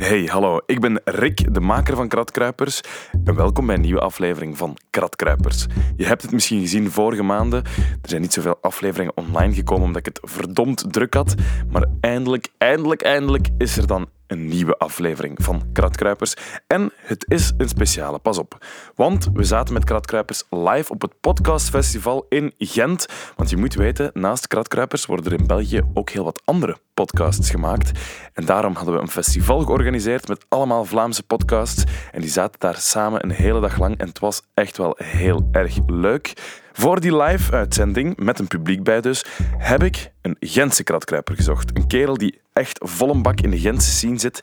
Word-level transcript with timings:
Hey, 0.00 0.24
hallo. 0.24 0.60
Ik 0.66 0.80
ben 0.80 1.00
Rick, 1.04 1.54
de 1.54 1.60
maker 1.60 1.96
van 1.96 2.08
Kratkruipers. 2.08 2.80
En 3.24 3.34
welkom 3.34 3.66
bij 3.66 3.74
een 3.74 3.80
nieuwe 3.80 4.00
aflevering 4.00 4.56
van 4.56 4.76
Kratkruipers. 4.90 5.66
Je 5.96 6.06
hebt 6.06 6.22
het 6.22 6.32
misschien 6.32 6.60
gezien 6.60 6.90
vorige 6.90 7.22
maanden. 7.22 7.64
Er 8.02 8.08
zijn 8.08 8.20
niet 8.20 8.32
zoveel 8.32 8.58
afleveringen 8.60 9.16
online 9.16 9.54
gekomen 9.54 9.84
omdat 9.84 10.06
ik 10.06 10.14
het 10.14 10.30
verdomd 10.30 10.92
druk 10.92 11.14
had. 11.14 11.34
Maar 11.70 11.84
eindelijk, 12.00 12.48
eindelijk, 12.58 13.02
eindelijk 13.02 13.48
is 13.58 13.76
er 13.76 13.86
dan 13.86 14.08
een 14.30 14.48
nieuwe 14.48 14.76
aflevering 14.76 15.36
van 15.42 15.62
Kratkruipers. 15.72 16.34
En 16.66 16.92
het 16.96 17.24
is 17.28 17.52
een 17.56 17.68
speciale, 17.68 18.18
pas 18.18 18.38
op. 18.38 18.66
Want 18.94 19.28
we 19.32 19.44
zaten 19.44 19.74
met 19.74 19.84
Kratkruipers 19.84 20.44
live 20.50 20.92
op 20.92 21.02
het 21.02 21.20
podcastfestival 21.20 22.26
in 22.28 22.52
Gent. 22.58 23.06
Want 23.36 23.50
je 23.50 23.56
moet 23.56 23.74
weten, 23.74 24.10
naast 24.14 24.46
Kratkruipers 24.46 25.06
worden 25.06 25.32
er 25.32 25.38
in 25.38 25.46
België 25.46 25.82
ook 25.94 26.10
heel 26.10 26.24
wat 26.24 26.42
andere 26.44 26.76
podcasts 26.94 27.50
gemaakt. 27.50 27.90
En 28.32 28.44
daarom 28.44 28.74
hadden 28.74 28.94
we 28.94 29.00
een 29.00 29.10
festival 29.10 29.60
georganiseerd 29.60 30.28
met 30.28 30.44
allemaal 30.48 30.84
Vlaamse 30.84 31.22
podcasts. 31.22 31.84
En 32.12 32.20
die 32.20 32.30
zaten 32.30 32.60
daar 32.60 32.76
samen 32.76 33.24
een 33.24 33.30
hele 33.30 33.60
dag 33.60 33.78
lang. 33.78 33.98
En 33.98 34.08
het 34.08 34.18
was 34.18 34.42
echt 34.54 34.76
wel 34.76 34.94
heel 34.98 35.48
erg 35.52 35.78
leuk. 35.86 36.32
Voor 36.72 37.00
die 37.00 37.16
live-uitzending, 37.16 38.16
met 38.16 38.38
een 38.38 38.46
publiek 38.46 38.82
bij 38.82 39.00
dus, 39.00 39.24
heb 39.58 39.82
ik 39.82 40.12
een 40.22 40.36
Gentse 40.40 40.82
kratkruiper 40.82 41.34
gezocht. 41.34 41.76
Een 41.76 41.86
kerel 41.86 42.16
die 42.16 42.40
echt 42.52 42.80
vol 42.82 43.10
een 43.10 43.22
bak 43.22 43.40
in 43.40 43.50
de 43.50 43.58
Gentse 43.58 43.90
scene 43.90 44.18
zit. 44.18 44.40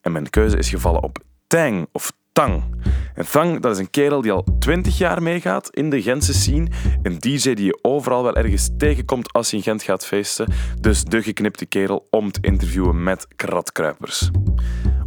En 0.00 0.12
mijn 0.12 0.30
keuze 0.30 0.56
is 0.56 0.68
gevallen 0.68 1.02
op 1.02 1.18
Tang 1.46 1.88
of 1.92 2.12
Tang. 2.38 2.62
En 3.14 3.30
Tang, 3.30 3.60
dat 3.60 3.72
is 3.72 3.78
een 3.78 3.90
kerel 3.90 4.20
die 4.20 4.32
al 4.32 4.44
20 4.58 4.98
jaar 4.98 5.22
meegaat 5.22 5.68
in 5.70 5.90
de 5.90 6.02
Gentse 6.02 6.34
scene. 6.34 6.68
Een 7.02 7.18
DJ 7.18 7.54
die 7.54 7.64
je 7.64 7.78
overal 7.82 8.22
wel 8.22 8.36
ergens 8.36 8.68
tegenkomt 8.76 9.32
als 9.32 9.50
je 9.50 9.56
in 9.56 9.62
Gent 9.62 9.82
gaat 9.82 10.06
feesten. 10.06 10.52
Dus 10.80 11.04
de 11.04 11.22
geknipte 11.22 11.66
kerel 11.66 12.06
om 12.10 12.32
te 12.32 12.38
interviewen 12.42 13.02
met 13.02 13.26
kratkruipers. 13.36 14.30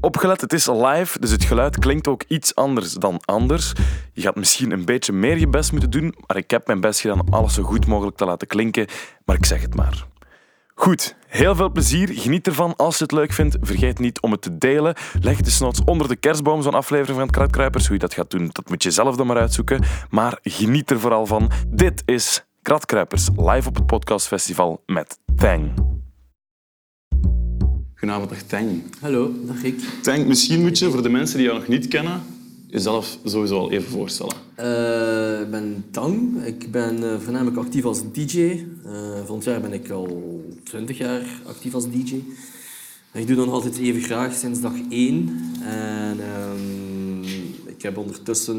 Opgelet, 0.02 0.41
het 0.41 0.54
is 0.54 0.67
live, 0.67 1.20
dus 1.20 1.31
het 1.31 1.44
geluid 1.44 1.80
klinkt 1.80 2.07
ook 2.07 2.23
iets 2.27 2.55
anders 2.55 2.94
dan 2.94 3.20
anders. 3.26 3.73
Je 4.13 4.21
gaat 4.21 4.35
misschien 4.35 4.71
een 4.71 4.85
beetje 4.85 5.13
meer 5.13 5.38
je 5.38 5.48
best 5.48 5.71
moeten 5.71 5.90
doen, 5.90 6.16
maar 6.27 6.38
ik 6.38 6.51
heb 6.51 6.68
mijn 6.68 6.82
best 6.82 6.99
gedaan 6.99 7.20
om 7.20 7.34
alles 7.34 7.54
zo 7.54 7.63
goed 7.63 7.88
mogelijk 7.88 8.18
te 8.18 8.26
laten 8.26 8.48
klinken. 8.48 8.88
Maar 9.26 9.35
ik 9.35 9.45
zeg 9.45 9.62
het 9.62 9.76
maar. 9.76 10.05
Goed, 10.76 11.16
heel 11.32 11.55
veel 11.55 11.71
plezier. 11.71 12.10
Geniet 12.12 12.48
ervan. 12.48 12.76
Als 12.76 12.98
je 12.98 13.04
het 13.04 13.12
leuk 13.12 13.34
vindt, 13.34 13.57
vergeet 13.62 13.99
niet 13.99 14.21
om 14.21 14.32
het 14.32 14.41
te 14.41 14.57
delen. 14.57 14.96
Leg 15.21 15.41
de 15.41 15.49
snots 15.49 15.84
onder 15.85 16.07
de 16.07 16.15
kerstboom, 16.15 16.62
zo'n 16.62 16.73
aflevering 16.73 17.18
van 17.18 17.29
Kratkruipers. 17.29 17.85
Hoe 17.85 17.93
je 17.93 18.01
dat 18.01 18.13
gaat 18.13 18.29
doen, 18.29 18.49
dat 18.51 18.70
moet 18.70 18.84
je 18.84 18.91
zelf 18.91 19.15
dan 19.15 19.27
maar 19.27 19.38
uitzoeken. 19.38 19.84
Maar 20.10 20.40
geniet 20.41 20.90
er 20.90 20.99
vooral 20.99 21.26
van. 21.26 21.51
Dit 21.68 22.01
is 22.05 22.46
Kratkruipers, 22.62 23.29
live 23.35 23.68
op 23.68 23.76
het 23.76 23.85
podcastfestival 23.85 24.84
met 24.85 25.18
Tang. 25.35 25.71
Goedenavond, 27.95 28.29
dag 28.29 28.41
Tang. 28.41 28.84
Hallo, 28.99 29.32
dag 29.45 29.62
Rick. 29.62 29.79
Tang, 30.01 30.26
misschien 30.26 30.62
moet 30.62 30.79
je 30.79 30.90
voor 30.90 31.04
de 31.04 31.10
mensen 31.10 31.38
die 31.38 31.45
jou 31.45 31.60
nog 31.60 31.68
niet 31.68 31.88
kennen, 31.88 32.21
jezelf 32.72 33.18
sowieso 33.26 33.60
al 33.60 33.72
even 33.72 33.91
voorstellen. 33.91 34.36
Uh, 34.60 35.41
ik 35.41 35.52
ben 35.52 35.86
Tang. 35.91 36.44
Ik 36.46 36.72
ben 36.72 37.04
uh, 37.04 37.20
voornamelijk 37.20 37.58
actief 37.58 37.86
als 37.86 38.12
DJ. 38.12 38.66
Uh, 38.86 39.16
volgend 39.16 39.44
jaar 39.44 39.62
ben 39.62 39.74
ik 39.74 39.90
al 39.90 40.41
20 40.63 40.98
jaar 40.98 41.41
actief 41.46 41.74
als 41.74 41.91
DJ. 41.91 42.24
Ik 43.13 43.28
doe 43.28 43.36
dat 43.36 43.46
nog 43.46 43.54
altijd 43.54 43.78
even 43.78 44.02
graag 44.02 44.36
sinds 44.36 44.62
dag 44.62 44.74
1. 44.90 45.40
En 45.62 46.20
um, 46.20 47.24
ik 47.66 47.82
heb 47.82 47.98
ondertussen 47.98 48.55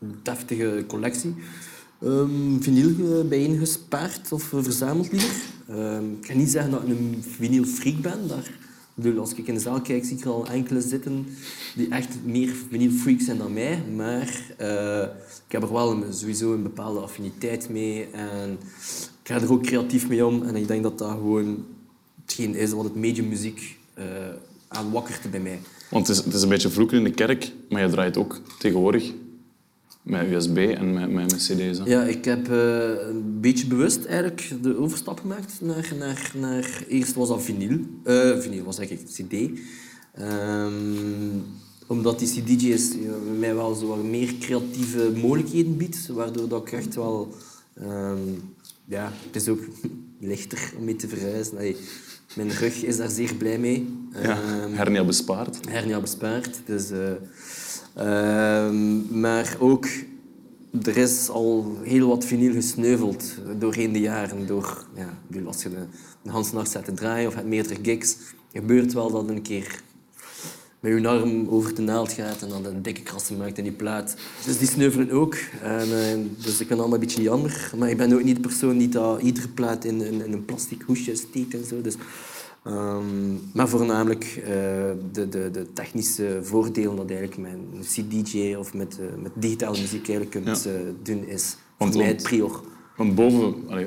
een 0.00 0.14
deftige 0.22 0.84
collectie 0.86 1.34
um, 2.02 2.62
vinyl 2.62 3.24
bijeengespaard 3.28 4.32
of 4.32 4.42
verzameld 4.42 5.12
liever. 5.12 5.30
Um, 5.70 6.18
ik 6.20 6.26
ga 6.26 6.34
niet 6.34 6.50
zeggen 6.50 6.70
dat 6.70 6.82
ik 6.82 6.88
een 6.88 7.24
vinyl 7.36 7.64
freak 7.64 8.00
ben. 8.00 8.28
Daar, 8.28 8.50
als 9.18 9.34
ik 9.34 9.46
in 9.46 9.54
de 9.54 9.60
zaal 9.60 9.80
kijk, 9.80 10.04
zie 10.04 10.16
ik 10.16 10.24
er 10.24 10.30
al 10.30 10.46
enkele 10.46 10.80
zitten 10.80 11.26
die 11.74 11.88
echt 11.88 12.08
meer 12.70 12.90
freaks 12.90 13.24
zijn 13.24 13.38
dan 13.38 13.52
mij. 13.52 13.82
Maar 13.96 14.54
uh, 14.60 15.02
ik 15.46 15.52
heb 15.52 15.62
er 15.62 15.72
wel 15.72 15.90
een, 15.90 16.12
sowieso 16.12 16.52
een 16.52 16.62
bepaalde 16.62 17.00
affiniteit 17.00 17.68
mee. 17.68 18.06
En 18.12 18.58
ik 19.22 19.28
ga 19.28 19.40
er 19.40 19.52
ook 19.52 19.62
creatief 19.62 20.08
mee 20.08 20.26
om. 20.26 20.42
En 20.42 20.56
ik 20.56 20.68
denk 20.68 20.82
dat 20.82 20.98
dat 20.98 21.10
gewoon 21.10 21.64
hetgeen 22.20 22.54
is 22.54 22.72
wat 22.72 22.84
het 22.84 22.94
mediummuziek 22.94 23.78
uh, 23.98 24.04
aanwakkert 24.68 25.30
bij 25.30 25.40
mij. 25.40 25.60
Want 25.90 26.06
het 26.06 26.16
is, 26.16 26.24
het 26.24 26.34
is 26.34 26.42
een 26.42 26.48
beetje 26.48 26.68
vroeger 26.68 26.98
in 26.98 27.04
de 27.04 27.10
kerk, 27.10 27.52
maar 27.68 27.82
je 27.82 27.88
draait 27.88 28.16
ook 28.16 28.40
tegenwoordig 28.58 29.12
met 30.02 30.30
USB 30.30 30.56
en 30.56 30.92
met, 30.92 31.10
met, 31.10 31.30
met 31.30 31.36
cd's? 31.36 31.80
Ja, 31.84 32.02
ik 32.02 32.24
heb 32.24 32.48
uh, 32.48 32.90
een 33.08 33.40
beetje 33.40 33.66
bewust 33.66 34.04
eigenlijk 34.04 34.50
de 34.62 34.78
overstap 34.78 35.20
gemaakt 35.20 35.60
naar... 35.60 35.92
naar, 35.98 36.32
naar 36.36 36.84
eerst 36.88 37.14
was 37.14 37.28
dat 37.28 37.42
vinyl. 37.42 37.78
Uh, 38.04 38.38
vinyl 38.38 38.64
was 38.64 38.78
eigenlijk 38.78 39.10
cd. 39.10 39.32
Um, 40.20 41.44
omdat 41.86 42.18
die 42.18 42.28
cd's 42.28 42.94
mij 43.38 43.54
wel 43.54 43.74
zo 43.74 43.86
wat 43.86 44.02
meer 44.02 44.34
creatieve 44.40 45.12
mogelijkheden 45.20 45.76
biedt. 45.76 46.06
Waardoor 46.06 46.48
dat 46.48 46.62
ik 46.62 46.72
echt 46.72 46.94
wel... 46.94 47.34
Um, 47.82 48.54
ja, 48.84 49.12
het 49.26 49.36
is 49.36 49.48
ook 49.48 49.60
lichter 50.20 50.72
om 50.78 50.84
mee 50.84 50.96
te 50.96 51.08
verhuizen. 51.08 51.56
Allee, 51.56 51.76
mijn 52.36 52.50
rug 52.50 52.82
is 52.82 52.96
daar 52.96 53.10
zeer 53.10 53.34
blij 53.34 53.58
mee. 53.58 53.96
Ja, 54.22 54.62
um, 54.64 54.74
hernia 54.74 55.04
bespaard. 55.04 55.58
Hernia 55.68 56.00
bespaard. 56.00 56.60
Dus... 56.66 56.90
Uh, 56.90 56.98
Ehm, 56.98 57.16
maar 59.10 59.56
ook, 59.58 59.86
er 60.82 60.96
is 60.96 61.28
al 61.28 61.76
heel 61.82 62.08
wat 62.08 62.24
vinyl 62.24 62.52
gesneuveld 62.52 63.34
doorheen 63.58 63.92
de 63.92 64.00
jaren. 64.00 64.46
Door, 64.46 64.86
ja, 64.94 65.42
als 65.46 65.62
je 65.62 65.68
de, 65.68 65.86
de 66.22 66.30
Hans 66.30 66.50
zet 66.62 66.84
te 66.84 66.94
draaien 66.94 67.28
of 67.28 67.34
het 67.34 67.46
meerdere 67.46 67.78
gigs, 67.82 68.16
gebeurt 68.52 68.92
wel 68.92 69.10
dat 69.10 69.28
een 69.28 69.42
keer 69.42 69.82
met 70.82 71.00
je 71.00 71.08
arm 71.08 71.48
over 71.48 71.74
de 71.74 71.82
naald 71.82 72.12
gaat 72.12 72.42
en 72.42 72.48
dan 72.48 72.64
een 72.64 72.82
dikke 72.82 73.02
krassen 73.02 73.36
maakt 73.36 73.58
in 73.58 73.64
die 73.64 73.72
plaat. 73.72 74.16
Dus 74.44 74.58
die 74.58 74.68
sneuvelen 74.68 75.10
ook. 75.10 75.36
En, 75.62 75.88
uh, 75.88 76.44
dus 76.44 76.60
ik 76.60 76.68
ben 76.68 76.78
allemaal 76.78 76.94
een 76.94 77.00
beetje 77.00 77.22
jammer. 77.22 77.70
Maar 77.78 77.90
ik 77.90 77.96
ben 77.96 78.12
ook 78.12 78.22
niet 78.22 78.36
de 78.36 78.48
persoon 78.48 78.78
die 78.78 78.88
dat 78.88 79.22
iedere 79.22 79.48
plaat 79.48 79.84
in, 79.84 80.00
in, 80.00 80.24
in 80.24 80.32
een 80.32 80.44
plastic 80.44 80.82
hoesje 80.82 81.14
steekt 81.14 81.54
en 81.54 81.64
zo. 81.64 81.80
Dus 81.80 81.94
Um, 82.66 83.50
maar 83.52 83.68
voornamelijk 83.68 84.36
uh, 84.38 84.44
de, 85.12 85.28
de, 85.28 85.50
de, 85.50 85.72
technische 85.72 86.38
voordelen 86.42 86.96
dat 86.96 87.10
eigenlijk 87.10 87.40
met 87.40 87.52
een 87.52 87.80
CDJ 87.82 88.54
of 88.54 88.74
met, 88.74 88.98
uh, 89.00 89.22
met 89.22 89.32
digitale 89.34 89.80
muziek 89.80 90.08
eigenlijk 90.08 90.30
kunt 90.30 90.62
ja. 90.64 90.70
uh, 90.70 90.80
doen, 91.02 91.26
is 91.26 91.56
want, 91.76 91.92
voor 91.92 92.02
mij 92.02 92.10
het 92.10 92.22
prior. 92.22 92.60
Want 92.96 93.14
boven, 93.14 93.54
allee, 93.68 93.86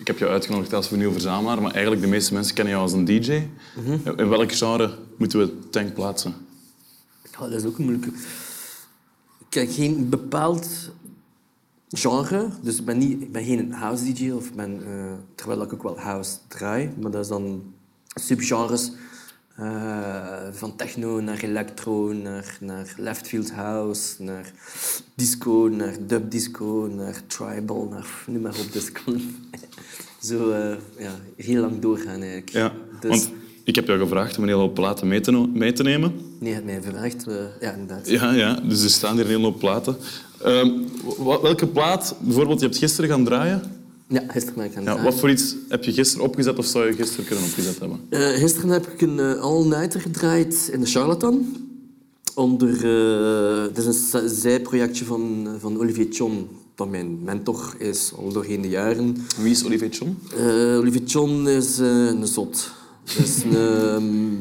ik 0.00 0.06
heb 0.06 0.18
jou 0.18 0.30
uitgenodigd 0.30 0.72
als 0.72 0.88
verzamelaar, 0.88 1.62
maar 1.62 1.72
eigenlijk 1.72 2.02
de 2.02 2.08
meeste 2.08 2.34
mensen 2.34 2.54
kennen 2.54 2.72
jou 2.72 2.84
als 2.84 2.92
een 2.92 3.04
DJ. 3.04 3.48
Mm 3.76 3.84
-hmm. 3.84 4.18
In 4.18 4.28
welk 4.28 4.52
genre 4.52 4.98
moeten 5.16 5.38
we 5.38 5.68
Tank 5.70 5.94
plaatsen? 5.94 6.34
Ja, 7.32 7.38
dat 7.38 7.52
is 7.52 7.64
ook 7.64 7.78
een 7.78 7.84
moeilijke. 7.84 8.12
Ik 9.48 9.54
heb 9.54 9.70
geen 9.70 10.08
bepaald 10.08 10.90
genre, 11.88 12.48
dus 12.62 12.78
ik 12.78 12.84
ben, 12.84 12.98
niet, 12.98 13.22
ik 13.22 13.32
ben 13.32 13.44
geen 13.44 13.72
house 13.72 14.12
DJ, 14.12 14.30
of 14.30 14.52
ben, 14.52 14.82
terwijl 15.34 15.62
ik 15.62 15.72
ook 15.72 15.82
wel 15.82 15.98
house 15.98 16.36
draai, 16.48 16.90
maar 17.00 17.10
dat 17.10 17.22
is 17.22 17.28
dan 17.28 17.62
subgenres. 18.14 18.90
Uh, 19.60 20.26
van 20.52 20.76
techno 20.76 21.20
naar 21.20 21.38
electro, 21.38 22.12
naar, 22.12 22.56
naar 22.60 22.94
left 22.96 23.28
field 23.28 23.52
house, 23.52 24.22
naar 24.22 24.52
disco, 25.14 25.68
naar 25.68 25.96
dub 26.06 26.30
disco, 26.30 26.90
naar 26.96 27.22
tribal, 27.26 27.88
naar 27.90 28.06
noem 28.26 28.42
maar 28.42 28.54
op. 28.58 28.72
Dus 28.72 28.90
zo 30.28 30.50
uh, 30.50 30.74
ja, 30.98 31.10
heel 31.36 31.60
lang 31.60 31.80
doorgaan 31.80 32.20
eigenlijk. 32.20 32.48
Ja, 32.48 32.72
dus... 33.00 33.10
want 33.10 33.30
ik 33.64 33.74
heb 33.74 33.86
jou 33.86 33.98
gevraagd 33.98 34.36
om 34.36 34.42
een 34.42 34.48
hele 34.48 34.60
hoop 34.60 34.74
platen 34.74 35.08
mee 35.08 35.20
te, 35.20 35.32
mee 35.32 35.72
te 35.72 35.82
nemen. 35.82 36.12
Nee, 36.40 36.48
je 36.48 36.54
hebt 36.54 36.66
mij 36.66 36.80
gevraagd. 36.82 37.28
Uh, 37.28 37.34
ja, 37.60 37.72
inderdaad. 37.72 38.08
Ja, 38.08 38.32
ja, 38.32 38.54
dus 38.54 38.82
er 38.82 38.90
staan 38.90 39.14
hier 39.14 39.24
een 39.24 39.30
hele 39.30 39.42
hoop 39.42 39.58
platen. 39.58 39.96
Ehm, 40.42 40.70
welke 41.42 41.66
plaat, 41.66 42.16
bijvoorbeeld, 42.20 42.60
je 42.60 42.66
hebt 42.66 42.78
gisteren 42.78 43.10
gaan 43.10 43.24
draaien? 43.24 43.83
Ja, 44.08 44.22
gisteren 44.28 44.54
ben 44.54 44.64
ik 44.64 44.84
ja, 44.84 45.02
Wat 45.02 45.14
voor 45.14 45.30
iets 45.30 45.56
heb 45.68 45.84
je 45.84 45.92
gisteren 45.92 46.26
opgezet 46.26 46.58
of 46.58 46.66
zou 46.66 46.86
je 46.86 46.92
gisteren 46.92 47.24
kunnen 47.24 47.44
opgezet 47.44 47.78
hebben? 47.78 48.00
Uh, 48.10 48.28
gisteren 48.28 48.70
heb 48.70 48.86
ik 48.86 49.00
een 49.00 49.18
uh, 49.18 49.40
all-nighter 49.40 50.00
gedraaid 50.00 50.68
in 50.72 50.80
de 50.80 50.86
Charlatan. 50.86 51.56
Onder, 52.34 52.84
uh, 52.84 53.62
het 53.62 53.78
is 53.78 54.12
een 54.12 54.28
zijprojectje 54.28 55.04
van, 55.04 55.48
van 55.58 55.78
Olivier 55.78 56.06
Chon, 56.10 56.48
dat 56.74 56.88
mijn 56.90 57.22
mentor 57.22 57.74
is 57.78 58.12
al 58.16 58.32
doorheen 58.32 58.60
de 58.60 58.68
jaren. 58.68 59.16
Wie 59.36 59.50
is 59.50 59.64
Olivier 59.64 59.90
Chon? 59.92 60.18
Olivier 60.78 61.02
Chon 61.04 61.48
is 61.48 61.78
een 61.78 62.26
zot. 62.26 62.70
Is 63.18 63.42
een, 63.42 63.56
ehm, 63.56 64.34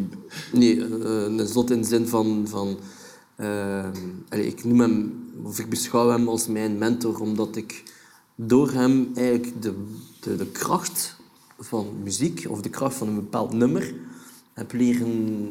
nee, 0.52 0.82
een 0.82 1.48
zot 1.48 1.72
in 1.72 1.82
de 1.82 1.88
zin 1.88 2.08
van... 2.08 2.46
van 2.48 2.78
allez, 4.30 4.46
ik 4.46 4.64
noem 4.64 4.80
hem, 4.80 5.14
of 5.44 5.60
ik 5.60 5.70
beschouw 5.70 6.10
hem 6.10 6.28
als 6.28 6.48
mijn 6.48 6.78
mentor, 6.78 7.20
omdat 7.20 7.56
ik 7.56 7.84
door 8.36 8.72
hem 8.72 9.12
eigenlijk 9.16 9.62
de, 9.62 9.74
de, 10.20 10.36
de 10.36 10.48
kracht 10.48 11.16
van 11.60 11.88
muziek 12.04 12.46
of 12.50 12.62
de 12.62 12.70
kracht 12.70 12.96
van 12.96 13.08
een 13.08 13.16
bepaald 13.16 13.54
nummer 13.54 13.94
heb 14.54 14.74
leren, 14.74 15.48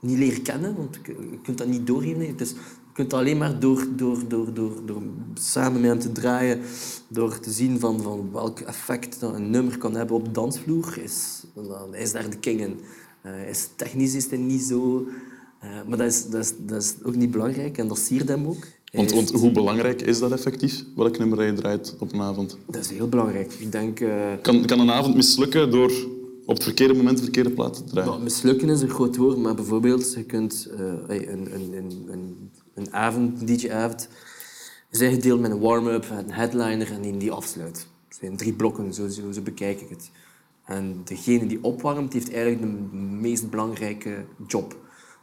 niet 0.00 0.18
leren 0.18 0.42
kennen, 0.42 0.76
want 0.76 0.98
je 1.04 1.38
kunt 1.42 1.58
dat 1.58 1.66
niet 1.66 1.86
doorgeven. 1.86 2.26
Het 2.26 2.40
is, 2.40 2.50
je 2.50 2.56
kunt 2.92 3.10
dat 3.10 3.20
alleen 3.20 3.38
maar 3.38 3.60
door, 3.60 3.86
door, 3.96 4.28
door, 4.28 4.54
door, 4.54 4.86
door 4.86 5.02
samen 5.34 5.80
met 5.80 5.90
hem 5.90 5.98
te 5.98 6.12
draaien, 6.12 6.60
door 7.08 7.38
te 7.38 7.50
zien 7.50 7.80
van, 7.80 8.00
van 8.02 8.32
welk 8.32 8.60
effect 8.60 9.22
een 9.22 9.50
nummer 9.50 9.78
kan 9.78 9.94
hebben 9.94 10.16
op 10.16 10.24
de 10.24 10.30
dansvloer, 10.30 10.98
is, 10.98 11.44
dan 11.54 11.94
is 11.94 12.12
daar 12.12 12.30
de 12.30 12.38
king 12.38 12.60
in. 12.60 12.80
Eh, 13.22 13.48
is, 13.48 13.68
technisch 13.76 14.14
is 14.14 14.30
hij 14.30 14.38
niet 14.38 14.62
zo... 14.62 15.06
eh, 15.58 15.70
maar 15.88 15.98
dat 15.98 16.06
is, 16.06 16.26
dat, 16.28 16.44
is, 16.44 16.52
dat 16.58 16.82
is 16.82 16.94
ook 17.02 17.14
niet 17.14 17.30
belangrijk 17.30 17.78
en 17.78 17.88
dat 17.88 17.98
siert 17.98 18.28
hem 18.28 18.46
ook. 18.46 18.66
Want, 18.92 19.30
hoe 19.30 19.50
belangrijk 19.52 20.02
is 20.02 20.18
dat 20.18 20.32
effectief? 20.32 20.84
Welk 20.96 21.18
nummer 21.18 21.44
je 21.44 21.52
draait 21.52 21.96
op 21.98 22.12
een 22.12 22.20
avond? 22.20 22.58
Dat 22.66 22.80
is 22.84 22.90
heel 22.90 23.08
belangrijk. 23.08 23.52
Ik 23.52 23.72
denk... 23.72 24.00
eh, 24.00 24.32
Kan, 24.42 24.64
kan 24.64 24.80
een 24.80 24.90
avond 24.90 25.14
mislukken 25.14 25.70
door 25.70 25.92
op 26.46 26.54
het 26.54 26.64
verkeerde 26.64 26.94
moment 26.94 27.16
de 27.16 27.22
verkeerde 27.22 27.50
plaat 27.50 27.74
te 27.76 27.84
draaien? 27.84 28.10
Nou, 28.10 28.22
mislukken 28.22 28.68
is 28.68 28.80
een 28.80 28.88
groot 28.90 29.16
woord, 29.16 29.36
maar 29.36 29.54
bijvoorbeeld, 29.54 30.14
je 30.14 30.24
kunt 30.24 30.68
eh, 30.78 30.84
een, 31.06 31.54
een, 31.54 31.72
een, 31.76 32.06
een, 32.10 32.50
een 32.74 32.92
avond, 32.92 33.40
een 33.40 33.46
DJ-avond, 33.46 34.08
is 34.90 35.00
ingedeeld 35.00 35.40
met 35.40 35.50
een 35.50 35.58
warm-up, 35.60 36.06
een 36.10 36.30
headliner 36.32 36.92
en 36.92 37.00
die 37.02 37.16
die 37.16 37.32
afsluit. 37.32 37.86
Het 38.08 38.18
zijn 38.20 38.36
drie 38.36 38.52
blokken, 38.52 38.94
zo, 38.94 39.08
zo, 39.08 39.32
zo 39.32 39.40
bekijk 39.40 39.80
ik 39.80 39.88
het. 39.88 40.10
En 40.64 41.00
degene 41.04 41.46
die 41.46 41.58
opwarmt, 41.62 42.12
heeft 42.12 42.32
eigenlijk 42.32 42.62
de 42.62 42.96
meest 42.96 43.50
belangrijke 43.50 44.24
job. 44.46 44.76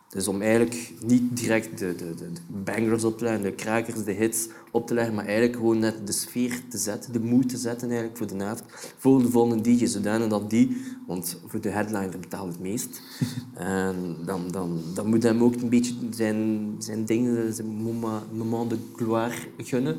Dus 0.09 0.27
om 0.27 0.42
eigenlijk 0.42 0.94
niet 1.06 1.38
direct 1.38 1.80
de, 1.80 1.95
de, 1.95 2.15
de 2.15 2.30
bangers 2.48 3.04
op 3.04 3.18
te 3.18 3.24
leggen, 3.24 3.44
de 3.44 3.51
krakers, 3.51 4.04
de 4.04 4.12
hits 4.12 4.48
op 4.71 4.88
te 4.88 4.94
leggen, 4.94 5.13
maar 5.15 5.25
eigenlijk 5.25 5.56
gewoon 5.56 5.80
net 5.80 6.07
de 6.07 6.12
sfeer 6.12 6.62
te 6.69 6.77
zetten, 6.77 7.13
de 7.13 7.19
mood 7.19 7.50
te 7.50 7.57
zetten 7.57 7.88
eigenlijk 7.88 8.18
voor 8.18 8.27
de 8.27 8.44
avond, 8.44 8.63
voor 8.98 9.21
de 9.21 9.30
volgende 9.30 9.63
DJ, 9.63 9.86
zodanig 9.86 10.27
dat 10.27 10.50
die, 10.50 10.81
want 11.07 11.39
voor 11.45 11.62
de 11.62 11.69
headliner 11.69 12.19
betaalt 12.19 12.51
het 12.51 12.59
meest, 12.59 13.01
en 13.54 14.15
dan, 14.25 14.48
dan, 14.51 14.81
dan 14.94 15.07
moet 15.07 15.24
hem 15.24 15.44
ook 15.44 15.56
een 15.56 15.69
beetje 15.69 15.94
zijn, 16.10 16.75
zijn 16.80 17.06
dingen, 17.06 17.53
zijn 17.53 17.68
moment, 17.68 18.38
moment 18.38 18.69
de 18.69 18.77
gloire 18.95 19.36
gunnen. 19.57 19.98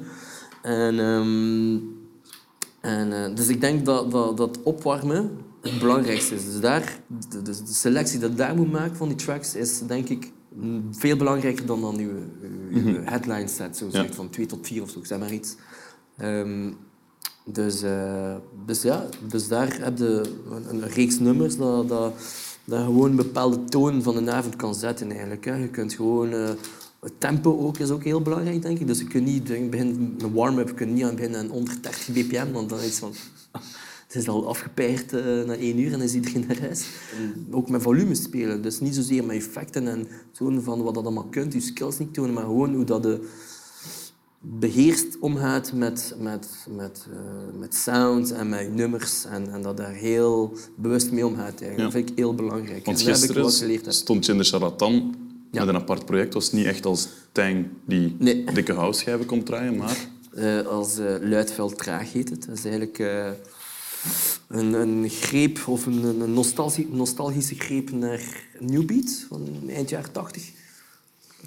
En, 0.63 0.99
ehm, 0.99 1.79
en, 2.81 3.13
eh, 3.13 3.37
dus 3.37 3.49
ik 3.49 3.61
denk 3.61 3.85
dat, 3.85 4.11
dat, 4.11 4.37
dat 4.37 4.63
opwarmen 4.63 5.31
het 5.61 5.79
belangrijkste 5.79 6.35
is. 6.35 6.45
Dus 6.45 6.61
daar, 6.61 7.01
de, 7.29 7.43
de, 7.43 7.55
selectie 7.65 8.19
dat 8.19 8.31
je 8.31 8.37
daar 8.37 8.55
moet 8.57 8.73
maken 8.73 8.97
van 8.97 9.09
die 9.09 9.17
tracks 9.17 9.55
is 9.55 9.81
denk 9.87 10.09
ik 10.09 10.33
mm, 10.55 10.95
veel 10.95 11.17
belangrijker 11.17 11.67
dan 11.67 11.81
dan 11.81 11.99
uw, 11.99 12.11
uw, 12.71 12.87
uw 12.87 13.03
headline 13.05 13.49
set, 13.49 13.77
zo 13.77 13.89
Ja. 13.91 14.07
van 14.13 14.31
2 14.31 14.47
tot 14.47 14.67
4 14.67 14.83
of 14.83 14.91
zo, 14.91 15.05
zeg 15.05 15.19
maar 15.19 15.33
iets. 15.33 15.57
Ehm, 16.17 16.71
dus, 17.45 17.83
eh, 17.83 18.35
dus 18.67 18.83
ja, 18.83 19.07
dus 19.29 19.49
daar 19.49 19.77
heb 19.81 19.99
je 19.99 20.23
een, 20.51 20.69
een 20.69 20.89
reeks 20.89 21.19
nummers 21.19 21.57
dat, 21.57 21.89
dat, 21.89 22.13
dat 22.65 22.85
gewoon 22.85 23.11
een 23.11 23.17
bepaalde 23.17 23.65
toon 23.65 24.03
van 24.03 24.25
de 24.25 24.31
avond 24.31 24.57
kan 24.57 24.75
zetten 24.75 25.11
eigenlijk. 25.11 25.45
Hè. 25.45 25.55
Je 25.55 25.69
kunt 25.69 25.93
gewoon... 25.95 26.33
eh, 26.33 26.51
het 27.01 27.21
tempo 27.21 27.59
ook 27.59 27.79
is 27.79 27.91
ook 27.91 28.05
heel 28.05 28.23
belangrijk, 28.23 28.63
denk 28.63 28.79
ik. 28.79 28.87
Dus 28.87 28.99
je 28.99 29.05
kunt 29.05 29.25
niet 29.25 29.47
denk, 29.47 29.71
begin, 29.71 30.15
een 30.19 30.33
warm-up, 30.33 30.69
je 30.69 30.75
kunt 30.75 30.93
niet 30.95 31.05
aan 31.05 31.15
beginnen 31.15 31.41
aan 31.41 31.47
130 31.47 32.07
bpm, 32.13 32.53
want 32.53 32.69
dan 32.69 32.79
is 32.79 32.85
het 32.85 32.95
van... 32.95 33.13
Het 34.09 34.17
is 34.17 34.29
al 34.29 34.49
afgepeerd 34.49 35.13
eh, 35.13 35.23
na 35.23 35.57
één 35.57 35.79
uur 35.79 35.93
en 35.93 36.01
is 36.01 36.15
iedereen 36.15 36.45
naar 36.49 36.61
huis. 36.61 36.87
Ook 37.51 37.69
met 37.69 37.83
volume 37.83 38.15
spelen. 38.15 38.63
Dus 38.63 38.81
niet 38.81 38.95
zozeer 38.95 39.25
met 39.25 39.37
effecten 39.37 39.89
en 39.89 40.07
tonen 40.33 40.63
van 40.63 40.83
wat 40.83 40.95
dat 40.95 41.05
allemaal 41.05 41.27
kunt, 41.31 41.53
je 41.53 41.61
skills 41.61 41.99
niet 41.99 42.15
tonen, 42.15 42.33
maar 42.35 42.45
gewoon 42.45 42.75
hoe 42.75 42.85
dat 42.85 43.03
de 43.03 43.29
beheerst 44.41 45.19
omgaat 45.21 45.73
met, 45.73 46.15
met, 46.19 46.67
met, 46.77 47.07
eh, 47.13 47.59
met 47.59 47.75
sounds 47.75 48.31
en 48.31 48.49
met 48.49 48.75
nummers. 48.75 49.25
En, 49.25 49.53
en 49.53 49.63
dat 49.63 49.77
daar 49.77 49.93
heel 49.93 50.53
bewust 50.77 51.13
mee 51.13 51.27
omgaat. 51.27 51.61
Eigenlijk. 51.61 51.77
Ja. 51.77 51.83
Dat 51.83 51.93
vind 51.93 52.11
ik 52.11 52.17
heel 52.17 52.35
belangrijk. 52.35 52.85
Want 52.85 52.99
heb 52.99 53.09
ik 53.09 53.15
gisteren 53.15 53.93
stond 53.93 54.27
je 54.27 54.33
in 54.33 54.39
de 54.39 54.45
charlatan 54.45 55.15
Ja. 55.51 55.65
met 55.65 55.69
een 55.75 55.81
apart 55.81 56.05
project. 56.05 56.35
Was 56.35 56.53
niet 56.53 56.67
echt 56.67 56.87
als 56.87 57.09
Tang 57.33 57.67
die 57.85 58.17
Nee. 58.19 58.45
dikke 58.45 58.73
house-schijven 58.73 59.27
komt 59.27 59.47
draaien, 59.47 59.77
maar... 59.77 59.97
Eh, 60.35 60.67
als 60.67 60.97
Luidveld 61.21 61.79
Traag 61.79 62.13
heet 62.13 62.31
het. 62.31 62.47
Dat 62.47 62.57
is 62.57 62.65
eigenlijk 62.65 62.99
een, 64.49 64.73
een 64.73 65.09
greep 65.09 65.59
of 65.67 65.87
een, 65.87 66.21
een 66.21 66.33
nostalgie, 66.33 66.89
nostalgische 66.91 67.55
greep 67.55 67.91
naar 67.91 68.47
New 68.61 68.85
Beat 68.87 69.25
van 69.29 69.49
eind 69.69 69.89
jaren 69.91 70.13
80. 70.13 70.51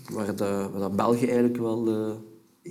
Waar, 0.09 0.25
dat, 0.35 0.71
waar 0.71 0.79
dat 0.79 0.95
België 0.95 1.25
eigenlijk 1.25 1.57
wel 1.57 1.87
eh, 1.87 2.11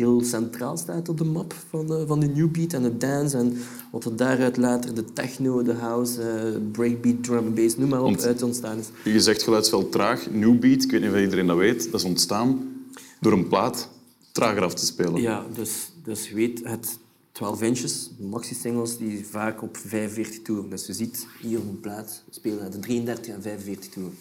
heel 0.01 0.23
centraal 0.25 0.77
staat 0.77 1.09
op 1.09 1.19
de 1.19 1.25
map 1.25 1.55
van, 1.69 1.87
de- 1.87 2.05
van 2.07 2.21
de 2.21 2.27
New 2.27 2.51
Beat 2.51 2.73
en 2.73 2.83
de 2.83 2.97
dance. 2.97 3.37
En 3.37 3.57
wat 3.93 4.05
er 4.05 4.17
daaruit 4.17 4.57
later 4.57 4.95
de 4.95 5.05
techno, 5.13 5.63
de 5.63 5.73
house, 5.73 6.23
eh, 6.23 6.61
breakbeat, 6.73 7.25
drum 7.25 7.39
and 7.47 7.55
bass, 7.55 7.77
noem 7.77 7.89
maar 7.89 7.99
op, 8.03 8.05
Want- 8.05 8.25
uit 8.25 8.43
ontstaan 8.43 8.79
is. 8.79 8.87
Je 9.05 9.21
zegt 9.21 9.43
geluidsveld 9.43 9.93
traag, 9.93 10.31
New 10.31 10.59
Beat, 10.59 10.83
ik 10.83 10.91
weet 10.91 11.01
niet 11.01 11.11
of 11.11 11.19
iedereen 11.21 11.47
dat 11.47 11.57
weet, 11.57 11.91
dat 11.91 12.01
is 12.01 12.07
ontstaan 12.07 12.73
door 13.21 13.33
een 13.33 13.49
plaat 13.49 13.89
trager 14.33 14.63
af 14.63 14.75
te 14.75 14.87
spelen. 14.87 15.21
Ja, 15.21 15.47
dus, 15.55 15.93
dus 16.05 16.31
weet 16.31 16.61
het 16.65 16.99
12 17.41 17.63
inches, 17.63 18.11
maxi-singles, 18.19 18.97
die 18.99 19.27
vaak 19.27 19.63
op 19.63 19.77
45 19.77 20.43
toeren. 20.43 20.71
Dus 20.71 20.87
je 20.87 20.93
ziet 20.93 21.27
hier 21.41 21.59
op 21.59 21.69
een 21.69 21.81
plaat 21.81 22.23
spelen 22.31 22.71
de 22.71 22.79
33 22.79 23.35
en 23.35 23.43
45 23.43 23.91
toeren. 23.91 24.15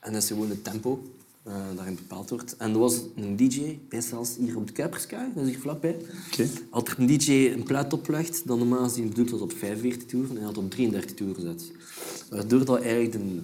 En 0.00 0.12
dat 0.12 0.22
is 0.22 0.28
gewoon 0.28 0.48
het 0.50 0.64
tempo 0.64 1.02
eh, 1.42 1.54
daarin 1.76 1.94
bepaald 1.94 2.30
wordt. 2.30 2.56
En 2.56 2.72
er 2.72 2.78
was 2.78 3.00
een 3.16 3.36
DJ, 3.36 3.78
bij 3.88 4.00
zelfs 4.00 4.36
hier 4.36 4.56
op 4.56 4.66
de 4.66 4.72
Kuiperskaai, 4.72 5.30
dat 5.34 5.44
is 5.44 5.50
hier 5.50 5.60
vlakbij. 5.60 5.96
Oké. 6.32 6.48
Had 6.70 6.88
er 6.88 6.98
een 6.98 7.06
DJ 7.06 7.30
een 7.32 7.62
plaat 7.62 7.92
oplegt, 7.92 8.46
dan 8.46 8.58
normaal 8.58 8.88
gezien 8.88 9.08
bedoeld 9.08 9.30
was 9.30 9.40
op 9.40 9.52
45 9.52 10.04
toeren, 10.08 10.30
en 10.30 10.36
hij 10.36 10.44
had 10.44 10.58
op 10.58 10.70
33 10.70 11.14
toeren 11.14 11.34
gezet. 11.36 11.72
Waardoor 12.30 12.64
dat 12.64 12.80
eigenlijk 12.80 13.12
de 13.12 13.42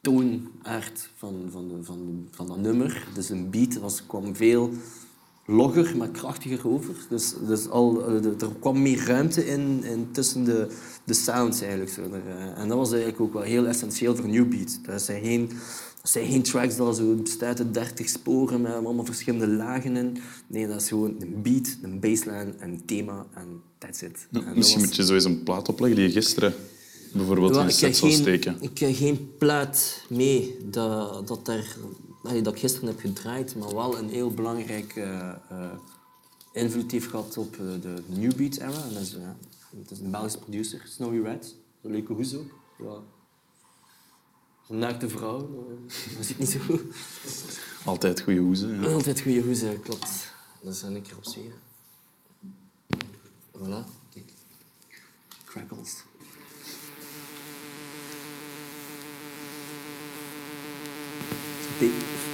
toonaard 0.00 1.08
van, 1.16 1.48
van, 1.50 1.68
de- 1.68 1.84
van, 1.84 2.28
van 2.30 2.46
dat 2.46 2.58
nummer, 2.58 3.08
dus 3.14 3.28
een 3.28 3.50
beat, 3.50 3.74
was, 3.74 4.06
kwam 4.06 4.36
veel 4.36 4.70
logger, 5.46 5.96
maar 5.96 6.08
krachtiger 6.08 6.68
over. 6.68 6.94
Dus, 7.08 7.34
dus 7.46 7.68
al, 7.68 8.06
eh, 8.06 8.24
er 8.24 8.48
kwam 8.60 8.82
meer 8.82 9.04
ruimte 9.06 9.46
in, 9.46 9.84
in 9.84 10.08
tussen 10.12 10.44
de, 10.44 10.66
de 11.04 11.14
sounds 11.14 11.60
eigenlijk. 11.60 11.90
Zo. 11.90 12.02
Er, 12.02 12.22
eh, 12.38 12.60
En 12.62 12.68
dat 12.68 12.76
was 12.78 12.90
eigenlijk 12.90 13.20
ook 13.20 13.32
wel 13.32 13.42
heel 13.42 13.66
essentieel 13.66 14.16
voor 14.16 14.28
New 14.28 14.48
Beat. 14.48 14.78
Dat 14.86 15.02
zijn 15.02 15.22
geen, 15.24 15.48
dat 16.02 16.10
zijn 16.10 16.26
geen 16.30 16.42
tracks 16.42 16.76
dat 16.76 16.96
zo 16.96 17.14
bestaat 17.14 17.58
uit 17.58 17.74
30 17.74 18.08
sporen 18.08 18.60
met 18.60 18.72
allemaal 18.72 19.04
verschillende 19.04 19.46
lagen 19.48 19.96
in. 19.96 20.18
Nee, 20.46 20.66
dat 20.66 20.80
is 20.80 20.88
gewoon 20.88 21.14
een 21.18 21.42
beat, 21.42 21.76
een 21.82 22.00
bassline, 22.00 22.54
een 22.58 22.82
thema 22.86 23.26
en 23.34 23.60
that's 23.78 24.02
it. 24.02 24.26
Ja, 24.30 24.38
En 24.40 24.46
dat 24.46 24.54
misschien 24.56 24.78
was- 24.80 24.88
moet 24.88 24.96
je 24.96 25.04
zo 25.04 25.14
eens 25.14 25.24
een 25.24 25.42
plaat 25.42 25.68
opleggen 25.68 25.98
die 25.98 26.06
je 26.08 26.12
gisteren 26.12 26.54
bijvoorbeeld 27.12 27.56
in 27.56 27.66
de 27.66 27.72
set 27.72 27.96
zou 27.96 28.12
steken. 28.12 28.56
ik 28.60 28.78
heb 28.78 28.94
geen 28.96 29.30
plaat 29.38 30.02
mee 30.08 30.56
dat, 30.70 31.28
dat, 31.28 31.48
er, 31.48 31.76
nee, 31.80 31.90
dat 32.22 32.54
ik 32.54 32.58
gisteren 32.58 32.88
heb 32.88 33.00
gedraaid, 33.00 33.56
maar 33.56 33.74
wel 33.74 33.98
een 33.98 34.08
heel 34.08 34.30
belangrijk 34.30 34.96
eh, 34.96 35.28
eh, 35.28 35.72
invloed 36.52 36.90
heeft 36.90 37.06
gehad 37.06 37.36
op 37.36 37.52
eh, 37.54 37.60
de 37.80 38.02
New 38.06 38.34
Beat 38.34 38.56
era. 38.56 38.82
En 38.82 38.92
dat 38.92 39.02
is, 39.02 39.16
het 39.76 39.90
is 39.90 39.98
een 39.98 40.10
Belgische 40.10 40.38
producer, 40.38 40.82
Snowy 40.86 41.20
Red. 41.20 41.56
Een 41.82 41.90
leuke 41.90 42.12
hoes 42.12 42.34
ook. 42.34 42.50
Ja. 42.78 42.96
Een 44.68 44.78
naakte 44.78 45.08
vrouw, 45.08 45.66
dat 46.16 46.26
zit 46.26 46.38
niet 46.38 46.48
zo 46.48 46.58
goed. 46.58 46.82
Altijd 47.84 48.20
goede 48.20 48.40
hoezen. 48.40 48.80
Ja. 48.80 48.92
Altijd 48.92 49.20
goede 49.20 49.40
hoes, 49.40 49.60
ja, 49.60 49.72
klopt. 49.82 50.34
Dat 50.62 50.74
is 50.74 50.82
een 50.82 51.02
keer 51.02 51.16
op. 51.16 51.24
Voilà, 53.56 53.84
kijk. 54.10 54.32
Crackles. 55.44 56.02
They 61.82 62.31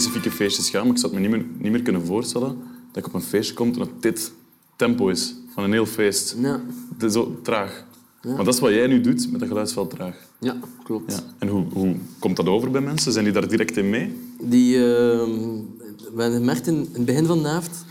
specifieke 0.00 0.36
feestjes 0.36 0.70
gaan, 0.70 0.82
maar 0.82 0.94
ik 0.94 1.00
zat 1.00 1.12
me 1.12 1.20
niet 1.20 1.30
meer, 1.30 1.46
niet 1.58 1.72
meer 1.72 1.82
kunnen 1.82 2.06
voorstellen 2.06 2.58
dat 2.92 2.96
ik 2.96 3.06
op 3.06 3.14
een 3.14 3.22
feestje 3.22 3.54
kom 3.54 3.72
en 3.72 3.78
dat 3.78 3.88
dit 4.00 4.32
tempo 4.76 5.08
is 5.08 5.34
van 5.54 5.64
een 5.64 5.72
heel 5.72 5.86
feest. 5.86 6.36
Ja, 6.40 6.60
Het 6.92 7.02
is 7.02 7.12
zo 7.12 7.38
traag. 7.42 7.84
Maar 8.22 8.44
dat 8.44 8.54
is 8.54 8.60
wat 8.60 8.70
jij 8.70 8.86
nu 8.86 9.00
doet 9.00 9.30
met 9.30 9.40
dat 9.40 9.48
geluidsveld 9.48 9.90
traag. 9.90 10.16
ja 10.40 10.56
klopt. 10.84 11.12
Ja. 11.12 11.20
En 11.38 11.48
hoe, 11.48 11.64
hoe 11.72 11.96
komt 12.18 12.36
dat 12.36 12.46
over 12.46 12.70
bij 12.70 12.80
mensen? 12.80 13.12
Zijn 13.12 13.24
die 13.24 13.32
daar 13.32 13.48
direct 13.48 13.76
in 13.76 13.90
mee? 13.90 14.18
Die, 14.40 14.76
uh, 14.76 14.82
we 14.82 16.22
hebben 16.22 16.38
gemerkt 16.38 16.66
in, 16.66 16.74
in 16.74 16.88
het 16.92 17.04
begin 17.04 17.26
van 17.26 17.42
de 17.42 17.48
avond, 17.48 17.84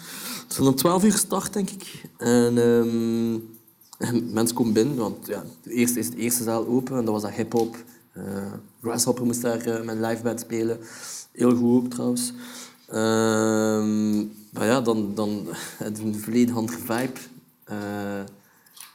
het 0.47 0.57
is 0.59 0.67
om 0.67 0.75
12 0.75 1.03
uur 1.03 1.17
start, 1.17 1.53
denk 1.53 1.69
ik. 1.69 2.03
En, 2.17 2.57
ehm, 2.57 3.37
en 3.97 4.33
mensen 4.37 4.55
komen 4.55 4.73
binnen, 4.73 4.95
want 4.95 5.27
ja, 5.27 5.43
de 5.63 5.71
eerste 5.73 5.99
is 5.99 6.09
de 6.09 6.17
eerste 6.17 6.43
zaal 6.43 6.67
open 6.67 6.97
en 6.97 7.05
dat 7.05 7.13
was 7.13 7.21
dat 7.21 7.31
hip-hop. 7.31 7.75
Eh, 8.13 8.23
Grasshopper 8.81 9.25
moest 9.25 9.41
daar 9.41 9.67
uh, 9.67 9.81
met 9.83 9.95
een 9.95 10.01
live 10.01 10.23
band 10.23 10.39
spelen. 10.39 10.79
Heel 11.31 11.55
goed 11.55 11.83
ook 11.83 11.89
trouwens. 11.89 12.33
Ehm, 12.87 14.17
maar 14.53 14.65
ja, 14.65 14.81
dan, 14.81 15.11
dan 15.15 15.47
het 15.77 15.99
een 15.99 16.19
volledig 16.19 16.55
andere 16.55 16.77
vibe. 16.77 17.19
Eh, 17.63 18.19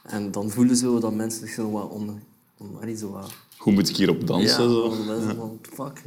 en 0.03 0.31
dan 0.31 0.49
voelen 0.49 0.75
ze 0.75 0.97
dat 0.99 1.13
mensen 1.13 1.39
zich 1.39 1.55
zo 1.55 1.71
wat 1.71 1.89
onder... 1.89 2.15
on, 2.57 2.77
allee, 2.81 2.97
zo 2.97 3.11
wat, 3.11 3.33
Hoe 3.57 3.73
moet 3.73 3.89
ik 3.89 3.95
hierop 3.95 4.27
dansen? 4.27 4.63
ja, 4.63 4.69
zo? 4.69 4.89
van 4.89 5.05
mensen 5.05 5.35
van, 5.35 5.59
fuck. 5.61 6.01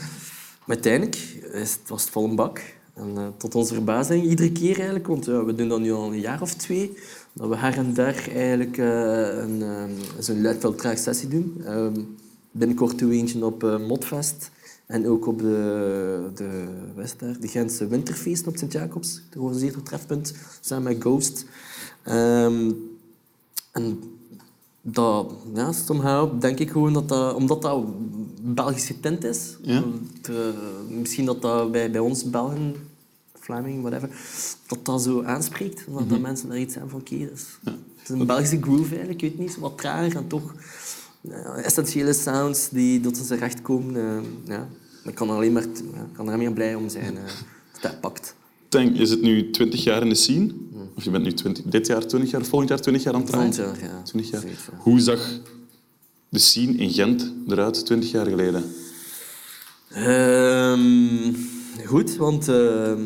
maar 0.66 0.76
uiteindelijk 0.76 1.16
is 1.52 1.72
het, 1.72 1.88
was 1.88 2.02
het 2.02 2.10
vol 2.10 2.24
een 2.24 2.36
bak. 2.36 2.62
En 2.94 3.16
eh, 3.16 3.26
tot 3.36 3.54
onze 3.54 3.74
verbazing, 3.74 4.24
iedere 4.24 4.52
keer 4.52 4.76
eigenlijk, 4.76 5.06
want 5.06 5.24
ja, 5.24 5.44
we 5.44 5.54
doen 5.54 5.68
dat 5.68 5.80
nu 5.80 5.92
al 5.92 6.12
een 6.12 6.20
jaar 6.20 6.42
of 6.42 6.54
twee, 6.54 6.92
dat 7.32 7.48
we 7.48 7.56
her 7.56 7.76
en 7.76 7.94
der 7.94 8.28
eigenlijk 8.34 8.78
eh, 8.78 9.38
een, 9.38 9.60
uh, 9.60 9.84
zo'n 10.18 10.42
luidveldtraag 10.42 10.98
sessie 10.98 11.28
doen. 11.28 11.62
Ehm, 11.64 12.00
binnenkort 12.50 12.98
doen 12.98 13.08
we 13.08 13.14
eentje 13.14 13.44
op 13.44 13.64
uh, 13.64 13.78
Modfest 13.88 14.50
en 14.90 15.08
ook 15.08 15.26
op 15.26 15.38
de, 15.38 16.30
de, 16.34 16.66
het 16.96 17.14
daar, 17.18 17.40
de 17.40 17.48
Gentse 17.48 17.86
Winterfeest 17.86 18.46
op 18.46 18.56
Sint-Jacobs, 18.56 19.12
het 19.14 19.22
georganiseerde 19.30 19.82
trefpunt, 19.82 20.34
samen 20.60 20.92
met 20.92 21.00
Ghost. 21.00 21.44
Ehm, 22.02 22.70
en 23.72 23.98
dat, 24.82 25.32
ja, 25.54 25.72
somehow 25.72 26.40
denk 26.40 26.58
ik 26.58 26.70
gewoon 26.70 26.92
dat 26.92 27.08
dat, 27.08 27.34
omdat 27.34 27.62
dat 27.62 27.84
Belgisch 28.54 28.86
getint 28.86 29.24
is, 29.24 29.56
Ja. 29.62 29.82
het, 30.16 30.28
eh, 30.28 30.36
misschien 30.98 31.24
dat 31.24 31.42
dat 31.42 31.72
bij, 31.72 31.90
bij 31.90 32.00
ons 32.00 32.30
Belgen, 32.30 32.74
Vlaming, 33.34 33.80
whatever, 33.82 34.10
dat 34.66 34.84
dat 34.84 35.02
zo 35.02 35.22
aanspreekt. 35.22 35.84
Dat, 35.92 36.08
dat 36.08 36.20
mensen 36.20 36.48
daar 36.48 36.58
iets 36.58 36.74
hebben 36.74 36.90
van, 36.92 37.00
oké, 37.00 37.14
het 37.16 37.48
is 38.02 38.08
een 38.08 38.26
Belgische 38.26 38.60
groove 38.62 38.88
eigenlijk, 38.90 39.22
ik 39.22 39.30
weet 39.30 39.38
niet, 39.38 39.58
wat 39.58 39.78
trager 39.78 40.16
en 40.16 40.26
toch 40.26 40.54
essentiële 41.62 42.12
sounds 42.12 42.68
die 42.68 43.00
tot 43.00 43.16
zijn 43.16 43.38
recht 43.38 43.62
komen. 43.62 43.96
eh, 43.96 44.18
ja. 44.44 44.68
Ik 45.04 45.14
kan 45.14 45.28
er 45.28 45.34
alleen 45.34 45.52
maar, 45.52 45.66
kan 46.12 46.26
er 46.26 46.32
alleen 46.32 46.44
maar 46.44 46.52
blij 46.52 46.74
om 46.74 46.88
zijn 46.88 47.16
eh, 47.16 47.22
dat 47.72 47.82
dat 47.82 48.00
pakt. 48.00 48.34
Denk, 48.68 48.96
je 48.96 49.06
zit 49.06 49.22
nu 49.22 49.50
20 49.50 49.84
jaar 49.84 50.02
in 50.02 50.08
de 50.08 50.14
scene. 50.14 50.54
Of 50.96 51.04
je 51.04 51.10
bent 51.10 51.24
nu 51.24 51.32
20, 51.32 51.64
dit 51.64 51.86
jaar 51.86 52.06
20 52.06 52.30
jaar, 52.30 52.44
volgend 52.44 52.68
jaar 52.70 52.80
20 52.80 53.02
jaar 53.02 53.14
aan 53.14 53.20
het 53.20 53.30
draaien. 53.30 53.54
Volgend 53.54 53.80
jaar, 53.80 53.90
ja. 53.90 54.02
20 54.02 54.30
jaar. 54.30 54.42
Hoe 54.78 55.00
zag 55.00 55.40
de 56.28 56.38
scene 56.38 56.72
in 56.72 56.90
Gent 56.90 57.32
eruit 57.48 57.84
20 57.86 58.10
jaar 58.10 58.26
geleden? 58.26 58.64
Ehm, 59.88 61.32
goed, 61.86 62.16
want, 62.16 62.48
ehm, 62.48 63.00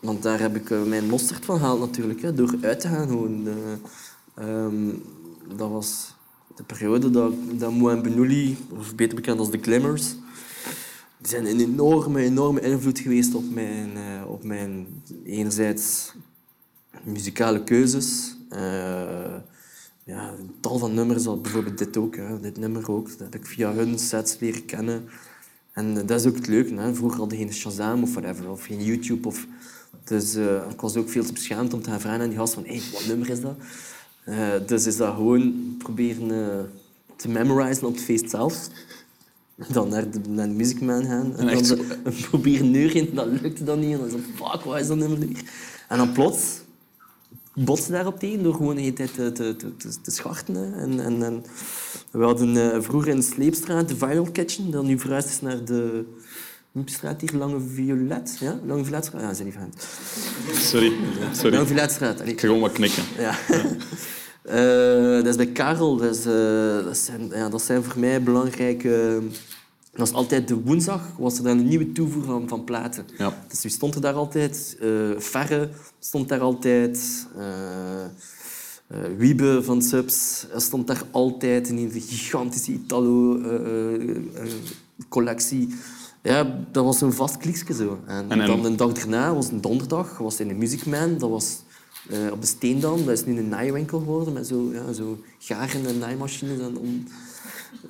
want 0.00 0.22
daar 0.22 0.40
heb 0.40 0.56
ik 0.56 0.70
eh, 0.70 0.82
mijn 0.82 1.08
mosterd 1.08 1.44
van 1.44 1.58
gehaald 1.58 1.80
natuurlijk. 1.80 2.22
Hè, 2.22 2.34
door 2.34 2.54
uit 2.60 2.80
te 2.80 2.88
gaan 2.88 3.08
gewoon. 3.08 3.46
eh. 3.46 3.54
Ehm, 4.34 4.88
dat 5.56 5.70
was 5.70 6.14
de 6.56 6.62
periode 6.62 7.10
dat, 7.10 7.32
dat 7.52 7.70
Moe 7.72 7.90
en 7.90 8.02
Benouli, 8.02 8.56
of 8.78 8.94
beter 8.94 9.14
bekend 9.14 9.38
als 9.38 9.50
de 9.50 9.58
Glimmers, 9.58 10.14
die 11.22 11.30
zijn 11.30 11.46
een 11.46 11.60
enorme, 11.60 12.20
enorme 12.20 12.60
invloed 12.60 12.98
geweest 12.98 13.34
op 13.34 13.50
mijn, 13.50 13.96
eh, 13.96 14.30
op 14.30 14.44
mijn 14.44 14.86
enerzijds 15.24 16.12
muzikale 17.02 17.64
keuzes. 17.64 18.36
eh, 18.48 19.34
ja, 20.04 20.28
een 20.38 20.50
tal 20.60 20.78
van 20.78 20.94
nummers, 20.94 21.22
zoals 21.22 21.40
bijvoorbeeld 21.40 21.78
dit 21.78 21.96
ook, 21.96 22.16
hè, 22.16 22.40
dit 22.40 22.58
nummer 22.58 22.90
ook. 22.90 23.08
Dat 23.08 23.32
heb 23.32 23.34
ik 23.34 23.46
via 23.46 23.72
hun 23.72 23.98
sets 23.98 24.38
leren 24.38 24.64
kennen. 24.64 25.04
En 25.72 25.98
eh, 25.98 26.06
dat 26.06 26.20
is 26.20 26.26
ook 26.26 26.36
het 26.36 26.46
leuke. 26.46 26.94
Vroeger 26.94 27.18
hadden 27.18 27.38
geen 27.38 27.52
Shazam 27.52 28.02
of 28.02 28.12
whatever, 28.12 28.50
of 28.50 28.64
geen 28.64 28.84
YouTube. 28.84 29.28
Of... 29.28 29.46
Dus 30.04 30.34
ik 30.70 30.80
was 30.80 30.96
ook 30.96 31.08
veel 31.08 31.24
te 31.24 31.32
beschaamd 31.32 31.74
om 31.74 31.82
te 31.82 31.90
gaan 31.90 32.00
vragen 32.00 32.20
aan 32.20 32.28
die 32.28 32.38
gast 32.38 32.54
van 32.54 32.64
hey, 32.66 32.82
wat 32.92 33.06
nummer 33.06 33.30
is 33.30 33.40
dat? 33.40 33.56
Dus 34.68 34.86
is 34.86 34.96
dat 34.96 35.14
gewoon 35.14 35.74
proberen 35.78 36.70
te 37.16 37.28
memorisen 37.28 37.86
op 37.86 37.94
het 37.94 38.02
feest 38.02 38.30
zelf. 38.30 38.68
Dan 39.68 39.88
naar 39.88 40.10
de, 40.10 40.18
naar 40.28 40.46
de 40.48 40.54
Music 40.54 40.80
Man 40.80 41.04
gaan. 41.04 41.36
En, 41.36 41.48
En 41.48 41.62
dan 41.62 41.76
de- 41.76 42.24
proberen 42.30 42.70
neurien, 42.70 43.14
dat 43.14 43.26
lukte 43.42 43.64
dan 43.64 43.80
niet. 43.80 43.92
En 43.92 43.98
dan 43.98 44.10
zo, 44.10 44.18
fuck, 44.36 44.60
wat 44.64 44.80
is 44.80 44.86
dat 44.86 44.96
nummer 44.96 45.18
nu? 45.18 45.32
En 45.88 45.98
dan 45.98 46.12
plots 46.12 46.60
botsen 47.54 47.92
daarop 47.92 48.18
tegen 48.18 48.42
door 48.42 48.54
gewoon 48.54 48.74
de 48.74 48.80
hele 48.80 48.92
tijd 48.92 49.14
te, 49.14 49.32
te, 49.32 49.56
te, 49.56 49.76
te, 49.76 49.88
te 50.02 50.10
scharten. 50.10 50.54
hè. 50.54 50.80
En, 50.80 51.00
en, 51.04 51.22
en 51.22 51.44
we 52.10 52.24
hadden 52.24 52.72
eh, 52.72 52.80
vroeger 52.82 53.10
in 53.10 53.16
de 53.16 53.22
Sleepstraat 53.22 53.88
de 53.88 53.96
Viral 53.96 54.30
Kitchen, 54.32 54.70
dat 54.70 54.84
nu 54.84 54.98
verhuisd 54.98 55.28
is 55.28 55.40
naar 55.40 55.64
de 55.64 56.04
straat 56.84 57.20
hier, 57.20 57.32
Lange 57.32 57.60
Violet. 57.74 58.36
Ja, 58.40 58.58
Lange 58.66 58.84
Violetstraat. 58.84 59.20
Ja, 59.20 59.26
dat 59.26 59.36
zijn 59.36 59.48
niet 59.48 59.56
van. 59.58 59.72
Sorry. 60.54 60.92
Sorry. 61.32 61.52
Lange 61.54 61.66
Violetstraat. 61.66 62.20
allee. 62.20 62.32
Ik 62.32 62.40
ga 62.40 62.46
gewoon 62.46 62.60
wat 62.62 62.72
knikken. 62.72 63.02
Ja. 63.18 63.34
Eh, 64.42 65.14
dat 65.14 65.26
is 65.26 65.36
bij 65.36 65.46
Karel. 65.46 65.96
Dat, 65.96 66.14
is, 66.16 66.26
eh, 66.26 66.84
dat, 66.84 66.96
zijn, 66.96 67.28
ja, 67.34 67.48
dat 67.48 67.62
zijn 67.62 67.82
voor 67.84 68.00
mij 68.00 68.22
belangrijke... 68.22 69.22
Dat 69.94 70.06
is 70.06 70.12
altijd 70.12 70.48
de 70.48 70.54
woensdag, 70.60 71.02
was 71.18 71.38
er 71.38 71.44
dan 71.44 71.58
een 71.58 71.68
nieuwe 71.68 71.92
toevoer 71.92 72.24
van, 72.24 72.48
van 72.48 72.64
platen. 72.64 73.04
Ja. 73.18 73.44
Dus 73.48 73.62
wie 73.62 73.70
stond 73.70 73.94
er 73.94 74.00
daar 74.00 74.14
altijd? 74.14 74.76
Eh 74.80 74.88
Ferre 75.18 75.68
stond 75.98 76.28
daar 76.28 76.40
altijd. 76.40 77.26
eh 77.38 78.04
eh, 78.04 78.08
Wiebe 79.16 79.62
van 79.62 79.82
Subs 79.82 80.46
stond 80.56 80.86
daar 80.86 81.02
altijd 81.10 81.68
in 81.68 81.76
een 81.76 81.90
gigantische 82.00 82.72
Italo-collectie. 82.72 85.68
ja, 86.22 86.58
dat 86.72 86.84
was 86.84 87.00
een 87.00 87.12
vast 87.12 87.36
kliksje 87.36 87.74
zo. 87.74 87.98
En, 88.06 88.24
En- 88.30 88.40
en- 88.40 88.46
dan 88.46 88.62
de 88.62 88.74
dag 88.74 88.92
daarna 88.92 89.34
was 89.34 89.50
een 89.50 89.60
donderdag, 89.60 90.18
was 90.18 90.40
in 90.40 90.48
de 90.48 90.54
Music 90.54 90.86
Man. 90.86 91.18
Dat 91.18 91.30
was 91.30 91.56
eh, 92.08 92.32
op 92.32 92.40
de 92.40 92.46
Steendam. 92.46 93.04
Dat 93.04 93.18
is 93.18 93.24
nu 93.24 93.38
een 93.38 93.48
naaiwinkel 93.48 93.98
geworden 93.98 94.32
met 94.32 94.46
zo, 94.46 94.70
ja, 94.72 94.92
zo 94.92 95.18
garen 95.38 95.86
en 95.86 95.98
naaimachines. 95.98 96.58
En 96.58 96.76
om, 96.78 97.04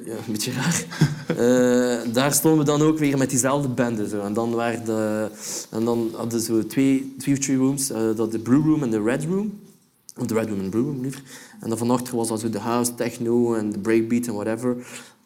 ja, 0.04 0.12
een 0.12 0.32
beetje 0.32 0.52
raar. 0.52 0.84
Eh, 1.32 2.12
daar 2.12 2.32
stonden 2.32 2.58
we 2.60 2.64
dan 2.64 2.82
ook 2.82 2.98
weer 2.98 3.18
met 3.18 3.30
diezelfde 3.30 3.68
bende. 3.68 4.08
Zo. 4.08 4.20
En, 4.20 4.32
dan 4.32 4.50
waren 4.54 4.84
de, 4.84 5.28
en 5.70 5.84
dan 5.84 6.10
hadden 6.14 6.40
ze 6.40 6.46
zo 6.46 6.66
twee, 6.66 7.14
twee 7.18 7.34
of 7.34 7.40
three 7.40 7.56
rooms. 7.56 7.90
eh, 7.90 8.00
dat 8.16 8.32
de 8.32 8.38
Brew 8.38 8.64
Room 8.64 8.82
en 8.82 8.90
de 8.90 9.02
Red 9.02 9.24
Room. 9.24 9.60
Of 10.16 10.26
de 10.26 10.34
Red 10.34 10.48
Room 10.48 10.60
en 10.60 10.70
Brew 10.70 10.84
Room, 10.84 11.00
liever. 11.00 11.22
En 11.60 11.68
dan 11.68 11.78
van 11.78 11.90
achter 11.90 12.16
was 12.16 12.28
dat 12.28 12.40
zo 12.40 12.50
de 12.50 12.58
house, 12.58 12.94
techno 12.94 13.54
en 13.54 13.72
de 13.72 13.78
breakbeat 13.78 14.26
en 14.26 14.34
whatever. 14.34 14.76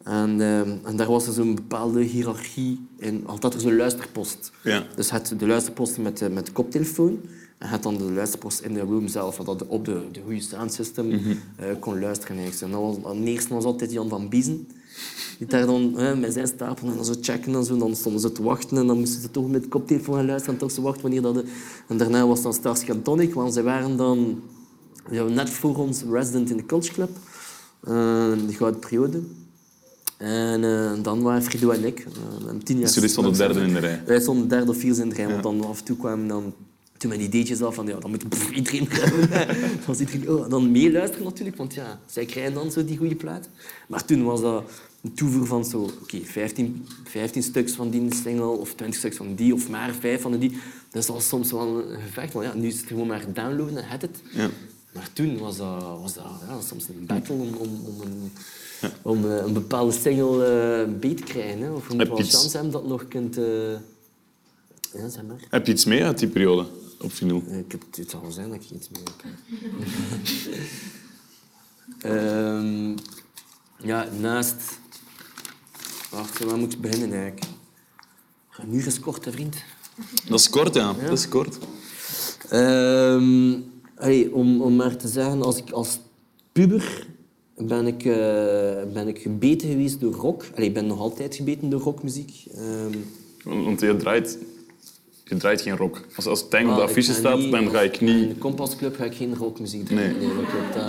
En, 0.03 0.41
ehm, 0.41 0.75
en 0.83 0.95
daar 0.95 1.07
was 1.07 1.27
er 1.27 1.33
zo'n 1.33 1.55
bepaalde 1.55 2.01
hiërarchie 2.01 2.87
in. 2.97 3.23
Altijd 3.25 3.53
er 3.53 3.59
zo'n 3.59 3.75
luisterpost. 3.75 4.51
Ja. 4.63 4.83
Dus 4.95 5.11
het 5.11 5.33
de 5.37 5.47
luisterpost 5.47 5.97
met 5.97 6.33
met 6.33 6.45
de 6.45 6.51
koptelefoon. 6.51 7.19
En 7.57 7.69
het 7.69 7.83
dan 7.83 7.97
de 7.97 8.03
luisterpost 8.03 8.59
in 8.61 8.73
de 8.73 8.79
room 8.79 9.07
zelf, 9.07 9.37
wat 9.37 9.67
op 9.67 9.85
de, 9.85 10.01
de 10.11 10.21
goede 10.25 10.41
soundsystem 10.41 11.07
Mhm. 11.07 11.31
eh, 11.55 11.65
kon 11.79 11.99
luisteren. 11.99 12.37
En 12.37 12.71
dat 12.71 12.81
was, 12.81 12.95
aan 13.05 13.23
eerste 13.23 13.53
was 13.53 13.63
altijd 13.63 13.91
Jan 13.91 14.09
van 14.09 14.29
Biezen. 14.29 14.67
Die 15.37 15.47
daar 15.47 15.65
dan 15.65 15.91
met 16.19 16.33
zijn 16.33 16.47
stapel 16.47 16.87
en 16.87 16.95
dan 16.95 17.05
zo 17.05 17.13
checken 17.21 17.55
en 17.55 17.63
zo. 17.63 17.77
Dan 17.77 17.95
stonden 17.95 18.21
ze 18.21 18.31
te 18.31 18.43
wachten 18.43 18.77
en 18.77 18.87
dan 18.87 18.97
moesten 18.99 19.21
ze 19.21 19.31
toch 19.31 19.49
met 19.49 19.61
de 19.63 19.67
koptelefoon 19.69 20.15
gaan 20.15 20.25
luisteren 20.25 20.53
en 20.53 20.59
toch 20.59 20.71
zo 20.71 20.81
wachten 20.81 21.01
wanneer 21.01 21.21
dat... 21.21 21.33
De... 21.33 21.43
En 21.87 21.97
daarna 21.97 22.27
was 22.27 22.41
dan 22.41 22.53
Starsky 22.53 22.91
and 22.91 23.03
Tonic, 23.03 23.33
want 23.33 23.53
zij 23.53 23.63
waren 23.63 23.97
dan 23.97 24.41
ja, 25.11 25.23
net 25.23 25.49
voor 25.49 25.75
ons 25.77 26.03
resident 26.11 26.49
in 26.49 26.57
de 26.57 26.65
Culture 26.65 26.93
Club. 26.93 27.09
eh, 27.83 27.93
de 28.47 28.53
gouden 28.53 28.79
periode. 28.79 29.21
En 30.17 30.63
eh, 30.63 30.91
dan 31.03 31.21
waren 31.21 31.43
Frido 31.43 31.69
en 31.69 31.85
ik. 31.85 32.07
en 32.47 32.63
tien 32.63 32.75
jaar 32.75 32.85
Dus 32.85 32.93
jullie 32.93 33.09
stonden 33.09 33.33
derde 33.33 33.59
in 33.61 33.73
de 33.73 33.79
rij. 33.79 34.01
wij 34.05 34.19
stonden 34.19 34.47
derde 34.47 34.71
of 34.71 34.77
vierde 34.77 35.01
in 35.01 35.09
de 35.09 35.15
rij, 35.15 35.27
want 35.29 35.43
dan 35.43 35.65
af 35.65 35.79
en 35.79 35.85
toe 35.85 35.97
kwamen 35.97 36.27
dan 36.27 36.53
toen 36.97 37.09
mijn 37.09 37.21
ideetjes 37.21 37.61
af 37.61 37.75
van 37.75 37.87
ja, 37.87 37.99
dan 37.99 38.09
moet 38.09 38.29
pff, 38.29 38.49
iedereen 38.51 38.87
dan 39.29 39.47
was 39.85 39.99
iedereen 39.99 40.29
oh, 40.29 40.49
dan 40.49 40.71
meeluisteren 40.71 41.25
natuurlijk, 41.25 41.57
want 41.57 41.73
ja, 41.73 41.99
zij 42.05 42.25
krijgen 42.25 42.53
dan 42.53 42.71
zo 42.71 42.85
die 42.85 42.97
goede 42.97 43.15
plaat. 43.15 43.49
Maar 43.87 44.05
toen 44.05 44.23
was 44.23 44.41
dat 44.41 44.63
een 45.03 45.13
toevoer 45.13 45.45
van 45.47 45.65
zo, 45.65 45.89
oké, 46.01 46.19
15, 46.23 46.85
15 47.03 47.43
stuks 47.43 47.71
van 47.71 47.89
die 47.89 48.13
single 48.13 48.45
of 48.45 48.73
20 48.73 48.99
stuks 48.99 49.15
van 49.17 49.35
die 49.35 49.53
of 49.53 49.69
maar 49.69 49.93
5 49.99 50.21
van 50.21 50.37
die. 50.39 50.57
Dat 50.91 51.05
was 51.05 51.27
soms 51.27 51.51
wel 51.51 51.67
een 51.91 51.99
gevecht, 52.01 52.33
want 52.33 52.45
ja, 52.45 52.53
nu 52.53 52.67
is 52.67 52.77
het 52.79 52.87
gewoon 52.87 53.07
maar 53.07 53.25
downloaden 53.33 53.77
en 53.77 53.83
het 53.87 54.01
het. 54.01 54.21
Ja. 54.31 54.49
Maar 54.93 55.09
toen 55.13 55.37
was 55.37 55.57
dat, 55.57 55.81
was 56.01 56.13
dat 56.13 56.23
ja, 56.47 56.61
soms 56.67 56.87
een 56.87 57.05
battle 57.05 57.35
om, 57.35 57.53
om, 57.53 57.69
om, 57.85 58.01
een, 58.01 58.31
om 59.01 59.25
eh, 59.31 59.45
een 59.45 59.53
bepaalde 59.53 59.91
single 59.91 60.45
eh 60.45 60.99
beet 60.99 61.17
te 61.17 61.23
krijgen. 61.23 61.61
Hè. 61.61 61.71
Of 61.71 61.83
je 61.87 61.89
moet 61.89 61.97
Heb 61.99 62.07
wel 62.07 62.17
je 62.17 62.23
iets- 62.23 62.33
chance 62.35 62.55
hebben 62.55 62.71
dat 62.73 62.87
nog 62.87 63.07
kunt... 63.07 63.37
eh, 63.37 63.71
ja, 64.93 65.09
zeg 65.09 65.23
maar. 65.27 65.39
Heb 65.49 65.65
je 65.65 65.71
iets 65.71 65.85
mee 65.85 66.03
uit 66.03 66.19
die 66.19 66.27
periode 66.27 66.65
op 67.01 67.11
vinyl? 67.13 67.43
Eh, 67.49 67.57
Ik 67.57 67.71
heb, 67.71 67.83
het 67.95 68.09
zal 68.09 68.21
wel 68.21 68.31
zijn 68.31 68.49
dat 68.49 68.63
ik 68.63 68.69
iets 68.71 68.89
mee 68.89 69.01
heb. 69.03 69.31
Ehm, 72.01 72.95
ja, 73.83 74.07
naast 74.19 74.55
Wacht, 76.11 76.43
waar 76.43 76.57
moet 76.57 76.73
ik 76.73 76.81
beginnen 76.81 77.11
eigenlijk? 77.13 77.45
Een 78.57 78.73
uur 78.73 78.85
is 78.87 78.99
kort, 78.99 79.25
hè, 79.25 79.31
vriend. 79.31 79.55
Dat 80.27 80.39
is 80.39 80.49
kort, 80.49 80.73
ja. 80.73 80.93
Dat 80.93 81.17
is 81.17 81.27
kort. 81.27 81.57
Ehm, 82.49 83.59
allee, 83.95 84.33
om, 84.35 84.61
om 84.61 84.75
maar 84.75 84.95
te 84.97 85.07
zeggen, 85.07 85.41
als 85.41 85.57
ik 85.57 85.71
als 85.71 85.99
puber 86.51 87.07
ben 87.57 87.87
ik, 87.87 88.05
eh, 88.05 88.93
ben 88.93 89.07
ik 89.07 89.19
gebeten 89.19 89.69
geweest 89.69 89.99
door 89.99 90.13
rock. 90.13 90.45
Allee, 90.55 90.67
ik 90.67 90.73
ben 90.73 90.87
nog 90.87 90.99
altijd 90.99 91.35
gebeten 91.35 91.69
door 91.69 91.81
rockmuziek. 91.81 92.45
Ehm, 92.55 92.91
Want 93.43 93.65
want 93.65 93.79
je 93.81 93.95
draait, 93.95 94.37
je 95.29 95.35
draait 95.37 95.61
geen 95.61 95.75
rock. 95.77 96.01
Als, 96.15 96.25
als 96.25 96.47
tank 96.49 96.67
op 96.69 96.75
de 96.75 96.81
ah, 96.81 96.87
affiche 96.87 97.13
staat, 97.13 97.37
niet- 97.37 97.51
dan 97.51 97.69
ga 97.69 97.81
ik 97.81 97.97
In 98.01 98.05
niet... 98.05 98.29
de 98.29 98.37
Compasclub 98.37 98.95
ga 98.95 99.03
ik 99.03 99.15
geen 99.15 99.35
rockmuziek 99.35 99.85
draaien. 99.85 100.17
Nee. 100.17 100.27
Nee, 100.27 100.35
dat. 100.73 100.83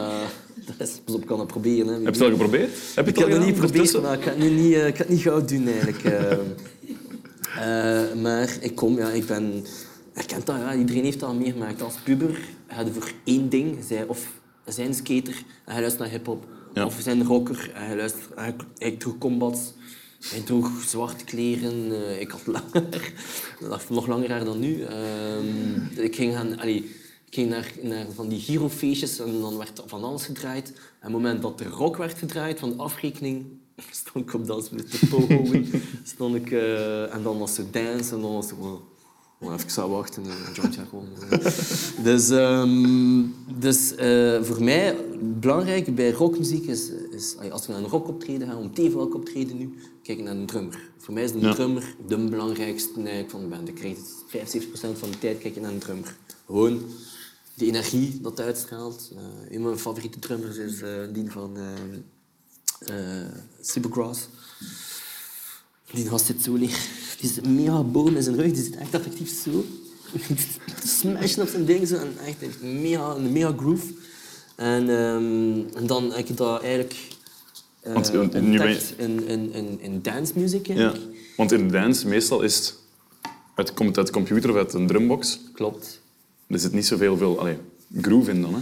Dat, 0.78 0.88
is, 0.88 1.14
op, 1.14 1.20
ik 1.20 1.26
kan 1.26 1.38
het 1.38 1.48
proberen. 1.48 1.86
Hè. 1.86 1.92
Heb 1.92 2.02
je 2.02 2.10
het 2.10 2.20
al 2.20 2.30
geprobeerd? 2.30 2.70
Heb 2.94 3.04
je 3.04 3.10
Ik 3.10 3.18
heb 3.18 3.28
het 3.28 3.44
niet 3.44 3.54
geprobeerd, 3.54 4.02
maar 4.02 4.14
ik 4.14 4.22
ga 4.22 4.28
het 4.30 4.38
nu 4.38 4.50
niet, 4.50 4.74
eh, 4.74 4.86
ik 4.86 4.96
ga 4.96 5.02
het 5.02 5.08
niet 5.08 5.20
gauw 5.22 5.44
doen 5.44 5.68
eigenlijk. 5.68 6.04
eh. 6.04 6.32
Eh, 7.58 8.14
maar 8.22 8.56
ik 8.60 8.74
kom, 8.74 8.96
ja, 8.98 9.08
ik 9.08 9.26
ben... 9.26 9.64
Je 10.14 10.24
kent 10.26 10.46
dat, 10.46 10.56
ja, 10.56 10.74
iedereen 10.74 11.04
heeft 11.04 11.20
dat 11.20 11.28
al 11.28 11.34
meegemaakt. 11.34 11.82
Als 11.82 11.94
puber 12.04 12.38
ga 12.68 12.80
je 12.80 12.92
voor 12.92 13.10
één 13.24 13.48
ding, 13.48 13.78
zij, 13.88 14.04
of 14.06 14.26
zijn 14.66 14.94
skater 14.94 15.34
en 15.64 15.72
hij 15.72 15.80
luistert 15.80 15.98
naar 15.98 16.10
hip-hop. 16.10 16.44
Ja. 16.74 16.84
Of 16.86 16.96
zijn 17.02 17.24
rocker 17.24 17.70
en 17.74 17.86
hij 17.86 17.96
luistert... 17.96 19.00
Droeg 19.00 19.18
combats. 19.18 19.60
Hij 20.20 20.40
droeg 20.40 20.82
zwarte 20.86 21.24
kleren. 21.24 21.92
eh, 21.92 22.20
ik 22.20 22.30
had 22.30 22.46
langer, 22.46 23.12
nog 23.88 24.06
langer 24.06 24.30
haar 24.30 24.44
dan 24.44 24.58
nu. 24.58 24.82
Ehm, 24.82 25.76
ik 25.96 26.16
ging, 26.16 26.34
gaan, 26.34 26.58
allee, 26.58 26.76
ik 27.26 27.34
ging 27.34 27.48
naar, 27.50 27.72
naar 27.82 28.06
van 28.14 28.28
die 28.28 28.40
girofeestjes 28.40 29.18
en 29.18 29.40
dan 29.40 29.56
werd 29.56 29.82
van 29.86 30.04
alles 30.04 30.24
gedraaid. 30.24 30.68
En 30.68 30.74
op 30.74 31.02
het 31.02 31.12
moment 31.12 31.42
dat 31.42 31.58
de 31.58 31.64
rock 31.64 31.96
werd 31.96 32.18
gedraaid 32.18 32.58
van 32.58 32.70
de 32.70 32.76
afrekening, 32.76 33.46
stond 33.90 34.28
ik 34.28 34.34
op 34.34 34.46
dans 34.46 34.70
met 34.70 34.92
de 34.92 35.06
pogo. 35.06 35.62
stond 36.14 36.34
ik, 36.34 36.50
eh, 36.50 37.14
en 37.14 37.22
dan 37.22 37.38
was 37.38 37.58
er 37.58 37.70
dance 37.70 38.14
en 38.14 38.20
dan 38.20 38.32
was 38.32 38.50
er 38.50 38.56
gewoon... 39.38 39.54
Even 39.54 39.70
zou 39.70 39.90
wachten 39.90 40.22
en 40.24 40.30
een 40.30 40.52
jointje 40.54 40.84
gewoon. 40.88 41.08
Dus, 42.02 42.30
ehm, 42.30 43.24
dus 43.58 43.94
eh, 43.94 44.42
voor 44.42 44.62
mij, 44.64 44.96
belangrijk 45.20 45.94
bij 45.94 46.10
rockmuziek 46.10 46.66
is, 46.66 46.90
is 47.10 47.36
als 47.50 47.66
we 47.66 47.72
naar 47.72 47.82
een 47.82 47.88
rockoptreden 47.88 48.48
gaan, 48.48 48.56
om 48.56 48.70
even 48.74 48.96
welk 48.96 49.14
optreden 49.14 49.56
nu, 49.56 49.74
kijk 50.02 50.18
naar 50.22 50.36
een 50.36 50.46
drummer. 50.46 50.90
Voor 50.98 51.14
mij 51.14 51.22
is 51.24 51.30
een 51.30 51.40
Ja. 51.40 51.54
drummer 51.54 51.94
de 52.06 52.16
belangrijkste 52.16 52.94
eigenlijk 52.94 53.30
van 53.30 53.40
de 53.40 53.46
band. 53.46 53.68
Ik 53.68 53.74
krijg 53.74 53.96
het 53.96 54.24
75% 54.26 54.98
van 54.98 55.10
de 55.10 55.18
tijd 55.18 55.38
kijk 55.38 55.54
je 55.54 55.60
naar 55.60 55.72
een 55.72 55.78
drummer. 55.78 56.16
Gewoon 56.46 56.82
de 57.54 57.66
energie 57.66 58.20
dat 58.20 58.40
uitstraalt. 58.40 59.10
Eh, 59.16 59.22
een 59.48 59.52
van 59.60 59.62
mijn 59.62 59.78
favoriete 59.78 60.18
drummers 60.18 60.56
is 60.56 60.80
eh, 60.80 60.90
die 61.12 61.30
van 61.30 61.56
eh, 62.78 62.94
Supergrass. 63.60 64.28
Die 65.92 66.08
gast 66.08 66.26
zit 66.26 66.42
zo. 66.42 66.56
Die 67.20 67.30
is 67.30 67.36
een 67.36 67.54
mega 67.54 67.82
boom 67.82 68.16
in 68.16 68.22
zijn 68.22 68.36
rug. 68.36 68.52
Die 68.52 68.62
zit 68.64 68.76
echt 68.76 68.94
effectief 68.94 69.42
zo. 69.44 69.64
Smashen 70.98 71.42
op 71.42 71.48
zijn 71.48 71.64
ding 71.64 71.88
zo. 71.88 71.94
En 71.96 72.12
echt 72.26 72.36
een 72.62 72.80
mega, 72.80 73.14
een 73.14 73.32
mega 73.32 73.54
groove. 73.56 73.86
En, 74.56 74.88
ehm, 74.88 75.76
en 75.76 75.86
dan 75.86 76.12
heb 76.12 76.28
ik 76.28 76.36
dat 76.36 76.60
eigenlijk 76.60 76.94
eh 77.80 77.92
Want, 77.92 78.12
ben 78.12 78.52
je- 78.52 78.78
in, 78.96 79.26
in, 79.26 79.52
in, 79.52 79.78
in 79.80 80.02
dance 80.02 80.32
music. 80.36 80.66
Ja. 80.66 80.94
Want 81.36 81.52
in 81.52 81.68
dance, 81.68 82.06
meestal 82.08 82.42
is 82.42 82.56
het... 82.56 82.74
Het 83.54 83.74
komt 83.74 83.96
uit 83.96 84.06
de 84.06 84.12
computer 84.12 84.50
of 84.50 84.56
uit 84.56 84.72
een 84.74 84.86
drumbox. 84.86 85.40
Klopt. 85.52 86.00
Er 86.46 86.58
zit 86.58 86.72
niet 86.72 86.86
zoveel 86.86 87.16
veel, 87.16 87.38
allee, 87.38 87.56
groove 88.00 88.30
in 88.30 88.40
dan. 88.42 88.54
Hè. 88.54 88.60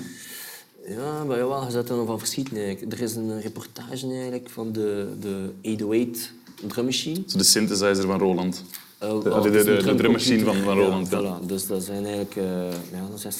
Ja, 0.95 1.25
maar 1.25 1.39
jawel, 1.39 1.65
je 1.65 1.71
zet 1.71 1.89
er 1.89 1.97
nog 1.97 2.07
van 2.07 2.19
verschieten 2.19 2.57
eigenlijk. 2.57 2.93
Er 2.93 3.01
is 3.01 3.15
een 3.15 3.41
reportage 3.41 4.07
eigenlijk 4.13 4.51
van 4.51 4.73
de, 4.73 5.09
de 5.21 5.51
808 5.63 6.33
drum 6.67 6.85
machine. 6.85 7.21
Zo 7.27 7.39
de 7.39 7.45
synthesizer 7.45 8.07
van 8.07 8.19
Roland. 8.19 8.63
Oh, 9.01 9.23
De- 9.23 9.31
oh, 9.31 9.43
de- 9.43 9.49
is 9.59 9.65
de- 9.65 9.71
een 9.79 9.85
de 9.87 9.95
drummachine 9.95 10.45
van- 10.45 10.57
van 10.63 10.79
Roland, 10.79 11.11
ja. 11.11 11.21
Ja, 11.21 11.39
voilà. 11.43 11.47
Dus 11.47 11.67
dat 11.67 11.83
zijn 11.85 12.05
eigenlijk 12.05 12.37
eh, 12.37 12.45
ja, 12.93 13.09
dat 13.11 13.21
zijn 13.21 13.35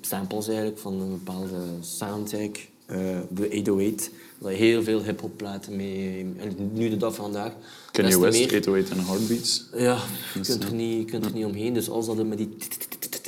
samples 0.00 0.46
eigenlijk 0.48 0.78
van 0.78 1.00
een 1.00 1.10
bepaalde 1.10 1.56
sound 1.80 2.32
eigenlijk. 2.34 2.68
Eh, 2.86 2.96
de 3.30 3.48
808. 3.50 4.10
Daar 4.38 4.52
heel 4.52 4.82
veel 4.82 5.02
hip-hop 5.02 5.36
platen 5.36 5.76
mee. 5.76 6.18
En 6.38 6.70
nu 6.72 6.88
de 6.90 6.96
dag 6.96 7.14
van 7.14 7.24
vandaag. 7.24 7.52
Des 7.92 8.12
te 8.14 8.20
West, 8.20 8.38
meer- 8.38 8.46
808 8.54 8.90
en 8.90 8.98
Heartbeats. 9.04 9.64
Ja, 9.76 9.98
je 10.34 10.40
kunt 10.40 10.64
er 10.64 10.74
niet, 10.74 10.98
je 10.98 11.04
kunt 11.04 11.24
er 11.24 11.32
niet 11.32 11.44
omheen. 11.44 11.74
Dus 11.74 11.88
als 11.90 12.06
dat 12.06 12.26
met 12.26 12.38
die, 12.38 12.56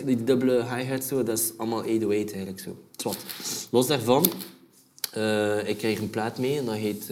die 0.04 0.24
dubbele 0.24 0.64
hi-hat 0.74 1.04
zo, 1.04 1.22
dat 1.22 1.38
is 1.38 1.52
allemaal 1.56 1.78
808 1.82 2.30
eigenlijk 2.32 2.60
zo. 2.60 2.76
Zwat. 2.96 3.16
Los 3.70 3.86
daarvan, 3.86 4.26
eh, 5.12 5.68
ik 5.68 5.78
kreeg 5.78 5.98
een 5.98 6.10
plaat 6.10 6.38
mee 6.38 6.58
en 6.58 6.64
dat 6.64 6.74
heet 6.74 7.06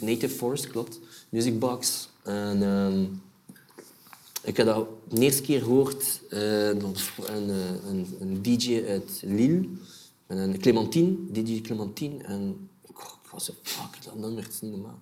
Native 0.00 0.28
Force, 0.28 0.68
klopt. 0.68 1.00
Music 1.28 1.58
Box. 1.58 2.08
En 2.22 2.62
ehm, 2.62 3.04
ik 4.42 4.56
heb 4.56 4.66
dat 4.66 4.88
de 5.08 5.20
eerste 5.20 5.42
keer 5.42 5.62
gehoord 5.62 6.20
eh, 6.30 6.72
was 6.72 7.10
een, 7.26 7.48
een, 7.88 8.16
een 8.20 8.42
DJ 8.42 8.84
uit 8.88 9.22
Lille. 9.24 9.68
En 10.26 10.38
een 10.38 10.58
Clementine, 10.58 11.16
DJ 11.30 11.60
Clementine. 11.60 12.24
En 12.24 12.68
ik 12.88 12.96
was 13.30 13.44
zo, 13.44 13.52
fuck, 13.62 14.04
dat 14.04 14.14
nummer 14.14 14.42
het 14.42 14.52
is 14.52 14.60
niet 14.60 14.70
normaal. 14.70 14.98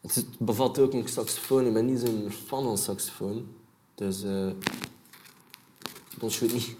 Het 0.00 0.24
bevat 0.38 0.78
ook 0.78 0.92
een 0.92 1.08
saxofoon. 1.08 1.66
Ik 1.66 1.72
ben 1.72 1.86
niet 1.86 2.00
zo'n 2.00 2.30
fan 2.46 2.64
van 2.64 2.78
saxofoon. 2.78 3.48
Dus... 3.94 4.22
eh 4.22 4.50
dat 6.20 6.30
is 6.30 6.40
niet. 6.40 6.74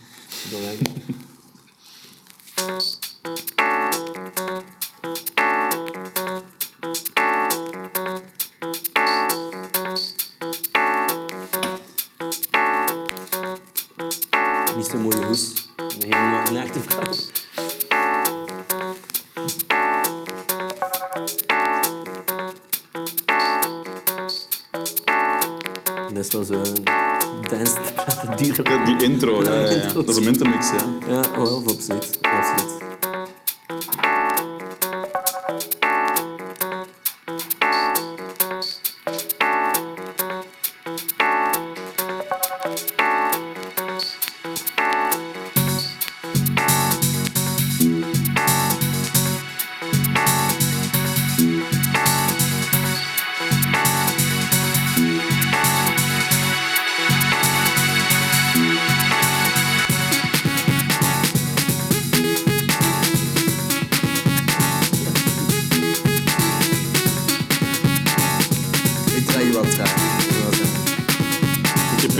Dat 30.04 30.08
is 30.08 30.16
een 30.16 30.32
intermix. 30.32 30.70
Ja. 30.70 30.76
Ja, 31.08 31.22
wel, 31.36 31.56
absoluut. 31.56 31.70
absoluut. 31.70 32.18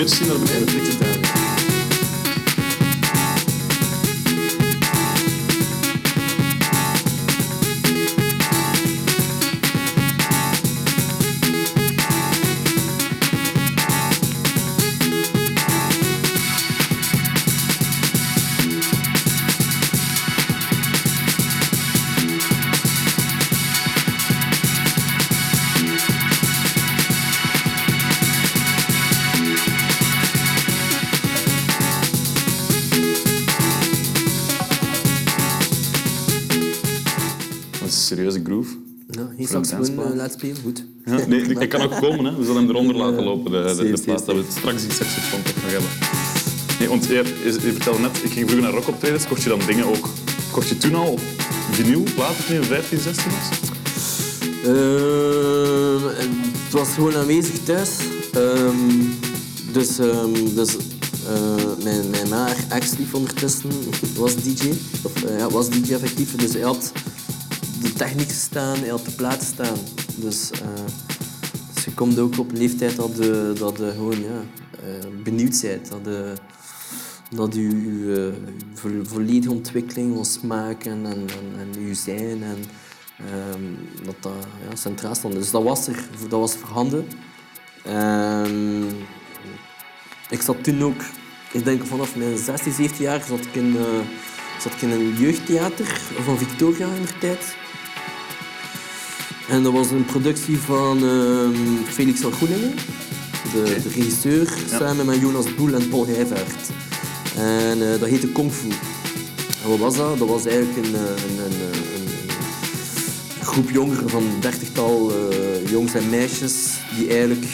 Ik 0.07 0.13
heb 0.13 0.21
pitch 0.21 0.93
zien 0.93 0.99
naar 0.99 1.09
Ja, 1.11 1.16
straks 39.65 39.89
gewoon 39.89 40.17
laten 40.17 40.39
spelen, 40.39 40.57
goed. 40.63 40.85
Ja, 41.05 41.27
nee, 41.27 41.41
ik 41.59 41.69
kan 41.69 41.81
ook 41.81 42.01
komen. 42.01 42.25
Hè. 42.25 42.37
We 42.37 42.45
zullen 42.45 42.61
hem 42.61 42.71
eronder 42.71 42.97
laten 42.97 43.25
lopen, 43.25 43.51
de, 43.53 43.63
de, 43.63 43.75
de 43.75 43.97
Safe, 43.97 44.03
plaat, 44.05 44.19
safe, 44.19 44.35
dat 44.35 44.47
we 44.47 44.51
straks 44.51 44.83
die 44.83 44.93
saxofoon 44.93 45.43
toch 45.43 45.55
nog 45.55 45.71
hebben. 45.71 45.91
Nee, 46.79 46.89
want 46.89 47.07
je, 47.07 47.35
je, 47.45 47.73
vertelde 47.73 47.99
net, 47.99 48.17
ik 48.17 48.31
ging 48.31 48.51
vroeger 48.51 48.63
naar 48.63 48.73
rockoptredens. 48.73 49.27
Kocht 49.27 49.43
je 49.43 49.49
dan 49.49 49.61
dingen 49.67 49.85
ook... 49.85 50.09
Kocht 50.53 50.69
je 50.69 50.79
toen 50.79 50.95
al 50.95 51.19
vinyl, 51.71 52.03
platen 52.15 52.45
toen 52.47 52.55
je 52.55 52.63
15, 52.63 52.99
16 52.99 53.31
was? 53.31 53.67
Ehm, 54.65 56.05
het 56.65 56.73
was 56.73 56.89
gewoon 56.89 57.17
aanwezig 57.17 57.59
thuis. 57.63 57.91
Ehm, 58.33 58.75
dus 59.73 59.99
ehm, 59.99 60.55
dus 60.55 60.77
eh, 61.29 61.85
mijn, 61.85 62.11
mijn 62.11 62.29
maar 62.29 62.57
ex-lief 62.69 63.15
ondertussen 63.15 63.71
was 64.17 64.35
DJ. 64.35 64.71
Of 65.03 65.25
eh, 65.25 65.39
ja, 65.39 65.51
was 65.51 65.69
DJ 65.69 65.93
effectief. 65.93 66.37
Dus 66.37 66.53
hij 66.53 66.63
had 66.63 66.93
techniek 67.93 68.31
staan, 68.31 68.79
hij 68.79 68.89
had 68.89 69.05
de 69.05 69.11
platen 69.11 69.47
staan. 69.47 69.79
Dus, 70.17 70.51
eh, 70.51 70.85
dus 71.75 71.85
je 71.85 71.95
komt 71.95 72.19
ook 72.19 72.39
op 72.39 72.53
leeftijd 72.53 72.97
dat 72.97 73.17
je, 73.17 73.53
dat 73.59 73.77
gewoon 73.77 74.21
ja, 74.21 74.43
eh, 74.71 75.23
benieuwd 75.23 75.61
bent. 75.61 75.91
Dat 75.91 76.01
je, 76.05 76.33
dat 77.31 77.55
je, 77.55 77.63
je, 77.63 78.33
vo- 78.75 79.03
volledige 79.03 79.53
ontwikkeling 79.53 80.15
van 80.15 80.25
smaak 80.25 80.85
en, 80.85 81.07
en, 81.07 81.27
en, 81.59 81.87
en 81.87 81.97
zijn 81.97 82.43
en 82.43 82.59
ehm, 83.19 83.63
dat 84.05 84.15
dat 84.21 84.47
ja, 84.69 84.77
centraal 84.77 85.15
stond. 85.15 85.35
Dus 85.35 85.51
dat 85.51 85.63
was 85.63 85.87
er, 85.87 86.09
dat 86.29 86.41
was 86.41 86.55
voorhanden. 86.55 87.07
Ehm, 87.85 88.85
ik 90.31 90.43
zat 90.43 90.65
toen 90.65 90.83
ook, 90.83 91.01
ik 91.53 91.65
denk 91.65 91.85
vanaf 91.87 92.17
mijn 92.17 92.39
16, 92.39 92.73
17 92.73 93.05
jaar, 93.05 93.25
zat 93.29 93.45
ik 93.45 93.55
in, 93.55 93.77
eh, 93.77 94.01
zat 94.61 94.73
ik 94.73 94.83
in 94.83 94.91
een 94.91 95.15
jeugdtheater 95.19 95.87
van 96.25 96.39
Victoria 96.39 96.87
in 96.87 97.03
de 97.03 97.19
tijd. 97.19 97.57
En 99.49 99.63
dat 99.63 99.73
was 99.73 99.91
een 99.91 100.05
productie 100.05 100.59
van 100.59 100.99
ehm, 100.99 101.85
Felix 101.89 102.21
van 102.21 102.33
Groeningen, 102.33 102.75
de, 103.53 103.63
de 103.83 103.89
regisseur, 103.89 104.53
samen 104.71 105.07
met 105.07 105.21
Jonas 105.21 105.55
Boel 105.55 105.75
en 105.75 105.89
Paul 105.89 106.07
Heijvaart. 106.07 106.71
En 107.37 107.93
eh, 107.93 108.01
dat 108.01 108.09
heette 108.09 108.29
Kung 108.29 108.53
Fu. 108.53 108.69
En 109.63 109.69
wat 109.69 109.79
was 109.79 109.97
dat? 109.97 110.19
Dat 110.19 110.29
was 110.29 110.47
eigenlijk 110.47 110.87
een, 110.87 110.95
eh, 110.95 111.01
een, 111.01 111.39
een, 111.45 111.61
een, 111.61 113.45
groep 113.45 113.71
jongeren 113.71 114.09
van 114.09 114.23
een 114.23 114.41
dertigtal 114.41 115.11
eh, 115.11 115.71
jongens 115.71 115.95
en 115.95 116.11
meisjes 116.11 116.55
die 116.97 117.09
eigenlijk 117.09 117.47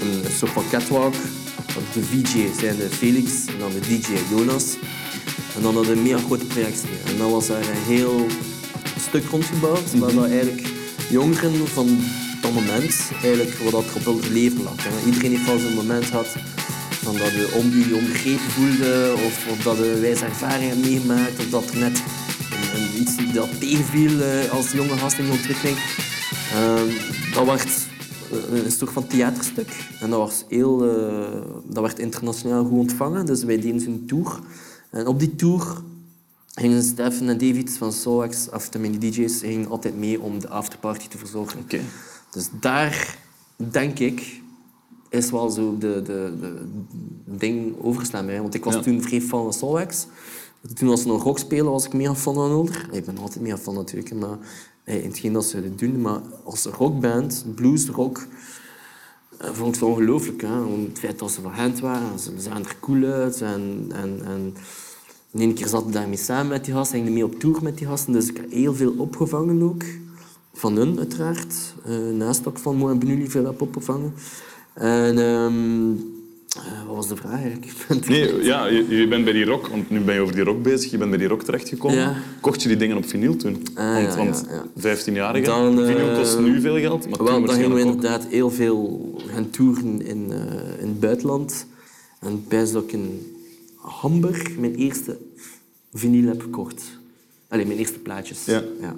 een, 0.00 0.32
soort 0.38 0.52
van 0.52 0.64
catwalk. 0.70 1.14
De 1.92 2.02
VJ 2.02 2.60
zijn 2.60 2.76
de 2.76 2.88
Felix 2.90 3.46
en 3.46 3.58
dan 3.58 3.70
de 3.72 3.80
DJ 3.80 4.12
Jonas. 4.30 4.76
En 5.56 5.62
dan 5.62 5.74
hadden 5.74 5.92
we 5.92 5.98
een 5.98 6.02
mega 6.02 6.18
grote 6.18 6.44
projectie. 6.44 6.88
En 7.06 7.18
dan 7.18 7.30
was 7.30 7.48
er 7.48 7.56
een 7.56 7.94
heel 7.94 8.26
stuk 9.16 9.30
rondgebouwd, 9.30 9.98
waar 9.98 10.14
dat 10.14 10.24
eigenlijk 10.24 10.68
jongeren 11.10 11.68
van 11.68 11.98
dat 12.42 12.52
moment, 12.52 13.10
eigenlijk 13.22 13.54
wat 13.54 13.72
dat 13.72 13.84
op 13.94 14.04
hun 14.04 14.32
leven 14.32 14.62
lag. 14.62 15.04
Iedereen 15.06 15.30
heeft 15.30 15.46
wel 15.46 15.58
zo'n 15.58 15.74
moment 15.74 16.04
gehad 16.04 16.26
van 17.02 17.16
dat 17.16 17.30
je 17.30 17.52
om 17.54 17.70
je 17.70 17.96
onbegrepen 17.96 18.50
voelde, 18.50 19.12
of, 19.14 19.46
of 19.50 19.62
dat 19.62 19.76
je 19.76 19.98
wijze 20.00 20.24
ervaringen 20.24 20.80
meegemaakt, 20.80 21.38
of 21.38 21.48
dat 21.50 21.70
er 21.70 21.78
net 21.78 22.02
een, 22.52 22.80
een, 22.80 23.00
iets 23.00 23.32
dat 23.34 23.60
tegenviel 23.60 24.20
eh, 24.20 24.52
als 24.52 24.72
jonge 24.72 24.96
gast 24.96 25.18
in 25.18 25.30
ontwikkeling. 25.30 25.76
Ehm, 26.52 26.88
dat 27.34 27.46
werd 27.46 27.86
eh, 28.30 28.64
een 28.64 28.70
soort 28.70 28.92
van 28.92 29.06
theaterstuk. 29.06 29.68
En 30.00 30.10
dat, 30.10 30.18
was 30.18 30.44
heel, 30.48 30.84
eh, 30.88 31.42
dat 31.68 31.82
werd 31.82 31.98
internationaal 31.98 32.64
goed 32.64 32.78
ontvangen, 32.78 33.26
dus 33.26 33.44
wij 33.44 33.60
deden 33.60 33.80
zo'n 33.80 34.04
tour. 34.06 34.38
En 34.90 35.06
op 35.06 35.18
die 35.18 35.34
tour 35.34 35.82
gingen 36.60 36.82
Stefan 36.82 37.28
en 37.28 37.38
David 37.38 37.76
van 37.78 37.92
Soax, 37.92 38.48
of 38.50 38.68
de 38.68 38.78
mini 38.78 38.98
DJ's, 38.98 39.40
gingen 39.40 39.68
altijd 39.68 39.96
mee 39.96 40.20
om 40.20 40.40
de 40.40 40.48
afterparty 40.48 41.08
te 41.08 41.18
verzorgen. 41.18 41.60
Oké. 41.60 41.80
Dus 42.30 42.48
daar 42.60 43.18
denk 43.56 43.98
ik 43.98 44.40
is 45.08 45.30
wel 45.30 45.50
zo 45.50 45.78
de, 45.78 46.02
de, 46.02 46.34
de 46.40 46.54
ding 47.24 47.74
overgeslaan 47.82 48.26
bij. 48.26 48.40
Want 48.40 48.54
ik 48.54 48.64
was 48.64 48.74
Ja. 48.74 48.80
toen 48.80 49.02
vrij 49.02 49.20
fan 49.20 49.42
van 49.42 49.52
Solwax. 49.52 50.06
Toen 50.74 50.88
was 50.88 51.02
ze 51.02 51.06
nog 51.06 51.22
rock 51.22 51.38
spelen, 51.38 51.72
was 51.72 51.84
ik 51.86 51.92
mega 51.92 52.14
fan 52.14 52.34
van 52.34 52.50
Older. 52.52 52.88
Ik 52.92 53.04
ben 53.04 53.18
altijd 53.18 53.40
mega 53.40 53.58
fan 53.58 53.74
natuurlijk, 53.74 54.14
maar 54.14 54.38
hey, 54.82 54.98
in 54.98 55.08
hetgeen 55.08 55.32
dat 55.32 55.44
ze 55.44 55.74
doen. 55.74 56.00
Maar 56.00 56.20
als 56.44 56.64
rockband, 56.64 57.44
blues, 57.54 57.88
rock, 57.88 58.26
eh, 59.38 59.50
vond 59.52 59.74
ik 59.74 59.80
het 59.80 59.90
ongelooflijk. 59.90 60.42
Hè? 60.42 60.68
Het 60.88 60.98
feit 60.98 61.18
dat 61.18 61.30
ze 61.30 61.40
van 61.40 61.52
hand 61.52 61.80
waren, 61.80 62.18
ze 62.18 62.32
zagen 62.38 62.64
er 62.64 62.76
cool 62.80 63.04
uit. 63.04 63.40
En, 63.40 63.86
en, 63.94 64.20
en 64.24 64.54
de 65.30 65.42
ene 65.42 65.52
keer 65.52 65.66
zat 65.66 65.86
ik 65.86 65.92
daarmee 65.92 66.16
samen 66.16 66.48
met 66.48 66.64
die 66.64 66.74
gasten, 66.74 66.98
ging 66.98 67.10
mee 67.10 67.24
op 67.24 67.40
tour 67.40 67.62
met 67.62 67.78
die 67.78 67.86
gasten. 67.86 68.12
Dus 68.12 68.28
ik 68.28 68.36
heb 68.36 68.50
heel 68.50 68.74
veel 68.74 68.94
opgevangen 68.96 69.62
ook. 69.62 69.82
Van 70.52 70.76
hun 70.76 70.98
uiteraard. 70.98 71.54
Eh, 71.84 71.98
naast 72.12 72.46
ook 72.46 72.58
van 72.58 72.76
Mo 72.76 72.88
en 72.88 72.98
Benulli 72.98 73.28
veel 73.28 73.44
heb 73.44 73.60
opgevangen. 73.60 74.14
En 74.74 75.18
ehm, 75.18 75.92
eh, 76.56 76.86
wat 76.86 76.96
was 76.96 77.08
de 77.08 77.16
vraag 77.16 77.40
eigenlijk? 77.40 77.72
Nee, 78.08 78.44
ja, 78.44 78.66
je, 78.66 78.88
je 78.88 79.08
bent 79.08 79.24
bij 79.24 79.32
die 79.32 79.44
rock, 79.44 79.66
want 79.66 79.90
nu 79.90 80.00
ben 80.00 80.14
je 80.14 80.20
over 80.20 80.34
die 80.34 80.44
rock 80.44 80.62
bezig, 80.62 80.90
je 80.90 80.98
bent 80.98 81.10
bij 81.10 81.18
die 81.18 81.28
rock 81.28 81.42
terechtgekomen. 81.42 81.98
Ja. 81.98 82.16
Kocht 82.40 82.62
je 82.62 82.68
die 82.68 82.76
dingen 82.76 82.96
op 82.96 83.06
vinyl 83.06 83.36
toen? 83.36 83.66
Ah, 83.74 83.92
want 83.92 84.12
ja, 84.12 84.16
want 84.16 84.46
ja, 84.74 84.96
15-jarige, 84.96 85.44
Dan, 85.44 85.80
eh, 85.80 85.86
vinyl 85.86 86.16
kost 86.16 86.38
nu 86.38 86.60
veel 86.60 86.78
geld, 86.78 87.08
maar 87.08 87.18
toen 87.18 87.26
dan 87.26 87.54
gingen 87.54 87.74
we 87.74 87.80
ook. 87.80 87.86
inderdaad 87.86 88.26
heel 88.26 88.50
veel 88.50 89.10
gaan 89.26 89.50
toeren 89.50 90.02
in, 90.02 90.32
eh, 90.32 90.80
in 90.80 90.88
het 90.88 91.00
buitenland. 91.00 91.66
En 92.20 92.44
bij 92.48 92.72
dat 92.72 92.82
ik 92.82 92.92
in 92.92 93.35
Hamburg 93.86 94.58
mijn 94.58 94.74
eerste 94.74 95.18
vinyl 95.92 96.26
heb 96.28 96.40
gekocht. 96.40 96.98
Allee, 97.48 97.66
mijn 97.66 97.78
eerste 97.78 97.98
plaatjes. 97.98 98.44
Ja. 98.44 98.62
ja. 98.80 98.96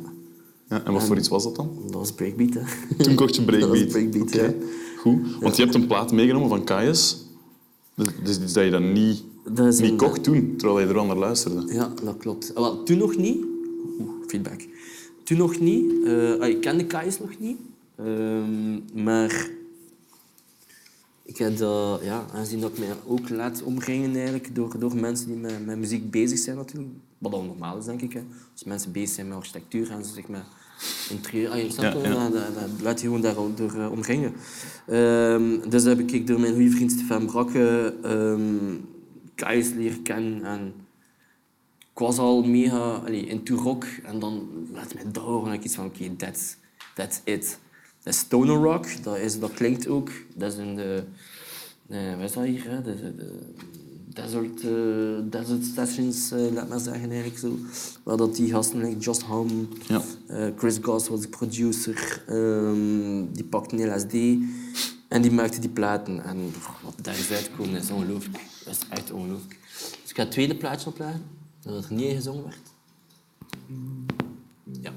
Ja, 0.68 0.84
en 0.84 0.92
wat 0.92 1.04
voor 1.04 1.16
iets 1.16 1.28
was 1.28 1.42
dat 1.44 1.56
dan? 1.56 1.78
Dat 1.84 1.94
was 1.94 2.12
breakbeat, 2.12 2.54
hè. 2.54 2.60
Toen 3.04 3.14
kocht 3.14 3.34
je 3.36 3.44
Dat 3.44 3.60
was 3.60 3.68
Breakbeat. 3.68 3.88
breakbeat, 4.10 4.32
ja. 4.32 4.54
Goed, 4.98 5.18
want 5.40 5.56
je 5.56 5.62
hebt 5.62 5.74
een 5.74 5.86
plaat 5.86 6.12
meegenomen 6.12 6.48
van 6.48 6.64
Kaius. 6.64 7.26
Dus, 7.94 8.38
dus 8.38 8.52
dat 8.52 8.64
je 8.64 8.78
niet, 8.78 9.22
Dat 9.52 9.66
niet 9.66 9.80
een- 9.90 9.96
kocht 9.96 10.22
toen, 10.24 10.54
terwijl 10.56 10.80
je 10.80 10.86
er 10.86 10.94
wel 10.94 11.04
naar 11.04 11.16
luisterde. 11.16 11.72
Ja, 11.74 11.92
dat 12.04 12.16
klopt. 12.16 12.54
Ah, 12.54 12.62
Wel, 12.62 12.82
toen 12.82 12.98
nog 12.98 13.16
niet. 13.16 13.44
Oeh, 14.00 14.10
feedback. 14.26 14.66
Toen 15.24 15.38
nog 15.38 15.60
niet. 15.60 15.92
Ah, 16.40 16.48
ik 16.48 16.60
kende 16.60 16.86
Kais 16.86 17.18
nog 17.20 17.30
niet. 17.38 17.56
Ehm, 17.96 19.02
maar 19.04 19.50
ik 21.28 21.36
heb 21.36 21.56
dat, 21.56 22.02
ja, 22.02 22.24
aangezien 22.32 22.60
dat 22.60 22.70
ik 22.72 22.78
mij 22.78 22.88
ook 23.06 23.28
laat 23.28 23.62
omringen 23.62 24.14
eigenlijk 24.14 24.54
door, 24.54 24.78
door 24.78 24.96
mensen 24.96 25.26
die 25.26 25.36
met, 25.36 25.66
met 25.66 25.78
muziek 25.78 26.10
bezig 26.10 26.38
zijn 26.38 26.56
natuurlijk. 26.56 26.92
Wat 27.18 27.32
al 27.32 27.42
normaal 27.42 27.78
is, 27.78 27.84
denk 27.84 28.00
ik. 28.02 28.12
Hè. 28.12 28.22
Als 28.52 28.64
mensen 28.64 28.92
bezig 28.92 29.14
zijn 29.14 29.28
met 29.28 29.36
architectuur, 29.36 29.86
gaan 29.86 30.04
ze 30.04 30.12
zich 30.12 30.28
met 30.28 30.42
interieur... 31.10 31.50
Ah, 31.50 31.62
je 31.62 31.70
snapt 31.70 32.02
Ja, 32.06 32.28
dat- 32.28 32.80
laat 32.82 33.00
je 33.00 33.06
gewoon 33.06 33.20
daardoor 33.20 33.74
eh, 33.74 33.90
omringen. 33.90 34.32
Ehm, 34.86 35.68
dus 35.70 35.84
heb 35.84 35.98
ik 35.98 36.26
door 36.26 36.40
mijn 36.40 36.54
goede 36.54 36.70
vriend 36.70 36.92
Stefan 36.92 37.26
Brakke 37.26 37.94
ehm 38.02 38.76
Kais 39.34 39.70
leren 39.70 40.02
kennen. 40.02 40.44
En 40.44 40.72
ik 41.92 41.98
was 41.98 42.18
al 42.18 42.42
mega 42.42 42.94
allee, 42.94 43.26
into 43.26 43.56
rock 43.56 43.84
en 44.04 44.18
dan 44.18 44.48
laat 44.72 44.94
mij 44.94 45.04
dat 45.12 45.22
horen 45.22 45.48
en 45.48 45.54
ik 45.54 45.64
iets 45.64 45.74
van 45.74 45.86
oké, 45.86 46.16
that's, 46.16 46.56
that's 46.94 47.20
it. 47.24 47.58
Dat 48.02 48.14
is 48.14 48.18
stoner 48.18 48.56
rock, 48.56 49.02
dat, 49.02 49.16
is, 49.16 49.38
dat 49.38 49.52
klinkt 49.52 49.88
ook, 49.88 50.10
dat 50.34 50.52
is 50.52 50.58
in 50.58 50.74
de, 50.76 51.02
eh, 51.88 52.14
wat 52.14 52.24
is 52.24 52.32
dat 52.32 52.44
hier, 52.44 52.64
hè? 52.70 52.82
De, 52.82 52.94
de, 52.94 53.14
de 53.16 53.32
desert, 54.08 54.60
eh, 54.60 55.30
desert 55.40 55.64
sessions, 55.74 56.30
eh, 56.30 56.52
laat 56.52 56.68
maar 56.68 56.80
zeggen 56.80 57.10
eigenlijk 57.10 57.38
zo. 57.38 57.58
Waar 58.02 58.16
dat 58.16 58.36
die 58.36 58.50
gasten, 58.50 58.80
like 58.80 58.98
Just 58.98 59.24
Hum, 59.26 59.68
Ja. 59.88 60.02
eh, 60.26 60.46
Chris 60.56 60.78
Goss 60.82 61.08
was 61.08 61.20
de 61.20 61.28
producer, 61.28 62.22
ehm, 62.26 63.24
die 63.32 63.44
pakte 63.44 63.76
een 63.82 63.94
LSD 63.96 64.12
en 65.08 65.22
die 65.22 65.30
maakte 65.30 65.60
die 65.60 65.70
platen. 65.70 66.24
En 66.24 66.36
wat 66.84 66.94
daar 67.02 67.18
is 67.18 67.30
uitgekomen 67.30 67.80
is 67.80 67.90
ongelooflijk. 67.90 68.38
Dat 68.64 68.74
is 68.74 68.80
echt 68.88 69.10
ongelooflijk. 69.12 69.56
Dus 70.02 70.10
ik 70.10 70.16
ga 70.16 70.22
het 70.22 70.30
tweede 70.30 70.56
plaatje 70.56 70.88
opleggen, 70.88 71.22
dat 71.62 71.84
er 71.84 71.92
niet 71.92 72.08
in 72.08 72.14
gezongen 72.16 72.44
werd. 72.44 72.58
Ja, 74.82 74.92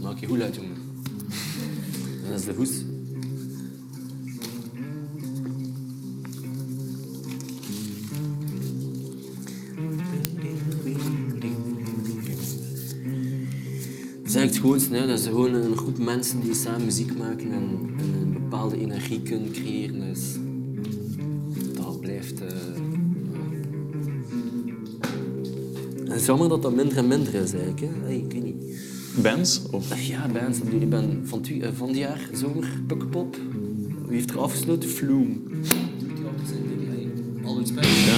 maak 0.00 0.18
je 0.18 0.26
goed 0.26 0.40
uit, 0.40 0.54
jongen. 0.54 0.76
Dat 2.30 2.38
is 2.38 2.44
de 2.44 2.52
hoes. 2.52 2.70
Het 14.22 14.32
is 14.32 14.34
eigenlijk 14.34 14.74
het 14.74 14.90
hè. 14.90 15.06
dat 15.06 15.18
is 15.18 15.26
gewoon 15.26 15.54
een 15.54 15.76
groep 15.76 15.98
mensen 15.98 16.40
die 16.40 16.54
samen 16.54 16.84
muziek 16.84 17.16
maken 17.18 17.52
en, 17.52 17.68
en 17.98 18.14
een 18.22 18.32
bepaalde 18.32 18.80
energie 18.80 19.22
kunnen 19.22 19.52
creëren. 19.52 20.00
Dus 20.00 20.20
dat 21.74 22.00
blijft. 22.00 22.40
eh, 22.40 22.48
ja. 26.04 26.12
Het 26.12 26.20
is 26.20 26.26
jammer 26.26 26.48
dat 26.48 26.62
dat 26.62 26.74
minder 26.74 26.96
en 26.96 27.08
minder 27.08 27.34
is 27.34 27.52
eigenlijk. 27.52 27.80
Hè. 27.80 28.10
Ik 28.10 28.32
weet 28.32 28.44
niet. 28.44 28.64
Bands? 29.22 29.62
Of? 29.70 30.06
Ja, 30.06 30.26
bands. 30.32 30.58
Ik 30.58 30.64
bedoel, 30.64 30.80
Ik 30.80 30.90
ben 30.90 31.22
van, 31.24 31.38
het 31.38 31.48
wi- 31.48 31.60
eh, 31.60 31.68
van 31.76 31.88
het 31.88 31.96
jaar 31.96 32.28
zomer 32.32 32.66
Pukkelpop. 32.86 33.36
Wie 34.06 34.16
heeft 34.16 34.30
er 34.30 34.38
afgesloten? 34.38 34.88
Hey, 34.90 35.38
Al 37.44 37.60
iets 37.60 37.72
bij. 37.74 37.84
Ja. 37.84 38.16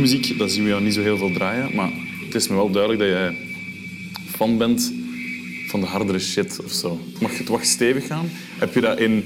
Rockmuziek, 0.00 0.38
dat 0.38 0.50
zien 0.50 0.62
we 0.62 0.68
jou 0.68 0.82
niet 0.82 0.94
zo 0.94 1.00
heel 1.00 1.16
veel 1.16 1.32
draaien, 1.32 1.74
maar 1.74 1.90
het 2.24 2.34
is 2.34 2.48
me 2.48 2.54
wel 2.54 2.70
duidelijk 2.70 3.02
dat 3.02 3.10
jij 3.10 3.36
fan 4.26 4.58
bent 4.58 4.92
van 5.68 5.80
de 5.80 5.86
hardere 5.86 6.18
shit 6.18 6.60
of 6.64 6.72
zo. 6.72 7.00
Het 7.12 7.20
mag, 7.20 7.38
het 7.38 7.48
mag 7.48 7.64
stevig 7.64 8.06
gaan. 8.06 8.26
Heb 8.58 8.74
je 8.74 8.80
dat 8.80 8.98
in 8.98 9.24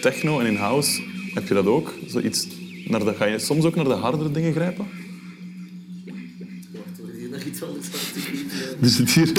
techno 0.00 0.40
en 0.40 0.46
in 0.46 0.56
house? 0.56 1.02
Heb 1.34 1.48
je 1.48 1.54
dat 1.54 1.66
ook? 1.66 1.94
Zoiets 2.06 2.46
naar 2.86 3.04
de, 3.04 3.14
ga 3.14 3.24
je 3.24 3.38
soms 3.38 3.64
ook 3.64 3.74
naar 3.74 3.84
de 3.84 3.92
hardere 3.92 4.30
dingen 4.30 4.52
grijpen? 4.52 4.86
Er 8.80 8.88
zit 8.88 9.10
hier... 9.10 9.32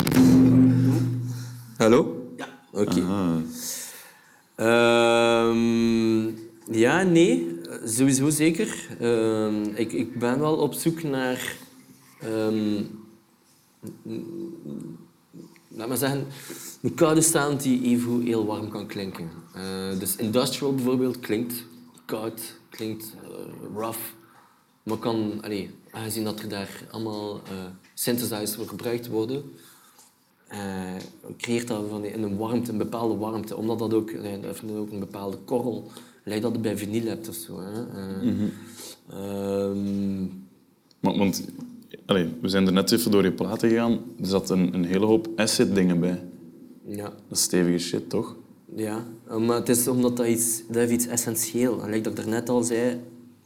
Hallo? 1.77 2.29
Ja. 2.37 2.47
Oké. 2.71 3.03
Ehm, 4.55 6.25
ja, 6.71 7.03
nee. 7.03 7.55
Sowieso 7.95 8.29
zeker. 8.29 8.87
Ehm, 8.99 9.63
ik, 9.75 9.91
ik 9.93 10.19
ben 10.19 10.39
wel 10.39 10.55
op 10.55 10.73
zoek 10.73 11.03
naar... 11.03 11.57
ehm, 12.19 12.81
laat 15.67 15.87
maar 15.87 15.97
zeggen, 15.97 16.25
een 16.81 16.93
koude 16.93 17.21
sound 17.21 17.61
die 17.63 17.83
even 17.83 18.21
heel 18.21 18.45
warm 18.45 18.69
kan 18.69 18.87
klinken. 18.87 19.29
Eh, 19.53 19.99
dus 19.99 20.15
industrial 20.15 20.75
bijvoorbeeld 20.75 21.19
klinkt 21.19 21.65
koud, 22.05 22.41
klinkt 22.69 23.13
eh, 23.23 23.29
rough. 23.75 23.99
Maar 24.83 24.97
kan, 24.97 25.41
allee, 25.41 25.69
aangezien 25.91 26.23
dat 26.23 26.39
er 26.39 26.49
daar 26.49 26.83
allemaal 26.91 27.35
eh 27.43 27.65
synthesizers 27.93 28.55
voor 28.55 28.67
gebruikt 28.67 29.07
worden, 29.07 29.43
creëert 31.37 31.67
dat 31.67 31.83
van 31.89 32.01
die- 32.01 32.13
een 32.13 32.37
warmte, 32.37 32.71
een 32.71 32.77
bepaalde 32.77 33.15
warmte. 33.15 33.55
Omdat 33.57 33.79
dat 33.79 33.93
ook, 33.93 34.13
dat 34.13 34.23
heeft 34.23 34.63
ook 34.71 34.91
een 34.91 34.99
bepaalde 34.99 35.37
korrel, 35.37 35.91
lijkt 36.25 36.43
dat 36.43 36.53
je 36.53 36.59
bij 36.59 36.77
vinyl 36.77 37.05
hebt 37.05 37.29
of 37.29 37.35
zo. 37.35 37.59
Hè. 37.59 37.87
Eh, 37.87 38.31
ehm, 39.09 40.23
Maar, 40.99 41.17
want 41.17 41.43
we 42.41 42.49
zijn 42.49 42.65
er 42.67 42.73
net 42.73 42.91
even 42.91 43.11
door 43.11 43.23
je 43.23 43.31
platen 43.31 43.69
gegaan. 43.69 43.91
Er 44.19 44.25
zat 44.27 44.49
een, 44.49 44.73
een 44.73 44.85
hele 44.85 45.05
hoop 45.05 45.27
acid 45.35 45.75
dingen 45.75 45.99
bij. 45.99 46.23
ja. 46.87 47.03
Dat 47.03 47.37
is 47.37 47.41
stevige 47.43 47.77
shit, 47.77 48.09
toch? 48.09 48.35
Ja, 48.75 49.03
maar 49.39 49.55
het 49.55 49.69
is 49.69 49.87
omdat 49.87 50.17
dat 50.17 50.27
iets, 50.27 50.63
dat 50.67 50.75
heeft 50.75 50.91
iets 50.91 51.07
essentieel. 51.07 51.81
En 51.83 51.89
like 51.89 52.01
dat 52.01 52.17
ik 52.17 52.23
daarnet 52.25 52.49
al 52.49 52.63
zei, 52.63 52.79
je 52.89 52.97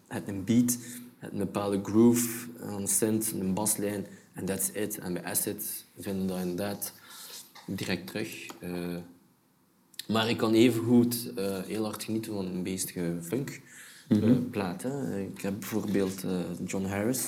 hebt 0.07 0.27
een 0.27 0.43
beat, 0.43 0.71
je 0.71 0.77
hebt 1.17 1.33
een 1.33 1.39
bepaalde 1.39 1.79
groove, 1.83 2.47
een 2.59 2.87
synth, 2.87 3.31
een 3.31 3.53
baslijn 3.53 4.05
en 4.33 4.45
that's 4.45 4.69
it. 4.73 4.97
En 4.97 5.13
bij 5.13 5.23
Acid 5.23 5.85
vinden 5.99 6.21
we 6.25 6.27
dat 6.31 6.41
inderdaad 6.41 6.93
direct 7.67 8.07
terug. 8.07 8.45
Eh, 8.59 8.95
maar 10.11 10.29
ik 10.29 10.37
kan 10.37 10.53
even 10.53 10.83
goed 10.83 11.31
heel 11.65 11.83
hard 11.83 12.03
genieten 12.03 12.33
van 12.33 12.45
een 12.45 12.63
beestige 12.63 13.17
funk 13.21 13.61
eh, 14.07 14.31
plaat. 14.51 14.83
Hè. 14.83 15.19
Ik 15.19 15.41
heb 15.41 15.59
bijvoorbeeld 15.59 16.23
eh, 16.23 16.39
John 16.65 16.85
Harris. 16.85 17.21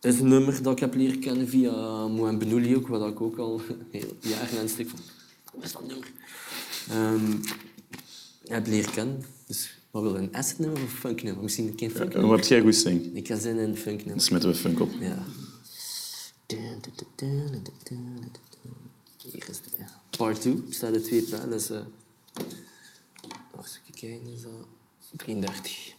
Dat 0.00 0.12
is 0.14 0.20
een 0.20 0.28
nummer 0.28 0.62
dat 0.62 0.72
ik 0.72 0.78
heb 0.78 0.94
leren 0.94 1.20
kennen 1.20 1.48
via 1.48 2.06
Moen 2.06 2.38
Benouli 2.38 2.76
ook, 2.76 2.86
wat 2.88 3.08
ik 3.10 3.20
ook 3.20 3.38
al 3.38 3.60
heel 3.90 4.16
jaren 4.20 4.58
aan 4.60 4.68
stuk 4.68 4.88
van. 4.88 4.98
Wat 5.54 5.64
is 5.64 5.72
dat 5.72 5.86
nummer? 5.86 6.08
Ik 8.44 8.50
heb 8.50 8.66
leren 8.66 8.92
kennen. 8.92 9.24
Dus 9.46 9.78
wat 9.90 10.02
wil 10.02 10.12
je, 10.12 10.18
een 10.18 10.34
acid 10.34 10.58
nummer 10.58 10.82
of 10.82 10.90
een 10.90 10.96
funk 10.96 11.22
nummer? 11.22 11.42
Misschien 11.42 11.72
geen 11.76 11.90
funk 11.90 12.12
En 12.12 12.20
nummer? 12.20 12.36
wat 12.36 12.48
jij 12.48 12.60
goed 12.60 12.74
zingt, 12.74 13.16
Ik 13.16 13.26
ga 13.26 13.38
zin 13.38 13.58
in 13.58 13.68
een 13.68 13.76
funk 13.76 13.96
dan 13.98 14.06
nummer. 14.06 14.24
smitten 14.24 14.50
we 14.50 14.56
funk 14.56 14.80
op. 14.80 14.90
Ja. 15.00 15.22
Hier 19.16 19.48
is 19.48 19.56
het. 19.56 19.74
Ja. 19.78 20.02
Part 20.16 20.40
2 20.40 20.62
staat 20.70 20.94
er 20.94 21.02
twee 21.02 21.22
platen. 21.22 21.50
Dus, 21.50 21.70
uh, 21.70 21.80
wacht 23.54 23.80
even 23.82 23.94
kijken, 24.00 24.32
is 24.32 24.42
dat 24.42 24.52
33. 25.16 25.94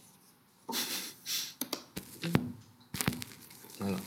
Voilà. 3.78 4.00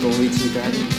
Toch 0.00 0.16
beetje 0.16 0.38
gitaar. 0.38 0.91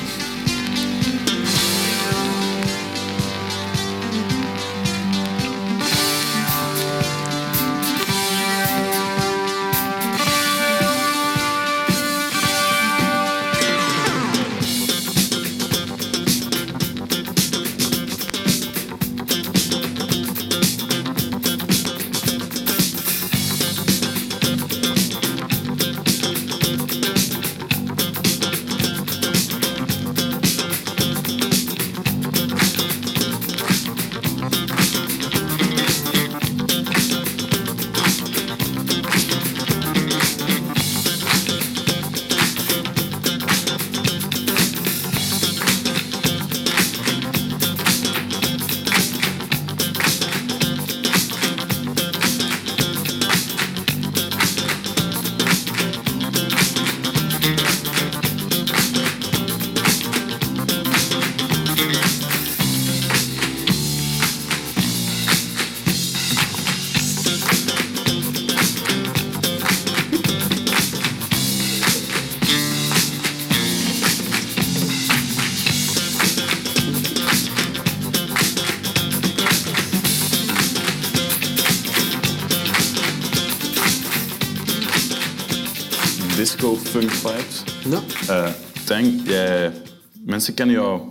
Mensen 90.44 90.66
kennen 90.66 90.76
jou 90.86 91.02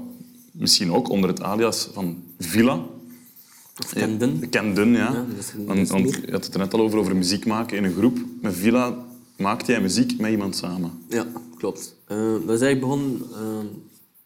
misschien 0.52 0.92
ook 0.92 1.08
onder 1.08 1.30
het 1.30 1.42
alias 1.42 1.88
van 1.92 2.22
Villa. 2.38 2.84
Of 3.84 3.92
Kenden. 3.92 4.48
Kenden, 4.48 4.88
ja. 4.92 4.96
Ja, 5.12 5.26
een- 5.56 5.86
want, 5.86 5.88
je 6.14 6.30
had 6.30 6.44
het 6.44 6.54
er 6.54 6.58
net 6.60 6.74
al 6.74 6.80
over, 6.80 6.98
over 6.98 7.16
muziek 7.16 7.46
maken 7.46 7.76
in 7.76 7.84
een 7.84 7.92
groep. 7.94 8.18
Met 8.40 8.54
Villa 8.54 9.04
maakte 9.36 9.72
jij 9.72 9.80
muziek 9.80 10.18
met 10.20 10.30
iemand 10.30 10.56
samen. 10.56 10.90
Ja, 11.08 11.26
klopt. 11.58 11.94
Eh, 12.06 12.16
dat 12.46 12.54
is 12.54 12.60
eigenlijk 12.60 12.80
begonnen... 12.80 13.20
eh, 13.32 13.56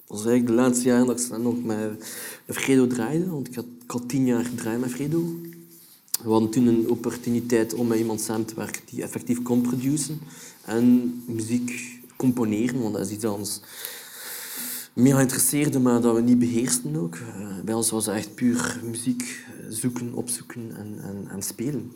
dat 0.06 0.16
was 0.18 0.26
eigenlijk 0.26 0.46
de 0.46 0.52
laatste 0.52 0.84
jaren 0.84 1.06
dat 1.06 1.20
ik 1.20 1.38
nog 1.38 1.62
met, 1.64 1.88
met 2.46 2.56
Fredo 2.56 2.86
draaide. 2.86 3.28
Want 3.30 3.48
ik 3.48 3.54
had, 3.54 3.64
ik 3.84 3.90
had 3.90 4.08
tien 4.08 4.26
jaar 4.26 4.44
gedraaid 4.44 4.80
met 4.80 4.90
Fredo. 4.90 5.22
We 6.22 6.30
hadden 6.30 6.50
toen 6.50 6.66
een 6.66 6.90
opportuniteit 6.90 7.74
om 7.74 7.86
met 7.86 7.98
iemand 7.98 8.20
samen 8.20 8.46
te 8.46 8.54
werken 8.54 8.82
die 8.90 9.02
effectief 9.02 9.42
kon 9.42 9.60
produceren. 9.60 10.20
En 10.64 11.14
muziek 11.26 11.98
componeren, 12.16 12.80
want 12.80 12.94
dat 12.94 13.06
is 13.06 13.12
iets 13.12 13.24
ons 13.24 13.60
mega 14.96 15.20
interesseerde, 15.20 15.78
maar 15.78 16.00
dat 16.00 16.14
we 16.14 16.20
niet 16.20 16.38
beheersten 16.38 16.96
ook. 16.96 17.18
Bij 17.64 17.74
ons 17.74 17.90
was 17.90 18.06
het 18.06 18.14
echt 18.14 18.34
puur 18.34 18.80
muziek 18.84 19.46
zoeken, 19.68 20.14
opzoeken 20.14 20.76
en, 20.76 20.98
en, 21.02 21.28
en 21.30 21.42
spelen. 21.42 21.92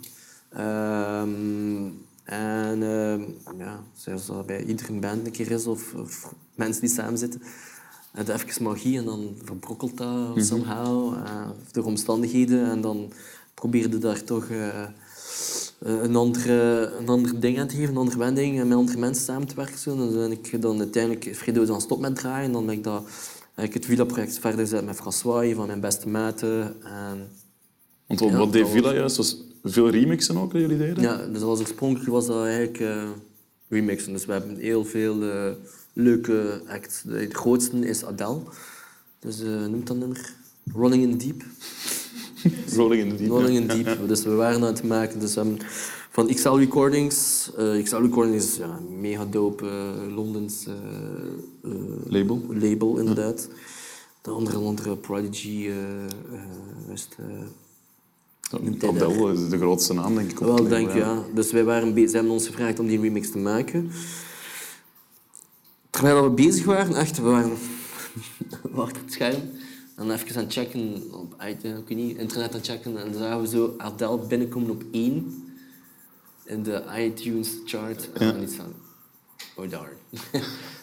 Ehm, 0.48 1.88
en 2.24 2.82
ehm, 2.82 3.22
ja, 3.58 3.82
zoals 3.94 4.26
dat 4.26 4.46
bij 4.46 4.64
iedere 4.64 4.92
band 4.92 5.26
een 5.26 5.32
keer 5.32 5.50
is, 5.50 5.66
of, 5.66 5.94
of 5.94 6.34
mensen 6.54 6.80
die 6.80 6.90
samen 6.90 7.18
zitten, 7.18 7.42
het 8.12 8.28
even 8.28 8.62
magie 8.62 8.98
en 8.98 9.04
dan 9.04 9.36
verbrokkelt 9.44 9.96
dat 9.96 10.44
somehow, 10.44 11.14
eh, 11.14 11.48
door 11.72 11.84
omstandigheden. 11.84 12.70
En 12.70 12.80
dan 12.80 13.12
probeerde 13.54 13.98
daar 13.98 14.24
toch 14.24 14.48
eh, 14.48 14.84
een, 15.80 16.16
andere, 16.16 16.90
een 16.98 17.08
ander 17.08 17.40
ding 17.40 17.58
aan 17.58 17.66
te 17.66 17.76
geven, 17.76 17.90
een 17.90 18.00
andere 18.00 18.18
wending, 18.18 18.58
en 18.58 18.68
met 18.68 18.76
andere 18.76 18.98
mensen 18.98 19.24
samen 19.24 19.46
te 19.46 19.54
werken. 19.54 19.78
Zo. 19.78 19.90
En 19.90 19.98
dan 19.98 20.12
ben 20.12 20.32
ik 20.32 20.62
dan 20.62 20.78
uiteindelijk 20.78 21.36
Fredo 21.36 21.64
dan 21.64 21.80
stop 21.80 22.00
met 22.00 22.16
draaien. 22.16 22.46
En 22.46 22.52
dan 22.52 22.66
ben 22.66 22.74
ik, 22.74 22.84
dat, 22.84 23.02
heb 23.54 23.64
ik 23.64 23.74
het 23.74 23.86
Villa-project 23.86 24.38
verder 24.38 24.60
gezet 24.60 24.84
met 24.84 24.96
François, 24.96 25.54
van 25.54 25.66
mijn 25.66 25.80
beste 25.80 26.08
maten. 26.08 26.76
En, 26.84 27.28
Want 28.06 28.20
wat, 28.20 28.30
Ja, 28.30 28.36
wat 28.36 28.52
deed 28.52 28.68
Villa 28.68 28.94
juist? 28.94 29.16
Was 29.16 29.36
veel 29.64 29.90
remixen 29.90 30.36
ook 30.36 30.52
dat 30.52 30.60
jullie 30.60 30.78
deden? 30.78 31.02
ja, 31.02 31.26
dus 31.26 31.42
als 31.42 31.60
oorspronkelijk 31.60 32.10
was 32.10 32.26
dat 32.26 32.44
eigenlijk 32.44 32.80
eh, 32.80 33.08
remixen. 33.68 34.12
Dus 34.12 34.24
we 34.26 34.32
hebben 34.32 34.56
heel 34.56 34.84
veel 34.84 35.22
eh, 35.22 35.52
leuke 35.92 36.62
acts. 36.68 37.02
De, 37.02 37.28
de 37.28 37.34
grootste 37.34 37.88
is 37.88 38.04
Adele. 38.04 38.40
Dus 39.18 39.40
eh 39.42 39.66
noemt 39.66 39.86
dat 39.86 39.96
nummer? 39.96 40.32
Rolling 40.74 41.02
in 41.02 41.18
the 41.18 41.26
Deep. 41.26 41.42
Rolling 42.76 43.02
in 43.02 43.08
the 43.08 43.16
Deep. 43.16 43.28
Rolling 43.28 43.56
in 43.56 43.68
the 43.68 43.82
Deep. 43.82 44.08
Dus 44.08 44.22
we 44.22 44.30
waren 44.34 44.60
aan 44.60 44.66
het 44.66 44.82
maken. 44.82 45.20
Dus 45.20 45.36
van 46.10 46.34
XL 46.34 46.48
Recordings. 46.56 47.50
eh, 47.56 47.82
XL 47.82 47.96
Recordings 47.96 48.44
is 48.44 48.56
ja, 48.56 48.78
een 48.88 49.00
mega 49.00 49.24
dope 49.24 49.66
eh, 49.66 50.14
Londens 50.14 50.66
eh, 50.66 50.74
Label. 52.04 52.42
label, 52.48 52.98
inderdaad. 52.98 53.48
De 54.22 54.30
andere, 54.30 54.56
andere 54.56 54.96
Prodigy 54.96 55.66
eh, 55.66 56.04
eh, 56.04 56.92
is 56.92 57.08
de 59.50 59.58
grootste 59.58 59.94
naam, 59.94 60.14
denk 60.14 60.30
ik. 60.30 60.40
op 60.40 60.46
Wel, 60.46 60.68
denk 60.68 60.92
ja. 60.92 61.24
Dus 61.34 61.52
wij 61.52 61.64
waren 61.64 62.08
ze 62.08 62.14
hebben 62.14 62.32
ons 62.32 62.46
gevraagd 62.46 62.78
om 62.78 62.86
die 62.86 63.00
remix 63.00 63.30
te 63.30 63.38
maken. 63.38 63.90
Terwijl 65.90 66.22
we 66.22 66.30
bezig 66.30 66.64
waren, 66.64 66.94
echt, 66.94 67.16
we 67.16 67.22
waren 67.22 67.52
achter 68.74 69.02
het 69.02 69.12
scherm. 69.12 69.40
En 70.00 70.10
even 70.10 70.36
aan 70.36 70.42
het 70.44 70.52
checken 70.52 71.02
op 71.12 71.34
uit- 71.36 71.64
ik 71.64 71.88
weet 71.88 71.96
niet, 71.98 72.18
internet 72.18 72.50
aan 72.50 72.56
het 72.56 72.66
checken. 72.66 72.96
En 72.98 73.10
dan 73.12 73.20
zagen 73.20 73.40
we 73.40 73.48
zo 73.48 73.74
Adele 73.78 74.18
binnenkomen 74.18 74.70
op 74.70 74.82
één 74.90 75.44
in 76.44 76.62
de 76.62 76.82
iTunes 76.98 77.48
chart. 77.64 78.12
En 78.12 78.32
dan 78.32 78.42
iets 78.42 78.54
van, 78.54 78.72
oh 79.56 79.70
darn. 79.70 79.88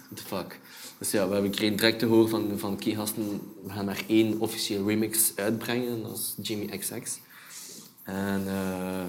What 0.09 0.15
the 0.15 0.23
fuck. 0.25 0.59
Dus 0.97 1.11
ja, 1.11 1.27
we 1.27 1.33
hebben 1.33 1.51
gekregen 1.51 1.77
direct 1.77 1.99
te 1.99 2.05
horen 2.05 2.29
van, 2.29 2.51
van 2.55 2.73
oké 2.73 2.95
gasten, 2.95 3.23
we 3.63 3.69
gaan 3.71 3.85
maar 3.85 4.03
één 4.07 4.39
officieel 4.39 4.87
remix 4.87 5.31
uitbrengen. 5.35 5.87
En 5.93 6.01
dat 6.03 6.17
is 6.17 6.35
Jimmy 6.47 6.77
XX. 6.77 7.19
En, 8.03 8.43
eh, 8.47 9.01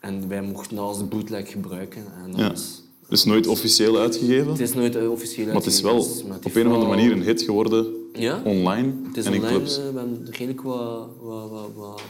en 0.00 0.28
wij 0.28 0.42
mochten 0.42 0.78
alles 0.78 0.98
de 0.98 1.04
bootleg 1.04 1.50
gebruiken. 1.50 2.04
En 2.24 2.30
dat 2.30 2.40
Ja. 2.40 2.48
was- 2.48 2.82
Dus 3.08 3.24
nooit 3.24 3.46
officieel 3.46 3.98
uitgegeven, 3.98 4.48
het 4.50 4.60
is 4.60 4.74
nooit 4.74 4.96
eh, 4.96 5.10
officieel 5.10 5.46
maar 5.46 5.54
het 5.54 5.66
is 5.66 5.80
wel 5.80 5.94
uitgegeven, 5.94 6.32
het 6.32 6.44
op 6.46 6.54
een 6.54 6.66
of 6.66 6.72
andere 6.72 6.90
manier 6.90 7.12
een 7.12 7.22
hit 7.22 7.42
geworden 7.42 7.99
Ja? 8.12 8.42
online 8.44 8.92
Het 9.06 9.16
is 9.16 9.24
en 9.26 9.32
in 9.32 9.38
online, 9.40 9.56
clubs. 9.56 9.76
eh, 9.78 9.82
we 9.92 9.98
hebben 9.98 10.26
redelijk 10.30 10.62
wat, 10.62 11.08
wat, 11.20 11.50
wat, 11.50 11.70
wat 11.74 12.02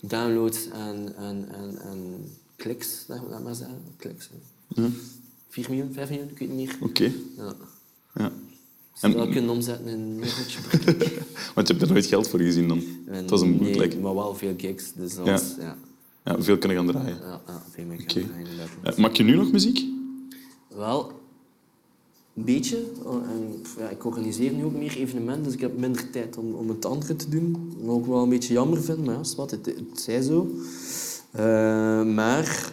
downloads 0.00 0.68
en, 0.68 1.14
en, 1.16 1.48
en, 1.54 1.78
en 1.82 2.24
kliks, 2.56 3.04
laat 3.08 3.20
laat 3.30 3.42
maar 3.42 3.54
zeggen. 3.54 3.76
Kliks. 3.96 4.30
Ja. 4.68 4.88
4 5.48 5.66
miljoen, 5.68 5.92
5 5.92 6.08
miljoen, 6.08 6.28
ik 6.28 6.38
weet 6.38 6.48
het 6.48 6.56
niet 6.58 6.66
meer. 6.80 6.88
Oké. 6.88 7.12
Ja. 7.36 7.54
Ja. 8.14 8.32
Ze 8.94 9.06
En- 9.06 9.14
wel 9.14 9.28
kunnen 9.28 9.50
omzetten 9.50 9.86
in 9.86 9.98
een. 9.98 10.18
Want 11.54 11.68
je 11.68 11.74
hebt 11.74 11.82
er 11.82 11.92
nooit 11.92 12.06
geld 12.06 12.28
voor 12.28 12.40
gezien 12.40 12.68
dan. 12.68 12.82
En 13.06 13.14
Het 13.14 13.30
was 13.30 13.40
een 13.40 13.50
nee, 13.50 13.58
bootleg. 13.58 13.98
maar 13.98 14.14
wel 14.14 14.34
veel 14.34 14.54
gigs, 14.56 14.92
dus 14.92 15.14
dat 15.14 15.26
Ja. 15.26 15.32
was... 15.32 15.54
Ja, 15.58 15.76
Ja, 16.24 16.42
veel 16.42 16.58
kunnen 16.58 16.76
gaan 16.76 16.86
draaien. 16.86 17.16
ja, 17.22 17.40
ja 17.46 17.62
veel 17.70 17.84
meer 17.84 17.96
gaan 18.06 18.24
draaien. 18.26 18.46
Ja, 18.84 18.92
maak 18.96 19.14
je 19.14 19.22
nu 19.22 19.34
nog 19.36 19.52
muziek? 19.52 19.84
Wel, 20.68 21.19
een 22.34 22.44
beetje. 22.44 22.76
En, 23.06 23.60
pff, 23.62 23.78
ja, 23.78 23.88
ik 23.88 24.04
organiseer 24.04 24.52
nu 24.52 24.64
ook 24.64 24.74
meer 24.74 24.96
evenementen, 24.96 25.42
dus 25.42 25.52
ik 25.52 25.60
heb 25.60 25.78
minder 25.78 26.10
tijd 26.10 26.36
om, 26.36 26.54
om 26.54 26.68
het 26.68 26.84
andere 26.84 27.16
te 27.16 27.28
doen. 27.28 27.74
Wat 27.80 27.98
ik 27.98 28.04
wel 28.04 28.22
een 28.22 28.28
beetje 28.28 28.52
jammer 28.52 28.82
vind, 28.82 29.04
maar 29.04 29.14
ja, 29.14 29.42
het, 29.42 29.66
het 29.66 30.00
zij 30.00 30.22
zo. 30.22 30.50
Eh, 31.30 32.02
maar 32.02 32.72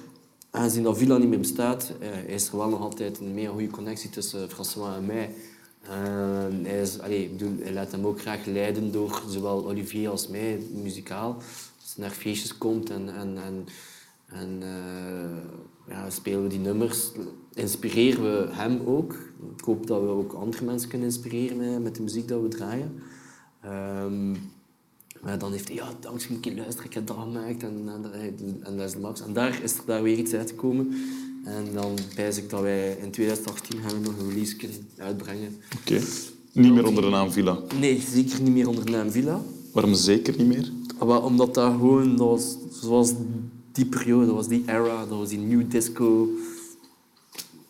aangezien 0.52 0.84
dat 0.84 0.98
Villa 0.98 1.17
niet 1.17 1.30
meer 1.30 1.39
bestaat, 1.39 1.91
eh, 2.00 2.24
is 2.24 2.48
er 2.48 2.58
wel 2.58 2.70
nog 2.70 2.82
altijd 2.82 3.20
een 3.20 3.34
mega 3.34 3.52
goede 3.52 3.70
connectie 3.70 4.10
tussen 4.10 4.50
François 4.50 4.96
en 4.96 5.06
mij. 5.06 5.34
En 5.82 6.65
hij, 6.65 6.82
is, 6.82 7.00
allee, 7.00 7.24
ik 7.24 7.38
bedoel, 7.38 7.56
hij 7.62 7.74
laat 7.74 7.91
hem 7.91 8.06
ook 8.06 8.22
graag 8.22 8.46
leiden 8.46 8.91
door 8.91 9.24
zowel 9.30 9.67
Olivier 9.67 10.10
als 10.10 10.28
mij, 10.28 10.60
muzikaal. 10.84 11.36
Als 11.82 11.93
hij 11.96 12.06
naar 12.06 12.15
feestjes 12.15 12.58
komt 12.58 12.89
en, 12.89 13.10
en, 13.15 13.38
en, 13.38 13.65
en 14.26 14.58
eh, 14.62 15.93
ja, 15.93 16.10
spelen 16.10 16.43
we 16.43 16.50
die 16.50 16.60
nummers, 16.60 17.12
inspireren 17.54 18.24
we 18.24 18.54
hem 18.54 18.82
ook. 18.86 19.15
Ik 19.58 19.63
hoop 19.63 19.88
dat 19.88 20.02
we 20.02 20.08
ook 20.08 20.34
andere 20.34 20.65
mensen 20.65 20.89
kunnen 20.89 21.08
inspireren 21.08 21.58
met, 21.58 21.84
met 21.84 21.95
de 21.95 22.02
muziek 22.02 22.28
dat 22.28 22.41
we 22.41 22.47
draaien. 22.47 22.91
Ehm, 23.62 24.32
maar 25.21 25.39
dan 25.39 25.52
heeft 25.52 25.67
hij, 25.67 25.78
ja, 25.78 25.89
dankzij 26.00 26.36
een 26.36 26.39
keer 26.39 26.56
luisteren, 26.56 26.86
ik 26.86 26.93
heb 26.93 27.08
dat 27.08 27.17
gemaakt 27.17 27.63
en, 27.63 27.89
en, 28.63 28.80
is 28.80 28.91
de 28.91 29.00
max. 29.00 29.21
En 29.21 29.34
daar 29.34 29.63
is 29.63 29.78
er 29.78 29.84
daar 29.86 30.04
weer 30.04 30.17
iets 30.17 30.34
uitgekomen. 30.34 30.93
En 31.45 31.65
dan 31.73 31.97
wijs 32.15 32.38
ik 32.38 32.50
dat 32.50 32.62
wij 32.62 32.97
in 33.02 33.12
2018 33.12 33.80
gaan 33.82 34.02
we 34.02 34.10
nog 34.10 34.19
een 34.19 34.30
release 34.30 34.56
kunnen 34.56 34.78
uitbrengen. 34.97 35.56
Oké. 35.80 36.02
Niet 36.52 36.73
meer 36.73 36.86
onder 36.86 37.04
de 37.04 37.10
naam 37.10 37.32
Villa. 37.32 37.60
Nee, 37.80 38.02
zeker 38.02 38.41
niet 38.41 38.54
meer 38.54 38.67
onder 38.67 38.86
de 38.86 38.91
naam 38.91 39.12
Villa. 39.12 39.41
Waarom 39.73 39.93
zeker 39.93 40.38
niet 40.38 40.47
meer? 40.47 40.71
Maar 41.06 41.23
omdat 41.23 41.54
dat 41.54 41.71
gewoon, 41.71 42.15
dat 42.15 42.28
was, 42.28 42.58
zoals 42.82 43.13
die 43.71 43.86
periode, 43.86 44.26
dat 44.26 44.36
was 44.36 44.47
die 44.47 44.63
era, 44.65 45.06
dat 45.06 45.17
was 45.17 45.30
die 45.30 45.39
new 45.39 45.69
disco 45.69 46.30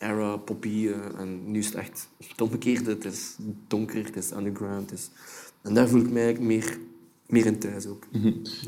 era, 0.07 0.37
poppy. 0.37 0.89
en 1.17 1.51
nu 1.51 1.59
is 1.59 1.65
het 1.65 1.75
echt 1.75 2.09
het 2.27 2.41
omgekeerde. 2.41 2.89
Het 2.89 3.05
is 3.05 3.35
donker, 3.67 4.05
het 4.05 4.15
is 4.15 4.31
underground. 4.31 4.89
Het 4.89 4.99
is, 4.99 5.09
en 5.61 5.73
daar 5.73 5.87
voel 5.87 6.01
ik 6.01 6.11
mij 6.11 6.23
eigenlijk 6.23 6.53
meer, 6.53 6.77
meer 7.27 7.45
in 7.45 7.59
thuis 7.59 7.85
ook. 7.87 8.03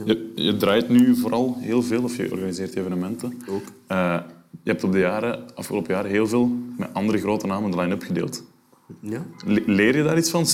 Je, 0.06 0.32
je 0.36 0.58
draait 0.58 0.90
nu 0.90 1.16
vooral 1.16 1.56
heel 1.60 1.84
veel, 1.84 2.04
of 2.04 2.18
je 2.18 2.32
organiseert 2.32 2.76
evenementen. 2.76 3.42
Ook. 3.50 3.64
Eh, 3.88 4.20
je 4.64 4.70
hebt 4.70 4.84
op 4.84 4.92
de 4.92 5.00
jaren, 5.00 5.56
afgelopen 5.56 5.94
jaren 5.94 6.12
heel 6.12 6.28
veel 6.28 6.48
met 6.78 6.94
andere 6.94 7.18
grote 7.18 7.48
namen 7.48 7.72
de 7.72 7.78
line-up 7.78 8.04
gedeeld. 8.04 8.44
Ja? 9.00 9.26
Le- 9.46 9.64
Leer 9.66 9.98
je 9.98 10.04
daar 10.04 10.18
iets 10.18 10.30
van? 10.30 10.46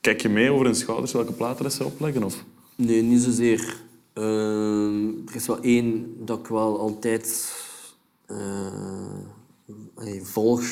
Kijk 0.00 0.20
je 0.22 0.28
mee 0.28 0.50
over 0.50 0.64
hun 0.64 0.74
schouders 0.74 1.12
welke 1.12 1.32
platen 1.32 1.70
ze 1.70 1.84
opleggen? 1.84 2.22
Of? 2.22 2.44
Nee, 2.76 3.02
niet 3.02 3.20
zozeer. 3.22 3.80
Ehm, 4.12 5.06
er 5.28 5.34
is 5.34 5.46
wel 5.46 5.60
één 5.60 6.14
dat 6.24 6.38
ik 6.38 6.46
wel 6.46 6.78
altijd 6.80 7.52
eh, 8.26 9.18
volg 10.22 10.62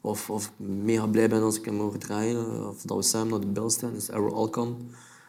of, 0.00 0.30
of 0.30 0.52
mega 0.56 1.06
blij 1.06 1.28
ben 1.28 1.42
als 1.42 1.58
ik 1.58 1.64
hem 1.64 1.78
hoor 1.78 1.98
draaien. 1.98 2.68
Of 2.68 2.82
dat 2.82 2.96
we 2.96 3.02
samen 3.02 3.28
naar 3.30 3.40
de 3.40 3.46
bel 3.46 3.70
staan, 3.70 3.94
is 3.94 4.08
Errol 4.08 4.34
Alkan. 4.34 4.76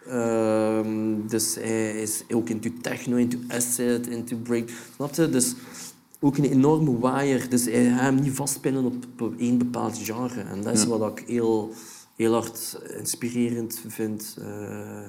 Ehm, 0.07 1.27
dus 1.27 1.55
hij 1.55 2.01
is 2.01 2.23
ook 2.33 2.49
into 2.49 2.69
techno, 2.81 3.15
into 3.15 3.38
acid, 3.47 4.07
into 4.07 4.35
break. 4.38 4.69
Snap 4.95 5.13
je? 5.15 5.29
Dus 5.29 5.55
ook 6.19 6.38
een 6.38 6.43
enorme 6.51 6.99
waaier. 6.99 7.49
Dus 7.49 7.65
hij 7.65 7.89
gaat 7.89 7.99
hem 7.99 8.15
niet 8.21 8.33
vastpinnen 8.33 8.85
op, 8.85 9.21
op 9.21 9.33
één 9.39 9.57
bepaald 9.57 9.97
genre. 9.97 10.41
En 10.41 10.62
dat 10.62 10.73
is 10.73 10.85
wat 10.85 11.19
ik 11.19 11.27
heel, 11.27 11.73
heel 12.15 12.33
hard 12.33 12.79
inspirerend 12.97 13.81
vind. 13.88 14.38
eh 14.41 15.07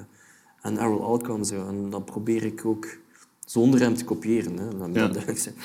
aan 0.63 0.77
Errol 0.77 1.03
Alkan. 1.03 1.45
Zo. 1.45 1.67
En 1.67 1.89
dat 1.89 2.05
probeer 2.05 2.43
ik 2.43 2.65
ook 2.65 2.87
zonder 3.45 3.79
hem 3.79 3.95
te 3.95 4.03
kopiëren. 4.03 4.57
Hè. 4.57 4.65
Ja. 4.65 4.87
duidelijk 5.07 5.37
zijn. 5.39 5.55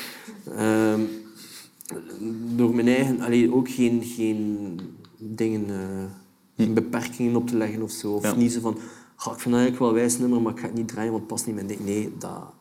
Door 2.57 2.75
mijn 2.75 2.89
eigen... 2.89 3.21
Allee, 3.21 3.55
ook 3.55 3.69
geen, 3.71 4.03
geen 4.05 4.69
dingen... 5.19 6.11
geen 6.57 6.75
beperkingen 6.75 7.37
op 7.37 7.47
te 7.49 7.57
leggen 7.57 7.83
of 7.83 7.91
zo. 7.91 8.13
Of 8.13 8.23
Ja. 8.23 8.35
niet 8.35 8.53
zo 8.53 8.61
van... 8.61 8.79
"Goh, 9.17 9.33
ik 9.33 9.41
vind 9.41 9.55
dat 9.55 9.63
eigenlijk 9.65 9.79
wel 9.79 9.89
een 9.89 9.95
wijs 9.95 10.19
nummer, 10.19 10.43
maar 10.43 10.53
ik 10.53 10.59
ga 10.59 10.67
het 10.67 10.75
niet 10.75 10.89
draaien, 10.89 11.11
want 11.11 11.23
het 11.23 11.33
past 11.33 11.47
niet 11.47 11.57
in 11.59 11.67
mijn 11.67 11.79
ding. 11.79 11.89
Nee, 11.89 12.13
dat... 12.19 12.55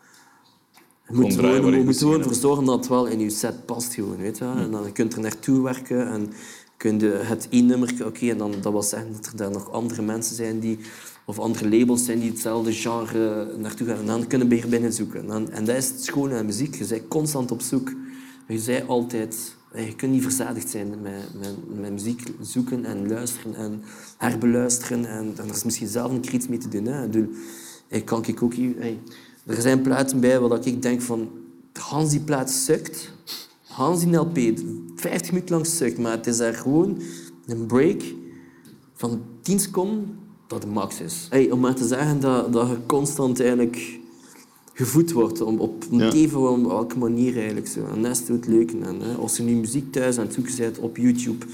Je 1.07 1.13
moet 1.15 1.31
draaien 1.31 1.41
waar 1.51 1.55
gewoon, 1.63 1.79
je 1.79 1.85
moet 1.85 1.97
gewoon 1.97 2.13
hebt. 2.13 2.25
voor 2.25 2.35
zorgen 2.35 2.65
dat 2.65 2.75
het 2.75 2.87
wel 2.87 3.05
in 3.05 3.19
je 3.19 3.29
set 3.29 3.65
past. 3.65 3.93
Gewoon, 3.93 4.17
weet 4.17 4.37
je? 4.37 4.43
wel. 4.43 4.55
En 4.55 4.71
dan 4.71 4.91
kun 4.91 5.07
je 5.09 5.15
er 5.15 5.21
naartoe 5.21 5.61
werken 5.63 6.07
en 6.07 6.31
kun 6.77 6.99
je 6.99 7.05
het 7.23 7.47
één 7.49 7.65
nummer... 7.65 7.95
Oké, 8.05 8.29
en 8.29 8.37
dan 8.37 8.53
dat 8.61 8.71
wil 8.71 8.81
zeggen 8.83 9.13
dat 9.13 9.25
er 9.25 9.35
daar 9.37 9.51
nog 9.51 9.71
andere 9.71 10.01
mensen 10.01 10.35
zijn 10.35 10.59
die... 10.59 10.77
Of 11.27 11.39
andere 11.39 11.69
labels 11.77 12.05
zijn 12.05 12.19
die 12.19 12.29
hetzelfde 12.29 12.73
genre 12.73 13.57
naartoe 13.57 13.87
gaan. 13.87 13.97
En 13.97 14.05
dan 14.05 14.27
kunnen 14.27 14.47
we 14.49 14.61
er 14.61 14.69
binnen 14.69 14.93
zoeken. 14.93 15.19
En, 15.19 15.27
dan, 15.27 15.49
en 15.49 15.65
dat 15.65 15.75
is 15.75 15.89
het 15.89 16.03
schone 16.03 16.37
aan 16.37 16.45
muziek. 16.45 16.75
Je 16.75 16.85
bent 16.85 17.07
constant 17.07 17.51
op 17.51 17.61
zoek. 17.61 17.91
Je 18.47 18.59
zei 18.59 18.83
altijd... 18.87 19.55
Je 19.75 19.95
kunt 19.95 20.11
niet 20.11 20.21
verzadigd 20.21 20.69
zijn 20.69 20.89
met, 21.01 21.33
met, 21.39 21.79
met 21.79 21.91
muziek 21.91 22.33
zoeken 22.41 22.85
en 22.85 23.07
luisteren 23.07 23.55
en 23.55 23.81
herbeluisteren. 24.17 25.05
En, 25.05 25.33
en 25.37 25.47
er 25.47 25.55
is 25.55 25.63
misschien 25.63 25.87
zelf 25.87 26.11
een 26.11 26.21
keer 26.21 26.33
iets 26.33 26.47
mee 26.47 26.57
te 26.57 26.67
doen. 26.67 26.85
Hè. 26.85 27.07
Bedoel, 27.07 27.29
ik 27.87 28.05
kan 28.05 28.25
ik 28.25 28.43
ook... 28.43 28.53
hey, 28.55 28.99
er 29.45 29.61
zijn 29.61 29.81
platen 29.81 30.19
bij 30.19 30.39
waar 30.39 30.67
ik 30.67 30.81
denk 30.81 31.01
van... 31.01 31.29
Hans 31.73 32.09
die 32.09 32.19
plaat 32.19 32.51
sukt. 32.51 33.11
Hans 33.63 33.99
die 33.99 34.15
LP, 34.15 34.39
50 34.95 35.31
minuten 35.31 35.55
lang 35.55 35.67
sukt. 35.67 35.97
Maar 35.97 36.11
het 36.11 36.27
is 36.27 36.37
daar 36.37 36.53
gewoon 36.53 37.01
een 37.45 37.65
break 37.65 38.01
van 38.93 39.21
10 39.41 39.59
seconden 39.59 40.19
dat 40.47 40.61
de 40.61 40.67
max 40.67 41.01
is. 41.01 41.27
Hey, 41.29 41.51
om 41.51 41.59
maar 41.59 41.75
te 41.75 41.87
zeggen 41.87 42.19
dat, 42.19 42.53
dat 42.53 42.69
je 42.69 42.77
constant 42.85 43.39
eigenlijk 43.39 43.99
gevoed 44.77 45.11
wordt 45.11 45.41
om, 45.41 45.59
op 45.59 45.85
een 45.91 45.97
Ja. 45.99 46.11
even 46.13 46.49
op 46.51 46.65
welke 46.65 46.97
manier 46.97 47.37
eigenlijk. 47.37 47.67
Zo. 47.67 47.85
En 47.85 48.01
dat 48.01 48.11
is 48.11 48.27
het 48.27 48.47
leuke. 48.47 48.77
En, 48.77 48.99
hè, 48.99 49.13
als 49.15 49.37
je 49.37 49.43
nu 49.43 49.53
muziek 49.55 49.91
thuis 49.91 50.17
aan 50.17 50.25
het 50.25 50.33
zoeken 50.33 50.55
bent 50.57 50.79
op 50.79 50.97
YouTube, 50.97 51.45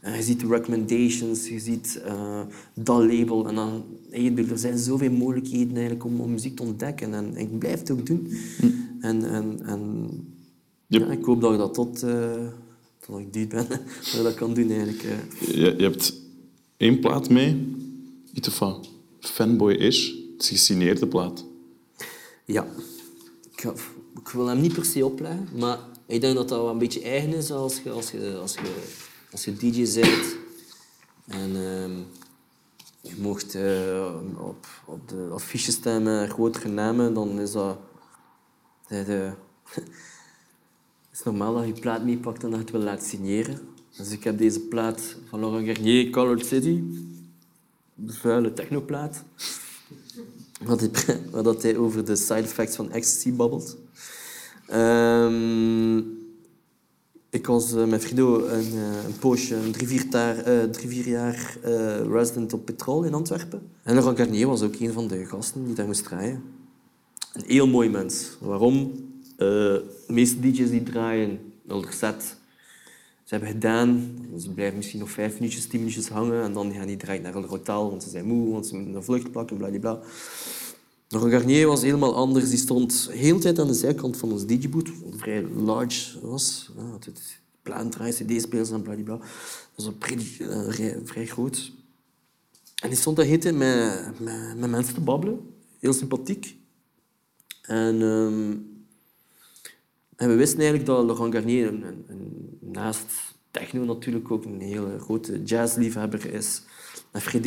en 0.00 0.16
je 0.16 0.22
ziet 0.22 0.40
de 0.40 0.46
recommendations, 0.46 1.48
je 1.48 1.58
ziet 1.58 2.00
eh, 2.04 2.40
dat 2.74 2.98
label, 3.04 3.48
en 3.48 3.54
dan, 3.54 3.82
hey, 4.10 4.32
er 4.48 4.58
zijn 4.58 4.78
zoveel 4.78 5.10
mogelijkheden 5.12 5.72
eigenlijk 5.74 6.04
om, 6.04 6.20
om 6.20 6.30
muziek 6.30 6.56
te 6.56 6.62
ontdekken. 6.62 7.14
En 7.14 7.36
ik 7.36 7.58
blijf 7.58 7.78
het 7.78 7.90
ook 7.90 8.06
doen. 8.06 8.28
En, 9.00 9.24
en, 9.30 9.58
en 9.66 10.08
Je- 10.86 10.98
ja, 10.98 11.06
ik 11.10 11.24
hoop 11.24 11.40
dat 11.40 11.52
ik 11.52 11.58
dat 11.58 11.74
tot, 11.74 12.02
eh 12.02 12.46
tot 13.06 13.18
ik 13.18 13.32
die 13.32 13.46
ben, 13.46 13.66
dat 13.68 14.14
ik 14.14 14.22
dat 14.22 14.34
kan 14.34 14.54
doen 14.54 14.70
eigenlijk. 14.70 15.02
eh. 15.02 15.48
Je, 15.54 15.74
je 15.76 15.82
hebt 15.82 16.14
één 16.76 16.98
plaat 17.00 17.30
mee, 17.30 17.66
iets 18.32 18.58
wat 18.58 18.88
fanboy 19.20 19.72
is. 19.72 20.06
Het 20.32 20.42
is 20.42 20.50
een 20.50 20.56
gesigneerde 20.56 21.06
plaat. 21.06 21.44
Ja. 22.44 22.66
Ik, 23.52 23.64
ik 24.20 24.28
wil 24.28 24.46
hem 24.46 24.60
niet 24.60 24.74
per 24.74 24.84
se 24.84 25.04
opleggen, 25.04 25.48
maar 25.54 25.78
ik 26.06 26.20
denk 26.20 26.34
dat 26.34 26.48
dat 26.48 26.58
wel 26.58 26.70
een 26.70 26.78
beetje 26.78 27.02
eigen 27.02 27.34
is 27.34 27.50
als 27.50 27.82
je, 27.82 27.90
als 27.90 28.10
je, 28.10 28.36
als 28.40 28.54
je, 28.54 28.82
als 29.32 29.44
je 29.44 29.56
DJ 29.56 30.00
bent. 30.00 30.36
En 31.26 31.56
ehm, 31.56 31.98
je 33.00 33.14
mocht 33.18 33.54
eh, 33.54 34.14
op, 34.36 34.66
op 34.84 35.08
de 35.08 35.28
affiche 35.32 35.72
staan 35.72 36.02
met 36.02 36.30
grotere 36.30 36.68
namen, 36.68 37.14
dan 37.14 37.40
is 37.40 37.52
dat... 37.52 37.78
Het 38.86 39.08
is 41.12 41.22
normaal 41.24 41.54
dat 41.54 41.66
je 41.66 41.80
plaat 41.80 42.04
meepakt 42.04 42.44
en 42.44 42.50
dat 42.50 42.58
je 42.58 42.64
het 42.64 42.74
wil 42.74 42.80
laten 42.82 43.08
signeren. 43.08 43.60
Dus 43.96 44.10
ik 44.10 44.24
heb 44.24 44.38
deze 44.38 44.60
plaat 44.60 45.16
van 45.28 45.40
Laurent 45.40 45.66
Garnier, 45.66 46.10
Colored 46.10 46.46
City. 46.46 46.82
De 47.94 48.12
vuile 48.12 48.52
technoplaat. 48.52 49.24
Wat 50.66 50.80
hij, 50.80 50.90
wat 51.30 51.44
dat 51.44 51.62
hij 51.62 51.76
over 51.76 52.04
de 52.04 52.16
side 52.16 52.34
effects 52.34 52.76
van 52.76 52.90
ecstasy 52.90 53.32
babbelt. 53.32 53.76
Ehm, 54.66 55.98
ik 57.30 57.46
was 57.46 57.72
eh, 57.72 57.84
met 57.84 58.04
Frido 58.04 58.46
een, 58.46 58.72
eh, 58.72 59.04
een 59.06 59.18
poosje, 59.18 59.54
een 59.54 59.72
drie, 59.72 59.88
vier, 59.88 60.06
jaar, 60.10 60.38
eh, 60.38 60.62
drie, 60.62 60.88
vier 60.88 61.08
jaar 61.08 61.56
resident 62.10 62.52
op 62.52 62.64
Petrol 62.64 63.02
in 63.02 63.14
Antwerpen. 63.14 63.62
En 63.82 63.94
Laurent 63.94 64.18
Garnier 64.18 64.46
was 64.46 64.62
ook 64.62 64.74
een 64.74 64.92
van 64.92 65.06
de 65.06 65.26
gasten 65.26 65.64
die 65.64 65.74
daar 65.74 65.86
moest 65.86 66.04
draaien. 66.04 66.42
Een 67.32 67.44
heel 67.46 67.66
mooi 67.66 67.88
mens. 67.88 68.36
Waarom? 68.40 68.92
De 69.36 69.84
meeste 70.06 70.40
DJ's 70.40 70.70
die 70.70 70.82
draaien, 70.82 71.38
wilder 71.62 71.92
set, 71.92 72.36
ze 73.24 73.34
hebben 73.34 73.48
gedaan, 73.48 74.16
ze 74.38 74.50
blijven 74.50 74.76
misschien 74.76 75.00
nog 75.00 75.10
vijf 75.10 75.34
minuutjes, 75.34 75.66
tien 75.66 75.78
minuutjes 75.78 76.08
hangen 76.08 76.42
en 76.42 76.52
dan 76.52 76.72
gaan 76.72 76.86
die 76.86 76.96
direct 76.96 77.22
naar 77.22 77.34
een 77.34 77.44
hotel, 77.44 77.90
want 77.90 78.02
ze 78.02 78.10
zijn 78.10 78.24
moe, 78.24 78.52
want 78.52 78.66
ze 78.66 78.74
moeten 78.74 78.94
een 78.94 79.02
vlucht 79.02 79.30
plakken, 79.30 79.56
bladibla. 79.56 80.00
Laurent 81.08 81.34
Garnier 81.34 81.66
was 81.66 81.82
helemaal 81.82 82.14
anders. 82.14 82.48
Die 82.48 82.58
stond 82.58 83.06
de 83.06 83.16
hele 83.16 83.38
tijd 83.38 83.58
aan 83.58 83.66
de 83.66 83.74
zijkant 83.74 84.16
van 84.16 84.32
ons 84.32 84.46
DJ-boot, 84.46 84.88
wat 85.04 85.14
vrij 85.16 85.42
large 85.42 86.20
was. 86.20 86.70
Het 87.00 87.40
plan 87.62 87.90
draaien, 87.90 88.14
cd-spelers 88.14 88.70
en 88.70 88.82
bladibla. 88.82 89.16
Dat 89.74 89.84
was 89.84 89.94
pretty, 89.98 90.42
eh, 90.42 90.68
vrij, 90.68 91.00
vrij 91.04 91.26
groot. 91.26 91.72
En 92.82 92.88
die 92.88 92.98
stond 92.98 93.16
daar 93.16 93.26
met, 93.26 93.54
met, 93.54 94.56
met 94.56 94.70
mensen 94.70 94.94
te 94.94 95.00
babbelen. 95.00 95.40
Heel 95.78 95.92
sympathiek. 95.92 96.56
En, 97.62 98.02
ehm, 98.02 98.73
en 100.16 100.28
we 100.28 100.34
wisten 100.34 100.58
eigenlijk 100.58 100.86
dat 100.86 101.04
Laurent 101.04 101.34
Garnier, 101.34 101.94
naast 102.60 103.04
techno 103.50 103.84
natuurlijk 103.84 104.30
ook 104.30 104.44
een 104.44 104.60
hele 104.60 104.98
grote 104.98 105.42
jazzliefhebber 105.42 106.32
is. 106.32 106.62
En 107.12 107.42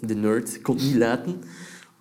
de 0.00 0.14
nerd, 0.14 0.60
kon 0.60 0.76
niet 0.76 0.94
laten 0.94 1.42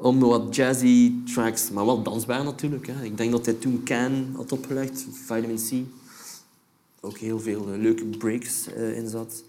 om 0.01 0.19
wat 0.19 0.55
jazzy 0.55 1.13
tracks, 1.33 1.71
maar 1.71 1.85
wel 1.85 2.03
dansbaar 2.03 2.43
natuurlijk. 2.43 2.87
Hè. 2.87 3.03
Ik 3.03 3.17
denk 3.17 3.31
dat 3.31 3.45
hij 3.45 3.53
toen 3.53 3.83
Can 3.83 4.33
had 4.35 4.51
opgelegd, 4.51 5.05
Vitamin 5.11 5.59
C. 5.69 5.71
Ook 7.01 7.17
heel 7.17 7.39
veel 7.39 7.73
eh, 7.73 7.79
leuke 7.79 8.05
breaks 8.05 8.67
eh, 8.67 8.97
in 8.97 9.07
zat. 9.07 9.43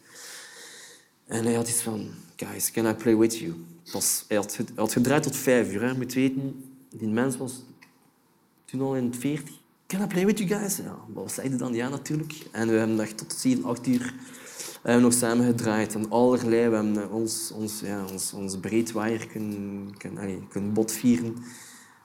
En 1.26 1.44
hij 1.44 1.54
had 1.54 1.68
iets 1.68 1.82
van, 1.82 2.08
guys, 2.36 2.70
can 2.70 2.86
I 2.86 2.94
play 2.94 3.16
with 3.16 3.38
you? 3.38 3.54
Was, 3.92 4.24
hij, 4.28 4.36
had, 4.36 4.92
gedraaid 4.92 5.22
tot 5.22 5.36
vijf 5.36 5.72
uur. 5.72 5.80
Hè. 5.80 5.88
Je 5.88 5.96
moet 5.96 6.12
weten, 6.12 6.64
die 6.90 7.08
mens 7.08 7.36
was 7.36 7.62
toen 8.64 8.80
al 8.80 8.96
in 8.96 9.04
het 9.04 9.16
40. 9.16 9.54
Can 9.92 10.02
I 10.02 10.06
play 10.06 10.24
with 10.24 10.38
you 10.38 10.48
guys? 10.48 10.76
Ja, 10.76 10.96
wat 11.12 11.32
zeiden 11.32 11.58
dan? 11.58 11.74
Ja, 11.74 11.88
natuurlijk. 11.88 12.46
En 12.50 12.68
we 12.68 12.74
hebben 12.74 12.96
daar 12.96 13.14
tot 13.14 13.32
7, 13.32 13.64
8 13.64 13.86
uur 13.86 14.14
hebben 14.82 15.02
nog 15.02 15.12
samen 15.12 15.46
gedraaid. 15.46 15.94
En 15.94 16.10
allerlei. 16.10 16.68
We 16.68 16.74
hebben 16.74 17.10
ons, 17.10 17.52
ons, 17.54 17.80
ja, 17.80 18.04
ons, 18.10 18.32
ons 18.32 18.58
breedwaaier 18.58 19.26
kunnen, 19.26 19.96
kunnen, 19.96 20.48
kunnen 20.48 20.72
botvieren. 20.72 21.36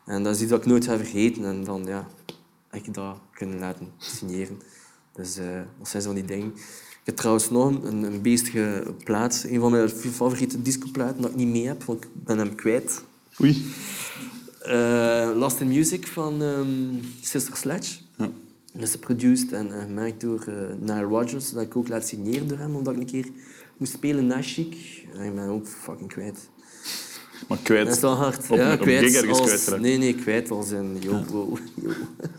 En 0.06 0.24
dat 0.24 0.36
is 0.36 0.42
iets 0.42 0.50
dat 0.50 0.60
ik 0.60 0.66
nooit 0.66 0.86
ga 0.86 0.98
vergeten. 0.98 1.46
En 1.46 1.64
dan 1.64 1.86
ja, 1.86 2.08
heb 2.70 2.86
ik 2.86 2.94
dat 2.94 3.18
kunnen 3.34 3.60
laten 3.60 3.92
signeren. 3.98 4.62
Dus 5.14 5.38
eh, 5.38 5.62
dat 5.78 5.88
zijn 5.88 6.02
zo 6.02 6.08
van 6.08 6.18
die 6.18 6.28
dingen. 6.28 6.52
Ik 6.90 7.04
heb 7.04 7.16
trouwens 7.16 7.50
nog 7.50 7.84
een, 7.84 8.04
een 8.04 8.22
beestige 8.22 8.94
plaat. 9.04 9.46
Een 9.48 9.60
van 9.60 9.72
mijn 9.72 9.90
favoriete 9.90 10.62
discoplaten 10.62 11.22
dat 11.22 11.32
ik 11.32 11.38
niet 11.38 11.48
mee 11.48 11.68
heb, 11.68 11.84
want 11.84 12.04
ik 12.04 12.10
ben 12.14 12.38
hem 12.38 12.56
kwijt. 12.56 13.04
Oei. 13.42 13.66
Eh, 14.68 15.32
Lost 15.36 15.60
in 15.60 15.68
Music 15.68 16.08
van 16.08 16.42
ehm, 16.42 16.66
Sister 17.22 17.58
Sledge. 17.58 17.98
Ja. 18.18 18.30
Dat 18.74 18.84
is 18.84 18.92
geproduced 18.92 19.52
en 19.52 19.74
eh, 19.74 19.82
gemaakt 19.82 20.22
door 20.22 20.46
uh, 20.50 20.56
Nile 20.80 21.02
Rodgers. 21.02 21.52
Dat 21.52 21.64
ik 21.64 21.76
ook 21.76 21.88
laat 21.88 22.08
signeren 22.08 22.48
door 22.48 22.58
hem, 22.58 22.76
omdat 22.76 22.94
ik 22.94 23.00
een 23.00 23.06
keer 23.06 23.26
moest 23.78 23.92
spelen 23.92 24.28
na 24.28 24.42
Chic. 24.42 25.06
En 25.14 25.26
ik 25.26 25.36
ben 25.36 25.48
ook 25.48 25.68
fucking 25.68 26.10
kwijt. 26.10 26.50
Maar 27.48 27.58
kwijt. 27.64 27.86
Dat 27.86 27.96
is 27.96 28.02
wel 28.02 28.16
hard. 28.16 28.50
Op- 28.50 28.58
ja, 28.58 28.74
op 28.74 28.80
kwijt. 28.80 29.16
ergens 29.16 29.40
als, 29.40 29.80
nee, 29.80 29.98
nee, 29.98 30.16
kwijt 30.16 30.52
als 30.52 30.72
een 30.72 30.98
yo, 31.00 31.24
wow, 31.32 31.58
yo. 31.82 31.90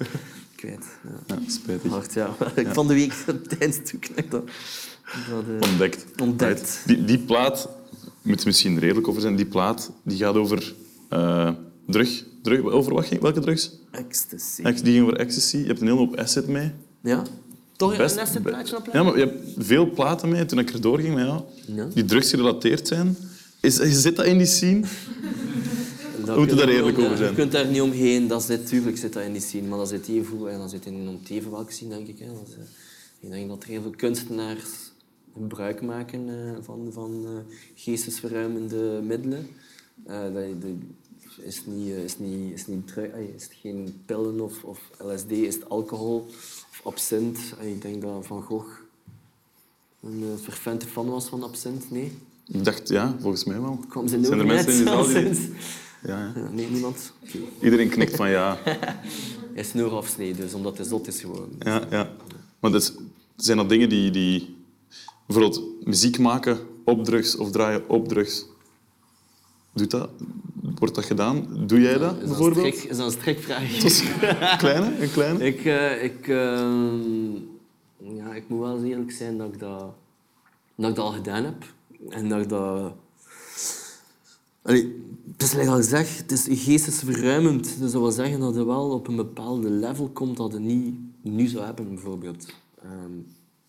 kwijt. 0.57 0.85
Ja. 1.05 1.37
Ja, 1.37 1.51
spijtig. 1.51 1.91
Hard, 1.91 2.14
ja. 2.14 2.37
Ik 2.55 2.68
van 2.68 2.87
de 2.87 2.95
week 2.95 3.12
tijdens 3.59 3.91
toen 3.91 4.01
ik 4.14 4.31
dat, 4.31 4.45
dat 5.31 5.45
eh, 5.61 5.70
Ontdekt. 5.70 6.05
Ontdekt. 6.20 6.83
Die, 6.87 7.05
die 7.05 7.18
plaat, 7.18 7.68
moet 8.22 8.45
misschien 8.45 8.79
redelijk 8.79 9.09
over 9.09 9.20
zijn, 9.20 9.37
die 9.37 9.47
plaat 9.47 9.91
die 10.03 10.18
gaat 10.18 10.35
over 10.35 10.74
drug, 11.89 12.24
drug. 12.43 12.61
Over 12.62 12.95
wat 12.95 13.07
ging? 13.07 13.20
Welke 13.20 13.41
drugs? 13.41 13.70
ecstasy. 13.91 14.62
Ex- 14.62 14.82
Die 14.82 14.93
ging 14.93 15.05
over 15.05 15.18
ecstasy. 15.18 15.57
Je 15.57 15.66
hebt 15.66 15.80
een 15.80 15.86
hele 15.86 15.99
hoop 15.99 16.16
acid 16.16 16.47
mee. 16.47 16.70
Ja? 17.03 17.22
Toch 17.76 17.97
Best- 17.97 18.11
een 18.11 18.16
laatste 18.20 18.41
plaatje 18.41 18.76
op 18.76 18.89
Ja, 18.93 19.03
maar 19.03 19.18
je 19.18 19.24
hebt 19.24 19.43
veel 19.59 19.91
platen 19.91 20.28
mee 20.28 20.45
toen 20.47 20.59
ik 20.59 20.70
erdoor 20.70 20.99
ging, 20.99 21.14
maar 21.14 21.26
ja, 21.26 21.45
Ja. 21.66 21.84
die 21.95 22.05
drugs 22.05 22.30
gerelateerd 22.30 22.89
zijn. 22.89 23.16
Is, 23.61 23.74
zit 23.76 24.16
dat 24.16 24.24
in 24.26 24.39
die 24.39 24.47
scene? 24.47 24.80
Dat 26.24 26.26
We 26.34 26.39
moeten 26.39 26.57
daar 26.57 26.68
eerlijk 26.68 26.99
over 26.99 27.16
zijn. 27.16 27.30
Je 27.30 27.34
kunt 27.36 27.53
daar 27.53 27.66
niet 27.66 27.80
omheen. 27.80 28.28
Dat 28.28 28.43
zit, 28.43 28.66
tuurlijk 28.66 28.97
zit 28.99 29.12
dat 29.12 29.22
in 29.22 29.32
die 29.32 29.41
scene, 29.43 29.68
maar 29.68 29.78
dat 29.78 29.89
zit 29.89 30.09
even, 30.09 30.51
en 30.53 30.59
dat 30.59 30.70
zit 30.70 30.86
in 30.86 31.09
om 31.09 31.22
teven 31.24 31.51
welke 31.51 31.72
scene, 31.72 31.95
denk 31.95 32.09
ik. 32.09 32.18
Hè. 32.18 32.26
Dat 32.26 32.49
is, 32.49 32.55
eh, 32.55 32.61
ik 33.20 33.30
denk 33.30 33.49
dat 33.49 33.62
er 33.62 33.68
heel 33.68 33.82
veel 33.82 33.95
kunstenaars 33.97 34.61
gebruik 35.34 35.82
maken 35.82 36.28
eh, 36.28 36.34
van, 36.64 36.89
van 36.93 37.24
eh, 37.24 37.55
geestesverruimende 37.74 39.01
middelen. 39.05 39.47
Eh, 40.07 40.22
dat, 40.22 40.34
dat 40.62 40.70
is, 41.43 41.62
niet, 41.66 41.89
eh, 41.91 42.05
is, 42.05 42.18
niet, 42.18 42.53
is, 42.53 42.66
niet 42.66 42.86
drui- 42.86 43.11
eh, 43.11 43.34
is 43.34 43.43
het 43.43 43.53
geen 43.61 44.03
pillen 44.07 44.41
of, 44.41 44.64
of 44.64 44.78
LSD, 44.99 45.30
is 45.30 45.55
het 45.55 45.68
alcohol 45.68 46.26
of 46.70 46.80
absint. 46.84 47.39
Ik 47.61 47.82
denk 47.82 48.03
dat 48.03 48.26
Van 48.26 48.43
Gogh 48.43 48.68
een 50.03 50.22
eh, 50.22 50.43
fervente 50.43 50.86
fan 50.86 51.09
was 51.09 51.28
van 51.28 51.43
absint. 51.43 51.91
Nee, 51.91 52.12
Ik 52.47 52.64
dacht, 52.64 52.89
ja, 52.89 53.16
volgens 53.20 53.45
mij 53.45 53.61
wel. 53.61 53.80
kwam 53.89 54.09
zijn 54.09 54.24
Zijn 54.24 54.39
er 54.39 54.47
mensen 54.47 54.72
in 54.72 54.78
de 54.78 54.84
zaal 54.84 55.07
die... 55.07 55.57
Ja, 56.03 56.18
ja. 56.18 56.32
Ja, 56.34 56.49
nee, 56.51 56.70
niemand? 56.70 57.12
Iedereen 57.62 57.89
knikt 57.89 58.16
van 58.16 58.30
ja. 58.30 58.59
Hij 58.64 58.97
is 59.55 59.68
snor 59.68 59.91
afsneden, 59.93 60.36
dus 60.36 60.55
omdat 60.55 60.76
hij 60.76 60.86
zot 60.86 61.07
is 61.07 61.20
geworden. 61.20 61.49
ja, 61.59 61.86
ja. 61.91 62.12
Maar 62.61 62.70
dus, 62.70 62.93
zijn 63.36 63.57
dat 63.57 63.68
dingen 63.68 63.89
die, 63.89 64.11
die... 64.11 64.57
Bijvoorbeeld 65.26 65.86
muziek 65.86 66.18
maken 66.18 66.59
op 66.84 67.05
drugs 67.05 67.36
of 67.36 67.51
draaien 67.51 67.89
op 67.89 68.09
drugs. 68.09 68.45
Doet 69.72 69.91
dat? 69.91 70.11
Wordt 70.79 70.95
dat 70.95 71.05
gedaan? 71.05 71.47
Doe 71.66 71.81
jij 71.81 71.99
dat, 71.99 72.12
Is 72.12 72.18
dat 72.18 72.29
bijvoorbeeld? 72.29 72.74
strik- 72.74 72.91
is 72.91 72.97
dat 72.97 73.07
een 73.07 73.12
strikvraag? 73.20 73.83
Een 74.53 74.59
kleine? 74.59 75.03
Een 75.03 75.11
kleine? 75.11 75.45
ik, 75.47 75.64
eh, 75.64 76.05
ik, 76.05 76.29
ehm, 76.29 77.31
ja, 78.16 78.35
ik 78.35 78.49
moet 78.49 78.61
wel 78.61 78.74
eens 78.76 78.85
eerlijk 78.89 79.12
zijn 79.12 79.39
dat 79.39 79.53
ik 79.53 79.59
dat, 79.59 79.79
dat, 80.74 80.91
ik 80.91 80.97
dat 80.97 80.99
al 80.99 81.12
gedaan 81.12 81.45
heb. 81.45 81.64
En 82.09 82.29
dat 82.29 82.41
ik 82.43 82.49
dat... 82.49 82.93
Allee, 84.62 85.05
het 85.33 85.43
is 85.43 85.66
al 85.68 85.76
gezegd, 85.76 86.18
het 86.18 86.31
is 86.33 86.47
geestesverruimend. 86.64 87.64
Dus 87.64 87.93
dat 87.93 88.01
wil 88.01 88.11
zeggen 88.11 88.41
dat 88.41 88.55
je 88.55 88.64
wel 88.66 88.91
op 88.91 89.09
een 89.09 89.16
bepaalde 89.16 89.70
level 89.70 90.09
komt 90.09 90.37
dat 90.37 90.53
je 90.53 90.59
niet 90.59 90.95
nu 91.22 91.47
zou 91.47 91.64
hebben, 91.64 91.89
bijvoorbeeld. 91.89 92.47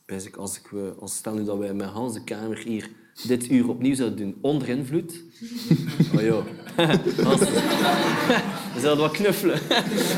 Ik, 0.06 0.36
als 0.36 0.58
ik, 0.58 0.68
we- 0.68 0.94
als 1.00 1.16
stel 1.16 1.34
nu 1.34 1.44
dat 1.44 1.58
wij 1.58 1.74
met 1.74 1.88
Hans 1.90 2.14
de 2.14 2.24
Kamer 2.24 2.58
hier 2.58 2.90
dit 3.28 3.50
uur 3.50 3.70
opnieuw 3.70 3.96
zouden 3.96 4.18
doen 4.18 4.36
onder 4.42 4.70
invloed. 4.70 5.14
Oh 6.16 6.22
joh. 6.22 6.46
We 8.74 8.80
zouden 8.80 9.04
wat 9.04 9.12
knuffelen. 9.12 9.60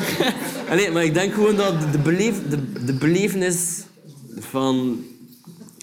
Allee, 0.70 0.92
maar 0.92 1.04
ik 1.04 1.14
denk 1.14 1.34
gewoon 1.34 1.56
dat 1.56 1.92
de, 1.92 1.98
beleef, 1.98 2.50
de, 2.50 2.84
de 2.86 2.94
belevenis 2.94 3.84
van... 4.40 5.06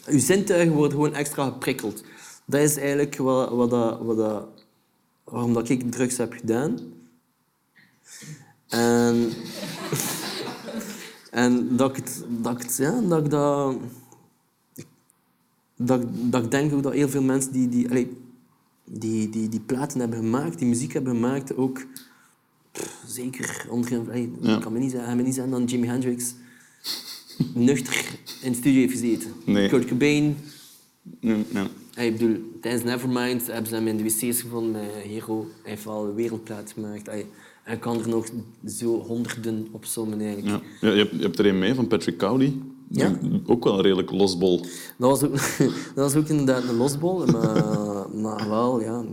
Uw 0.07 0.19
zintuigen 0.19 0.75
worden 0.75 0.93
gewoon 0.93 1.15
extra 1.15 1.45
geprikkeld. 1.45 2.05
Dat 2.45 2.61
is 2.61 2.77
eigenlijk 2.77 3.17
wat, 3.17 3.51
wat, 3.51 3.71
dat, 3.71 4.01
wat 4.01 4.17
dat, 4.17 4.47
waarom 5.25 5.55
dat 5.55 5.69
ik 5.69 5.93
drugs 5.93 6.17
heb 6.17 6.33
gedaan. 6.33 6.79
En, 8.69 9.33
en 11.31 11.77
dat 11.77 11.91
ik 11.91 11.97
het, 11.97 12.25
dat 12.29 12.53
ik 12.53 12.63
het, 12.63 12.77
ja, 12.77 13.01
dat 13.01 13.25
ik 13.25 13.31
dat, 13.31 13.77
dat, 15.79 16.03
dat 16.31 16.45
ik 16.45 16.51
denk 16.51 16.73
ook 16.73 16.83
dat 16.83 16.93
heel 16.93 17.09
veel 17.09 17.23
mensen 17.23 17.53
die, 17.53 17.69
die, 17.69 17.89
allee, 17.89 18.17
die, 18.85 19.31
die, 19.31 19.49
die 19.49 19.61
platen 19.61 20.01
hebben 20.01 20.19
gemaakt, 20.19 20.59
die 20.59 20.69
muziek 20.69 20.93
hebben 20.93 21.15
gemaakt, 21.15 21.57
ook 21.57 21.87
zeker 23.07 23.67
onder, 23.71 24.17
Ja. 24.41 24.55
ik 24.57 24.61
kan 24.61 24.73
me 24.73 24.79
niet 24.79 24.91
zeggen, 24.91 25.09
hij 25.09 25.17
me 25.17 25.23
niet 25.23 25.35
zeggen 25.35 25.53
dat 25.53 25.71
Jimi 25.71 25.87
Hendrix 25.87 26.35
nuchter 27.55 28.19
in 28.43 28.51
de 28.51 28.57
studio 28.59 28.81
heeft 28.81 28.93
gezeten. 28.93 29.31
Nee. 29.45 29.69
Kurt 29.69 29.87
Cobain, 29.87 30.37
ja. 31.21 31.67
ey, 31.95 32.07
ik 32.07 32.19
bedoel, 32.19 32.59
tijdens 32.61 32.85
Nevermind 32.85 33.47
hebben 33.47 33.67
ze 33.67 33.75
hem 33.75 33.87
in 33.87 33.97
de 33.97 34.03
wc's 34.03 34.41
gevonden 34.41 34.73
met 34.73 34.91
Hero. 35.05 35.47
Hij 35.63 35.71
heeft 35.71 35.85
wel 35.85 36.05
een 36.05 36.15
wereldplaat 36.15 36.73
gemaakt. 36.73 37.09
En 37.65 37.79
kan 37.79 38.01
er 38.01 38.09
nog 38.09 38.27
zo 38.67 39.01
honderden 39.01 39.69
op 39.71 39.85
sommen 39.85 40.21
eigenlijk. 40.21 40.63
Ja. 40.81 40.89
Ja, 40.89 40.95
je, 40.95 40.99
hebt, 40.99 41.11
je 41.17 41.23
hebt 41.23 41.39
er 41.39 41.47
een 41.47 41.59
mee 41.59 41.75
van 41.75 41.87
Patrick 41.87 42.19
Cowley. 42.19 42.53
Ja. 42.91 43.19
Ook 43.47 43.65
wel 43.65 43.75
een 43.75 43.83
redelijk 43.83 44.11
losbol. 44.11 44.61
Dat 44.99 45.21
was 45.21 45.23
ook, 45.23 45.33
dat 45.95 46.13
was 46.13 46.15
ook 46.15 46.29
inderdaad 46.29 46.63
een 46.63 46.77
losbol, 46.77 47.27
maar, 47.27 48.07
maar 48.23 48.49
wel 48.49 48.81
ja, 48.81 49.05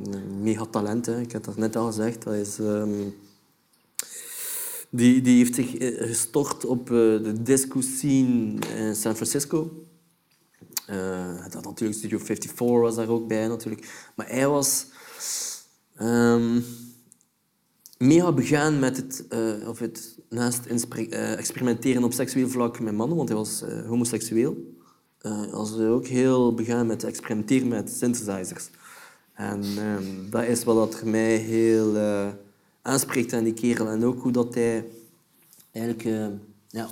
mega 0.41 0.65
talent. 0.65 1.05
Hè. 1.05 1.19
Ik 1.19 1.31
heb 1.31 1.43
dat 1.43 1.57
net 1.57 1.75
al 1.75 1.85
gezegd. 1.85 2.23
Dat 2.23 2.33
is, 2.33 2.59
ehm, 2.59 2.89
die, 4.89 5.21
die 5.21 5.37
heeft 5.37 5.55
zich 5.55 5.75
eh, 5.75 6.07
gestort 6.07 6.65
op 6.65 6.91
eh, 6.91 6.95
de 6.95 7.41
disco 7.41 7.81
scene 7.81 8.59
in 8.75 8.95
San 8.95 9.15
Francisco. 9.15 9.85
Eh, 10.85 11.43
dat 11.51 11.65
natuurlijk 11.65 11.99
Studio 11.99 12.17
54 12.17 12.67
was 12.79 12.95
daar 12.95 13.07
ook 13.07 13.27
bij 13.27 13.47
natuurlijk. 13.47 14.11
Maar 14.15 14.29
hij 14.29 14.47
was 14.47 14.85
ehm, 15.95 16.59
mega 17.97 18.31
begaan 18.31 18.79
met 18.79 18.97
het, 18.97 19.27
eh, 19.27 19.67
of 19.67 19.79
het 19.79 20.15
naast 20.29 20.65
eh, 20.65 21.37
experimenteren 21.37 22.03
op 22.03 22.13
seksueel 22.13 22.49
vlak 22.49 22.79
met 22.79 22.93
mannen, 22.93 23.17
want 23.17 23.29
hij 23.29 23.37
was 23.37 23.61
eh, 23.61 23.87
homoseksueel. 23.87 24.73
Eh, 25.17 25.39
hij 25.39 25.49
was 25.49 25.77
ook 25.77 26.05
heel 26.05 26.53
begaan 26.53 26.87
met 26.87 27.03
experimenteren 27.03 27.67
met 27.67 27.89
synthesizers. 27.89 28.69
En 29.33 29.63
ehm, 29.77 30.29
dat 30.29 30.43
is 30.43 30.63
wat 30.63 31.03
mij 31.03 31.35
heel 31.35 31.97
aanspreekt 32.81 33.33
aan 33.33 33.43
die 33.43 33.53
kerel. 33.53 33.87
En 33.87 34.05
ook 34.05 34.21
hoe 34.21 34.31
dat 34.31 34.53
hij 34.53 34.85
eigenlijk... 35.71 36.03
ja, 36.67 36.87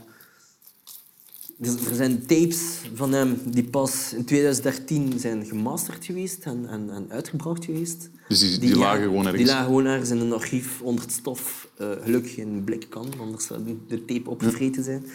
er 1.60 1.95
zijn 1.95 2.26
tapes 2.26 2.82
van 2.93 3.14
hem 3.14 3.38
die 3.45 3.64
pas 3.64 4.14
in 4.14 4.26
2013 4.26 5.20
zijn 5.20 5.45
gemasterd 5.45 6.06
geweest 6.06 6.45
en, 6.45 6.68
en, 6.70 6.89
en 6.89 7.06
uitgebracht 7.10 7.66
geweest. 7.66 8.10
Dus 8.39 8.49
die- 8.49 8.59
die 8.59 8.75
lagen 8.77 8.99
ja, 8.99 9.03
gewoon 9.05 9.25
ergens? 9.25 9.43
Die 9.43 9.51
lagen 9.51 9.65
gewoon 9.65 9.86
ergens 9.86 10.09
in 10.09 10.19
een 10.19 10.34
archief 10.34 10.81
onder 10.81 11.03
het 11.03 11.13
stof. 11.13 11.67
Eh, 11.77 11.88
gelukkig 12.01 12.38
in 12.38 12.47
een 12.47 12.63
blik 12.63 12.86
kan, 12.89 13.07
anders 13.19 13.45
zou 13.45 13.77
de 13.88 14.05
tape 14.05 14.29
opgevreten 14.29 14.84
zijn. 14.84 15.05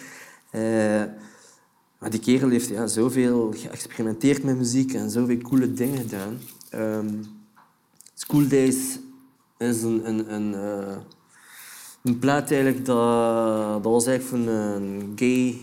Eh, 0.50 1.04
maar 1.98 2.10
die 2.10 2.20
kerel 2.20 2.48
heeft 2.48 2.68
ja, 2.68 2.86
zoveel 2.86 3.52
geëxperimenteerd 3.56 4.42
met 4.42 4.56
muziek 4.56 4.92
en 4.94 5.10
zoveel 5.10 5.38
coole 5.38 5.72
dingen 5.72 5.98
gedaan. 5.98 6.38
Ehm, 6.70 7.08
School 8.14 8.48
Days 8.48 8.76
is 9.58 9.82
een, 9.82 10.08
een, 10.08 10.34
een, 10.34 10.54
eh, 10.54 10.96
een 12.02 12.18
plaat 12.18 12.50
eigenlijk 12.50 12.84
dat, 12.84 13.82
dat 13.82 13.92
was 13.92 14.06
eigenlijk 14.06 14.44
van 14.46 14.54
een 14.54 15.12
gay 15.16 15.58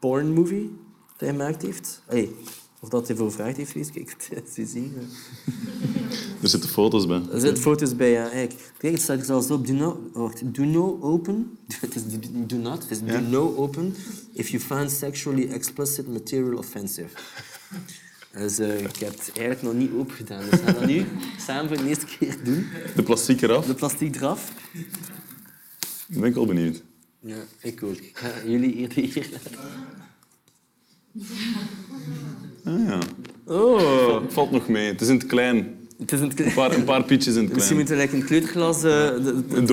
porn 0.00 0.32
movie 0.32 0.70
dat 1.10 1.20
hij 1.20 1.28
gemaakt 1.28 1.62
heeft. 1.62 2.02
Hey, 2.06 2.30
of 2.84 2.90
dat 2.90 3.06
hij 3.06 3.16
voor 3.16 3.30
gevraagd 3.30 3.56
heeft 3.56 3.70
geweest, 3.70 3.90
kijk, 3.90 4.16
het 4.28 4.46
is 4.46 4.52
te 4.54 4.66
zien. 4.66 4.92
Er 6.42 6.48
zitten 6.48 6.70
foto's 6.70 7.06
bij. 7.06 7.22
Er 7.32 7.40
zitten 7.40 7.62
foto's 7.62 7.96
bij, 7.96 8.10
ja. 8.10 8.28
Kijk, 8.28 8.54
kijk 8.78 8.92
het 8.92 9.02
staat 9.02 9.18
er 9.18 9.24
zelfs 9.24 9.50
op. 9.50 9.66
Do 9.66 9.72
no, 9.72 10.10
wacht, 10.12 10.54
do 10.54 10.64
no 10.64 10.98
open. 11.00 11.58
Het 11.80 11.94
is 11.94 12.02
do- 12.06 12.46
do 12.46 12.56
not. 12.56 12.82
Het 12.82 12.90
is 12.90 13.00
do 13.00 13.20
no 13.20 13.54
open 13.56 13.94
if 14.32 14.48
you 14.48 14.62
find 14.62 14.90
sexually 14.90 15.48
explicit 15.50 16.08
material 16.08 16.56
offensive. 16.58 17.08
Dus 18.32 18.58
eh, 18.58 18.80
ik 18.80 18.96
heb 18.96 19.10
het 19.10 19.30
eigenlijk 19.36 19.62
nog 19.62 19.74
niet 19.74 19.90
open 19.98 20.14
gedaan. 20.14 20.40
Dus 20.50 20.60
we 20.60 20.66
gaan 20.66 20.74
dat 20.74 20.86
nu 20.86 21.04
samen 21.46 21.68
voor 21.68 21.76
de 21.76 21.88
eerste 21.88 22.06
keer 22.18 22.36
doen. 22.44 22.66
De 22.96 23.02
plastic 23.02 23.42
eraf. 23.42 23.66
De 23.66 23.74
plastic 23.74 24.16
eraf. 24.16 24.52
Ben 26.08 26.24
ik 26.24 26.36
al 26.36 26.46
benieuwd. 26.46 26.82
Ja, 27.20 27.44
ik 27.60 27.82
ook. 27.82 27.96
Ik 27.96 28.16
ga 28.16 28.30
jullie 28.46 28.74
eerder 28.74 28.96
hier 29.02 29.28
Ah, 32.64 32.86
ja. 32.86 32.98
Oh. 33.46 34.22
Het 34.22 34.32
valt 34.32 34.50
nog 34.50 34.68
mee. 34.68 34.86
Het 34.92 35.00
is 35.00 35.08
in 35.08 35.14
het 35.14 35.26
klein. 35.26 35.82
Het 35.98 36.12
is 36.12 36.20
een 36.20 36.32
Een 36.36 36.54
paar, 36.54 36.72
een 36.74 36.84
paar 36.84 37.04
pietjes 37.04 37.34
in 37.34 37.44
het 37.44 37.52
Misschien 37.54 37.76
klein. 37.76 37.76
moeten 37.76 37.96
we 37.96 38.02
like 38.02 38.16
een 38.16 38.24
kleuterglas 38.24 38.82
eh, 38.82 38.90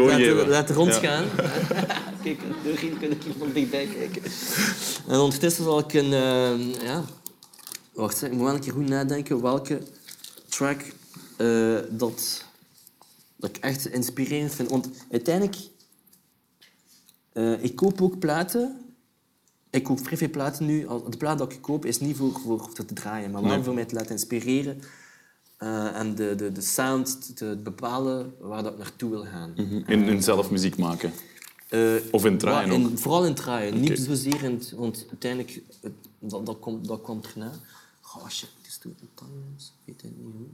laten, 0.10 0.48
laten 0.48 0.76
Ja. 0.76 0.82
rondgaan. 0.82 1.24
Kijk, 2.24 2.40
doorheen 2.64 3.00
kan 3.00 3.10
ik 3.12 3.24
hier 3.24 3.34
van 3.40 3.52
dichtbij 3.54 3.88
kijken. 3.88 4.22
En 5.08 5.20
ondertussen 5.20 5.64
zal 5.64 5.80
ik 5.80 5.94
een... 5.94 6.14
eh, 6.14 6.82
ja... 6.84 7.04
Wacht, 7.94 8.24
ik 8.24 8.32
moet 8.32 8.42
wel 8.44 8.54
een 8.54 8.60
keer 8.60 8.74
goed 8.74 8.90
nadenken 8.90 9.42
welke 9.42 9.82
track 10.50 10.82
eh, 11.38 11.78
dat, 11.90 12.46
dat 13.36 13.50
ik 13.50 13.58
echt 13.58 13.86
inspirerend 13.88 14.56
vind. 14.56 14.70
Want 14.70 14.90
uiteindelijk... 15.12 15.56
ik 17.62 17.76
koop 17.76 18.02
ook 18.02 18.20
platen. 18.20 18.81
Ik 19.72 19.84
koop 19.84 20.00
vrij 20.06 20.18
veel 20.18 20.30
platen 20.30 20.66
nu. 20.66 20.88
De 21.10 21.18
plaat 21.18 21.38
dat 21.38 21.52
ik 21.54 21.62
koop 21.62 21.86
is 21.86 22.00
niet 22.00 22.16
voor, 22.18 22.32
voor 22.40 22.72
te 22.74 22.86
draaien, 22.86 23.32
maar 23.32 23.42
wel 23.42 23.52
Nee. 23.52 23.64
voor 23.64 23.74
mij 23.74 23.86
te 23.86 23.96
laten 23.96 24.12
inspireren. 24.12 24.82
Eh, 25.58 25.96
en 26.00 26.16
de, 26.16 26.36
de, 26.36 26.52
de 26.52 26.62
sound 26.62 27.36
te 27.36 27.60
bepalen 27.64 28.34
waar 28.40 28.64
dat 28.64 28.72
ik 28.74 28.78
naartoe 28.78 29.10
wil 29.10 29.26
gaan. 29.26 29.56
In, 29.56 29.86
in 29.88 30.24
zelf 30.24 30.52
muziek 30.52 30.78
maken. 30.78 31.12
Eh, 31.70 31.94
Of 32.12 32.26
in 32.26 32.38
draaien 32.38 32.72
in-? 32.72 32.98
Vooral 32.98 33.26
in 33.26 33.34
draaien. 33.36 33.80
Niet 33.80 34.00
zozeer 34.00 34.44
in. 34.44 34.62
Want 34.76 35.06
uiteindelijk, 35.10 35.62
het- 35.82 35.92
dat, 36.20 36.46
dat, 36.46 36.60
komt, 36.60 36.88
dat 36.88 37.02
komt 37.02 37.28
erna. 37.28 37.52
Oh 38.16 38.30
shit, 38.30 38.50
het 38.58 38.68
is 38.68 38.78
toen 38.78 38.96
een. 39.00 39.08
Ik 39.86 39.94
weet 39.94 40.02
het 40.02 40.12
niet 40.18 40.24
hoe. 40.24 40.48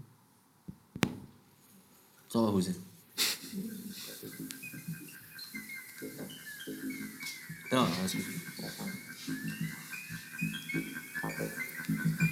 Het 2.23 2.31
zal 2.31 2.41
wel 2.41 2.51
goed 2.51 2.63
zijn. 2.63 2.75
Ja, 7.69 7.85
dat 7.85 7.89
is 8.05 8.11
goed. 8.13 8.25
Thank 9.27 9.39
you. 12.21 12.26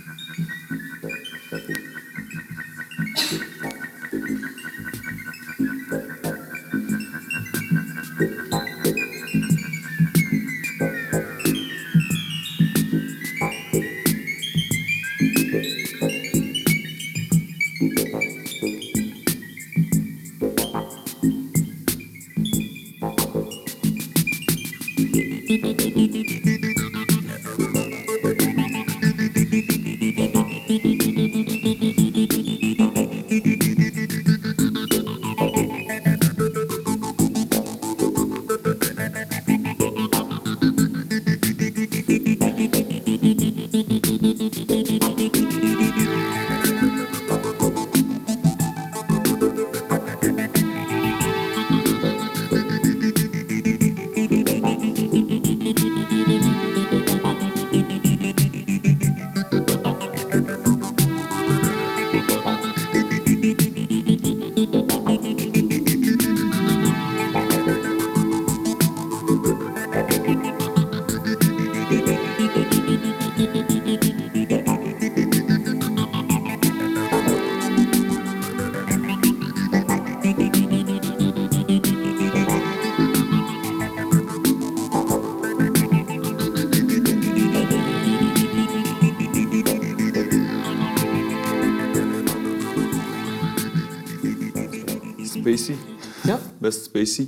Spacey. 95.57 95.75
Ja. 96.23 96.39
Best 96.57 96.83
Spacey. 96.83 97.27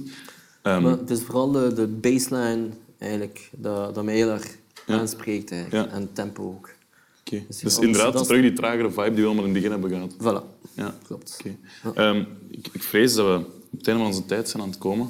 Ehm, 0.61 0.81
Maar 0.83 0.91
het 0.97 1.09
is 1.09 1.21
vooral 1.21 1.51
de, 1.51 1.73
de 1.73 1.87
baseline 1.87 2.69
eigenlijk, 2.97 3.49
dat, 3.51 3.95
dat 3.95 4.03
mij 4.03 4.15
heel 4.15 4.29
erg 4.29 4.57
Ja. 4.85 4.99
aanspreekt. 4.99 5.51
Eigenlijk. 5.51 5.91
En 5.91 6.09
tempo 6.13 6.43
ook. 6.43 6.69
Dus 7.23 7.57
Dus 7.57 7.79
inderdaad, 7.79 8.13
dat 8.13 8.25
terug 8.27 8.41
die 8.41 8.53
tragere 8.53 8.89
vibe 8.91 9.11
die 9.13 9.21
we 9.21 9.25
allemaal 9.25 9.45
in 9.45 9.53
het 9.53 9.63
begin 9.63 9.71
hebben 9.71 9.89
gehad. 9.89 10.13
Voilà. 10.15 10.45
Ja. 10.73 10.95
Klopt. 11.07 11.41
Ehm, 11.95 12.23
ik, 12.49 12.67
ik 12.71 12.83
vrees 12.83 13.13
dat 13.13 13.25
we 13.25 13.45
op 13.71 13.77
het 13.77 13.87
einde 13.87 14.03
van 14.03 14.11
onze 14.11 14.25
tijd 14.25 14.49
zijn 14.49 14.63
aan 14.63 14.69
het 14.69 14.77
komen. 14.77 15.09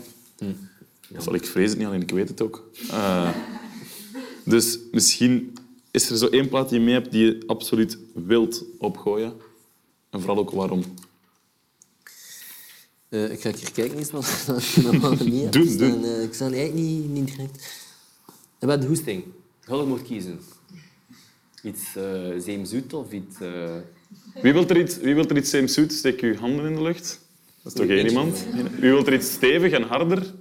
Zal 1.18 1.34
ik 1.34 1.46
vrees 1.46 1.70
het 1.70 1.78
niet, 1.78 1.88
alleen 1.88 2.02
ik 2.02 2.12
weet 2.12 2.28
het 2.30 2.42
ook. 2.42 2.70
Eh, 2.90 3.30
dus 4.44 4.80
misschien 4.92 5.58
is 5.92 6.10
er 6.10 6.18
zo 6.18 6.28
één 6.28 6.50
plaat 6.50 6.70
die 6.70 6.80
je 6.80 6.86
mee 6.86 6.94
hebt 6.94 7.12
die 7.12 7.26
je 7.26 7.44
absoluut 7.48 7.98
wilt 8.14 8.64
opgooien. 8.78 9.34
En 10.10 10.20
vooral 10.20 10.38
ook 10.38 10.52
waarom. 10.52 10.84
Eh, 13.10 13.32
ik 13.32 13.42
ga 13.42 13.52
hier 13.52 13.72
kijken 13.72 13.98
eens 13.98 14.12
wat 14.12 14.48
ik 14.76 15.02
nog 15.02 15.20
niet 15.26 15.44
heb 15.44 15.52
Doen, 15.52 15.68
staan. 15.68 15.92
doen. 15.92 16.04
Eh, 16.04 16.24
ik 16.24 16.34
sta 16.34 16.46
eigenlijk 16.46 16.74
niet, 16.74 17.10
niet 17.10 17.28
direct... 17.28 17.86
En 18.60 18.68
wat 18.68 18.82
de 18.82 18.88
hoesting? 18.88 19.24
Er 19.68 19.88
maar 19.88 20.02
kiezen. 20.02 20.40
Iets 21.64 21.82
uh, 21.98 22.04
zeemzoet 22.38 22.94
of 22.94 23.12
iets... 23.12 23.36
Wie 24.42 24.54
wil 24.54 24.68
er 24.68 24.80
iets, 24.80 24.98
wie 24.98 25.16
wil 25.16 25.28
er 25.28 25.38
iets 25.38 25.50
suit? 25.50 25.94
Steek 25.94 26.22
uw 26.22 26.36
handen 26.36 26.66
in 26.66 26.76
de 26.76 26.82
lucht. 26.82 27.20
Dat 27.64 27.74
is 27.74 27.80
toch 27.80 27.90
één 27.90 28.08
iemand? 28.08 28.46
Wie 28.80 28.90
wil 28.90 29.06
er 29.06 29.14
iets 29.14 29.32
stevig 29.32 29.72
en 29.72 29.84
harder? 29.84 30.34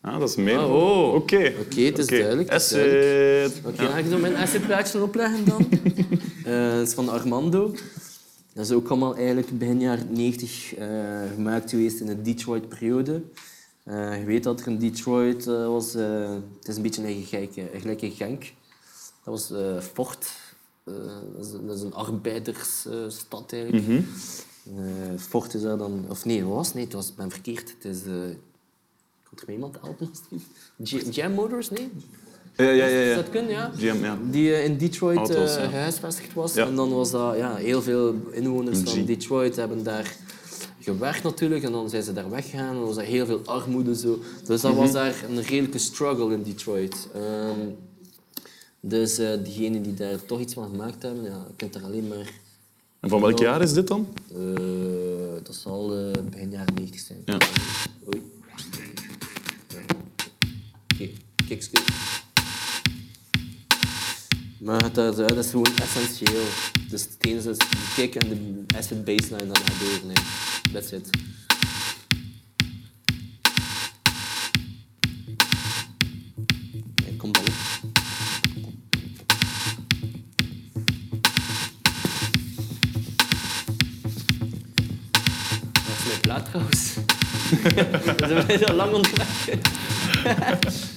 Ah, 0.00 0.18
dat 0.18 0.28
is 0.28 0.36
meer. 0.36 0.58
Ah, 0.58 0.74
oh. 0.74 1.14
Oké. 1.14 1.52
Oké, 1.60 1.80
het 1.80 1.98
is 1.98 2.06
duidelijk, 2.06 2.50
het 2.52 2.62
is 2.62 2.72
Acid. 2.72 3.60
Oké, 3.64 3.86
ga 3.86 3.98
ik 3.98 4.06
zo 4.10 4.18
mijn 4.18 4.36
acid-plaatje 4.36 5.02
opleggen 5.02 5.44
dan? 5.44 5.68
Dat 6.78 6.86
is 6.88 6.94
van 6.94 7.08
Armando. 7.08 7.74
Dat 8.58 8.66
is 8.66 8.72
ook 8.72 8.88
allemaal 8.88 9.16
eigenlijk 9.16 9.58
begin 9.58 9.80
jaren 9.80 10.12
90 10.12 10.74
eh, 10.74 10.88
gemaakt 11.34 11.70
geweest 11.70 12.00
in 12.00 12.06
de 12.06 12.22
Detroit-periode. 12.22 13.22
Eh, 13.84 14.18
je 14.18 14.24
weet 14.24 14.42
dat 14.42 14.60
er 14.60 14.66
in 14.66 14.78
Detroit 14.78 15.46
eh, 15.46 15.66
was... 15.66 15.92
het 15.92 16.68
is 16.68 16.76
een 16.76 16.82
beetje 16.82 17.08
een 17.08 17.24
gelijk, 17.24 17.52
gelijk 17.74 18.02
in 18.02 18.10
Genk. 18.10 18.42
Dat 19.24 19.48
was 19.50 19.52
Fort. 19.92 20.30
Dat, 20.84 21.46
is, 21.46 21.50
dat 21.66 21.76
is 21.76 21.82
een 21.82 21.94
arbeidersstad 21.94 23.52
eigenlijk. 23.52 23.86
Eh, 23.88 25.18
Fort 25.18 25.54
is 25.54 25.62
daar 25.62 25.78
dan... 25.78 26.04
Of 26.08 26.24
nee, 26.24 26.44
wat 26.44 26.54
was 26.54 26.66
het? 26.66 26.74
Nee, 26.74 26.84
het 26.84 26.92
was, 26.92 27.08
ik 27.08 27.16
ben 27.16 27.30
verkeerd. 27.30 27.74
Het 27.78 27.84
is... 27.84 28.02
Komt 29.28 29.42
er 29.42 29.50
iemand 29.50 29.76
helpen? 29.80 30.10
Jam 31.10 31.32
Motors? 31.32 31.70
Nee? 31.70 31.90
Ja, 32.58 32.70
ja, 32.70 32.86
ja. 32.86 33.00
ja. 33.00 33.14
Dat 33.14 33.30
kunnen, 33.30 33.50
ja. 33.50 33.72
GM, 33.76 34.04
ja. 34.04 34.18
Die 34.30 34.54
eh, 34.54 34.64
in 34.64 34.76
Detroit 34.76 35.16
Auto's, 35.18 35.56
eh, 35.56 35.62
ja. 35.62 35.68
gehuisvestigd 35.68 36.34
was. 36.34 36.56
En 36.56 36.74
dan 36.74 36.90
was 36.90 37.10
dat 37.10 37.36
ja, 37.36 37.54
heel 37.54 37.82
veel 37.82 38.14
inwoners 38.30 38.78
van. 38.78 39.04
Detroit 39.04 39.56
hebben 39.56 39.82
daar 39.82 40.16
gewerkt 40.80 41.22
natuurlijk. 41.22 41.62
En 41.64 41.72
dan 41.72 41.90
zijn 41.90 42.02
ze 42.02 42.12
daar 42.12 42.30
weggegaan. 42.30 42.68
En 42.68 42.74
dan 42.74 42.84
was 42.84 42.96
er 42.96 43.02
heel 43.02 43.26
veel 43.26 43.40
armoede. 43.44 43.94
Zo. 43.96 44.18
Dus 44.44 44.60
dat 44.60 44.72
Mhm. 44.72 44.80
was 44.80 44.92
daar 44.92 45.14
een 45.28 45.42
redelijke 45.42 45.78
struggle 45.78 46.32
in 46.32 46.42
Detroit. 46.42 47.08
Ehm, 47.14 47.68
dus 48.80 49.18
eh 49.18 49.28
diegenen 49.44 49.82
die 49.82 49.94
daar 49.94 50.24
toch 50.24 50.40
iets 50.40 50.54
van 50.54 50.68
gemaakt 50.70 51.02
hebben, 51.02 51.22
ja, 51.24 51.44
je 51.48 51.54
kunt 51.56 51.74
er 51.74 51.82
alleen 51.84 52.08
maar... 52.08 52.30
En 53.00 53.08
van 53.08 53.20
welk 53.20 53.38
jaar 53.38 53.62
is 53.62 53.72
dit 53.72 53.86
dan? 53.88 54.08
dat 55.42 55.54
zal 55.56 55.96
eh, 55.96 56.22
begin 56.30 56.50
jaren 56.50 56.74
90 56.74 57.00
zijn. 57.00 57.22
Ja. 57.24 57.36
Oei. 58.14 58.22
Oké, 60.94 61.08
eens. 61.48 61.70
Maar 64.60 64.82
het, 64.82 64.96
is- 64.96 65.16
dat 65.16 65.36
is 65.36 65.50
gewoon 65.50 65.66
essentieel. 65.82 66.44
Dus 66.88 67.02
het 67.02 67.26
is 67.26 67.42
de 67.44 67.56
kick 67.94 68.14
en 68.14 68.28
de 68.28 68.76
acid 68.76 69.04
baseline 69.04 69.46
dat 69.46 69.58
gaat 69.58 69.80
door. 69.80 70.06
Nee. 70.06 70.16
That's 70.72 70.90
it. 70.92 71.08
Kom 77.16 77.32
dan 77.32 77.42
op. 77.42 77.52
Dat 85.72 85.96
is 85.98 86.06
mijn 86.06 86.20
plaat 86.20 86.44
trouwens. 86.44 86.94
We 88.16 88.44
zijn 88.58 88.64
al 88.64 88.74
lang 88.74 88.92
onderweg. 88.92 89.48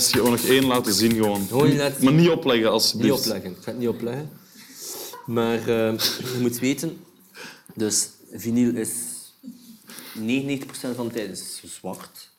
ja, 0.00 0.06
juist. 0.06 0.12
Gewoon 0.12 0.30
nog 0.30 0.40
één 0.40 0.64
laten 0.64 0.92
zien 0.92 1.12
gewoon. 1.12 1.46
Gewoon 1.48 1.76
laten 1.76 2.04
Maar 2.04 2.12
niet 2.12 2.28
opleggen 2.28 2.70
alsjeblieft. 2.70 3.14
Niet 3.14 3.26
opleggen. 3.26 3.50
Ik 3.50 3.56
ga 3.60 3.70
het 3.70 3.80
niet 3.80 3.88
opleggen. 3.88 4.30
Maar 5.26 5.58
eh, 5.58 5.98
je 6.32 6.38
moet 6.40 6.58
weten, 6.58 7.04
dus 7.74 8.08
vinyl 8.32 8.74
is 8.76 8.90
99% 10.18 10.94
van 10.94 11.08
de 11.08 11.14
tijd 11.14 11.30
is 11.30 11.62
zwart. 11.64 12.30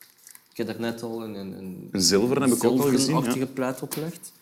Ik 0.50 0.56
heb 0.56 0.66
daarnet 0.66 1.02
al 1.02 1.22
een, 1.22 1.34
een, 1.34 1.52
een 1.58 1.88
Een 1.92 2.02
zilver 2.02 2.40
heb 2.40 2.50
ik 2.50 2.64
ook 2.64 2.80
al 2.80 2.86
gezien. 2.86 3.38
Ja. 3.38 3.46
plaat 3.46 3.82
opgelegd. 3.82 4.32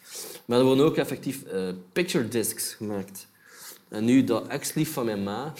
Maar 0.44 0.58
er 0.58 0.64
worden 0.64 0.84
ook 0.84 0.96
effectief 0.96 1.42
eh, 1.42 1.68
picture 1.92 2.28
discs 2.28 2.74
gemaakt. 2.74 3.26
En 3.88 4.04
nu, 4.04 4.24
dat 4.24 4.46
ex-lief 4.46 4.92
van 4.92 5.04
mijn 5.04 5.22
ma 5.22 5.52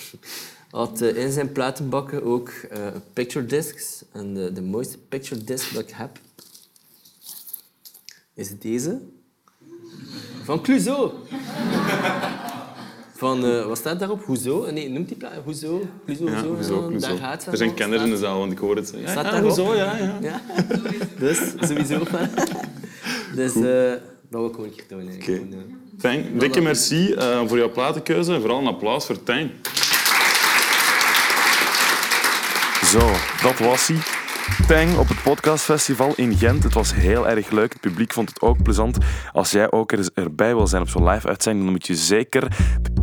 had 0.71 1.01
eh, 1.01 1.17
in 1.17 1.33
zijn 1.33 1.53
platenbakken 1.53 2.23
ook 2.23 2.49
eh, 2.49 2.87
picture 3.13 3.47
discs. 3.47 4.03
En 4.13 4.35
de, 4.35 4.53
de 4.53 4.63
mooiste 4.63 4.99
picture 4.99 5.45
disc 5.45 5.75
dat 5.75 5.83
ik 5.83 5.91
heb 5.91 6.19
is 8.41 8.59
deze. 8.59 8.99
Van 10.45 10.62
Clouseau. 10.62 11.11
Van, 13.16 13.45
eh, 13.45 13.66
wat 13.66 13.78
staat 13.78 13.99
daarop? 13.99 14.24
Hoezo? 14.24 14.70
Nee, 14.70 14.91
noemt 14.91 15.09
die 15.09 15.16
plaat? 15.16 15.32
Hoezo? 15.45 15.86
Clouseau, 16.05 16.30
Ja, 16.30 16.43
hoezo? 16.43 16.82
hoezo, 16.91 16.99
Daar 17.09 17.16
gaat 17.16 17.43
ze 17.43 17.51
Er 17.51 17.57
zijn 17.57 17.74
kenners 17.74 18.03
in 18.03 18.11
de 18.11 18.16
zaal, 18.16 18.38
want 18.38 18.53
ik 18.53 18.59
hoor 18.59 18.76
het. 18.76 18.93
Ja, 18.97 19.11
Staat 19.11 19.24
ja, 19.24 19.30
daarop? 19.30 19.57
hoezo? 19.57 19.74
Ja, 19.74 19.97
ja. 19.97 20.18
Ja. 20.20 20.41
Dus, 21.18 21.38
sowieso. 21.61 21.99
dus, 23.36 23.55
eh 23.55 23.91
dat 24.30 24.41
wil 24.41 24.47
ik 24.47 24.55
gewoon 24.55 24.66
een 24.66 24.74
keer 24.74 24.84
doen. 24.88 25.09
Oké. 25.14 25.22
Gewoon, 25.22 25.53
eh, 25.53 25.59
Tijn, 25.99 26.38
dikke 26.38 26.61
merci 26.61 27.12
eh, 27.12 27.41
voor 27.47 27.59
jouw 27.59 27.70
platenkeuze 27.70 28.32
en 28.34 28.41
vooral 28.41 28.59
een 28.59 28.66
applaus 28.66 29.07
voor 29.07 29.22
Tijn. 29.22 29.51
Zo, 32.84 33.11
dat 33.43 33.59
was 33.59 33.86
hij. 33.86 33.97
Tang 34.67 34.97
op 34.97 35.09
het 35.09 35.23
podcastfestival 35.23 36.13
in 36.17 36.37
Gent. 36.37 36.63
Het 36.63 36.75
was 36.75 36.95
heel 36.95 37.29
erg 37.29 37.51
leuk. 37.51 37.73
Het 37.73 37.81
publiek 37.81 38.13
vond 38.13 38.29
het 38.29 38.41
ook 38.41 38.63
plezant. 38.63 38.99
Als 39.33 39.51
jij 39.51 39.71
ook 39.71 39.93
er, 39.93 40.11
erbij 40.15 40.55
wil 40.55 40.67
zijn 40.67 40.83
op 40.83 40.89
zo'n 40.89 41.09
live 41.09 41.29
uitzending, 41.29 41.65
dan 41.65 41.75
moet 41.75 41.87
je 41.87 41.95
zeker 41.95 42.57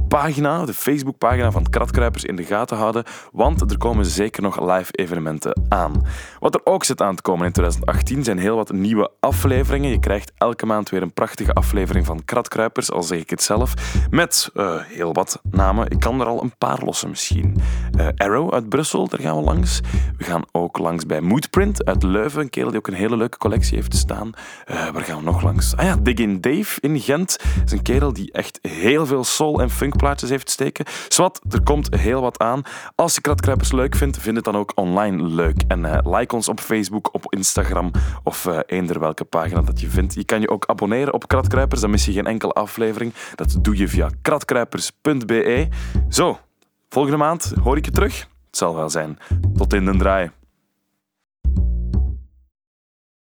pagina, 0.08 0.66
de 0.66 0.74
Facebookpagina 0.74 1.52
van 1.52 1.70
Kratkruipers 1.70 2.24
in 2.24 2.36
de 2.36 2.44
gaten 2.44 2.78
houden, 2.78 3.04
want 3.32 3.72
er 3.72 3.78
komen 3.78 4.06
zeker 4.06 4.42
nog 4.42 4.76
live 4.76 4.92
evenementen 4.92 5.62
aan. 5.70 6.06
Wat 6.40 6.56
er 6.56 6.62
ook 6.64 6.84
zit 6.84 7.02
aan 7.02 7.16
te 7.16 7.22
komen 7.22 7.46
in 7.46 7.52
2018 7.52 8.24
zijn 8.24 8.38
heel 8.38 8.56
wat 8.56 8.72
nieuwe 8.72 9.12
afleveringen. 9.20 9.90
Je 9.90 10.00
krijgt 10.00 10.32
elke 10.38 10.66
maand 10.66 10.90
weer 10.90 11.02
een 11.02 11.14
prachtige 11.14 11.54
aflevering 11.54 12.06
van 12.06 12.26
Kratkruipers, 12.26 12.92
al 12.92 13.04
zeg 13.04 13.20
ik 13.20 13.30
het 13.30 13.44
zelf, 13.44 13.74
met 14.10 14.50
eh, 14.54 14.76
heel 14.84 15.14
wat 15.14 15.42
namen. 15.52 15.90
Ik 15.90 16.00
kan 16.00 16.22
er 16.22 16.28
al 16.28 16.44
een 16.44 16.58
paar 16.58 16.84
lossen 16.84 17.10
misschien. 17.10 17.58
Eh, 17.98 18.08
Arrow 18.16 18.54
uit 18.54 18.70
Brussel, 18.70 19.08
daar 19.08 19.20
gaan 19.20 19.38
we 19.38 19.44
langs. 19.44 19.80
We 20.18 20.24
gaan 20.24 20.44
ook 20.52 20.78
langs 20.78 21.06
bij 21.06 21.22
Moodprint 21.22 21.86
uit 21.86 22.04
Leuven, 22.04 22.42
een 22.42 22.50
kerel 22.50 22.70
die 22.70 22.80
ook 22.80 22.88
een 22.88 22.94
hele 22.94 23.18
leuke 23.18 23.38
collectie 23.38 23.76
heeft 23.76 23.96
staan. 23.96 24.32
Eh, 24.66 24.90
waar 24.90 25.04
gaan 25.04 25.18
we 25.18 25.24
nog 25.24 25.42
langs? 25.42 25.76
Ah 25.76 25.86
ja, 25.86 25.96
Dig 25.96 26.16
in 26.16 26.42
Dave 26.42 26.82
in 26.82 27.00
Gent 27.00 27.38
is 27.66 27.72
een 27.72 27.82
kerel 27.82 28.14
die 28.14 28.32
echt 28.32 28.60
heel 28.62 29.06
veel 29.06 29.24
soul- 29.24 29.62
en 29.62 29.70
funkplaatjes 29.98 30.30
heeft 30.30 30.50
steken. 30.50 30.86
Zwat, 31.08 31.42
er 31.50 31.64
komt 31.64 31.96
heel 31.96 32.22
wat 32.22 32.40
aan. 32.40 32.62
Als 32.96 33.16
je 33.16 33.22
Kratkruipers 33.22 33.72
leuk 33.72 33.96
vindt, 33.96 34.18
vind 34.18 34.36
het 34.36 34.46
dan 34.46 34.56
ook 34.58 34.72
online 34.76 35.24
leuk. 35.24 35.62
En 35.68 35.86
eh, 35.86 36.18
like 36.18 36.36
ons 36.36 36.48
op 36.48 36.60
Facebook, 36.60 37.14
op 37.14 37.34
Instagram 37.34 37.92
of 38.24 38.46
eh 38.46 38.60
eender 38.66 39.00
welke 39.00 39.24
pagina 39.24 39.62
dat 39.62 39.80
je 39.80 39.90
vindt. 39.90 40.14
Je 40.14 40.26
kan 40.26 40.42
je 40.42 40.50
ook 40.50 40.66
abonneren 40.66 41.14
op 41.14 41.28
Kratkruipers, 41.28 41.82
dan 41.82 41.90
mis 41.90 42.06
je 42.06 42.12
geen 42.12 42.26
enkele 42.26 42.54
aflevering. 42.54 43.14
Dat 43.36 43.58
doe 43.62 43.78
je 43.78 43.88
via 43.88 44.10
kratkruipers.be. 44.22 45.68
Zo, 46.10 46.40
volgende 46.90 47.18
maand 47.18 47.54
hoor 47.64 47.78
ik 47.78 47.86
je 47.86 47.92
terug. 47.92 48.20
Het 48.20 48.58
zal 48.58 48.76
wel 48.76 48.90
zijn. 48.90 49.18
Tot 49.56 49.74
in 49.74 49.86
den 49.86 49.98
draai. 49.98 50.32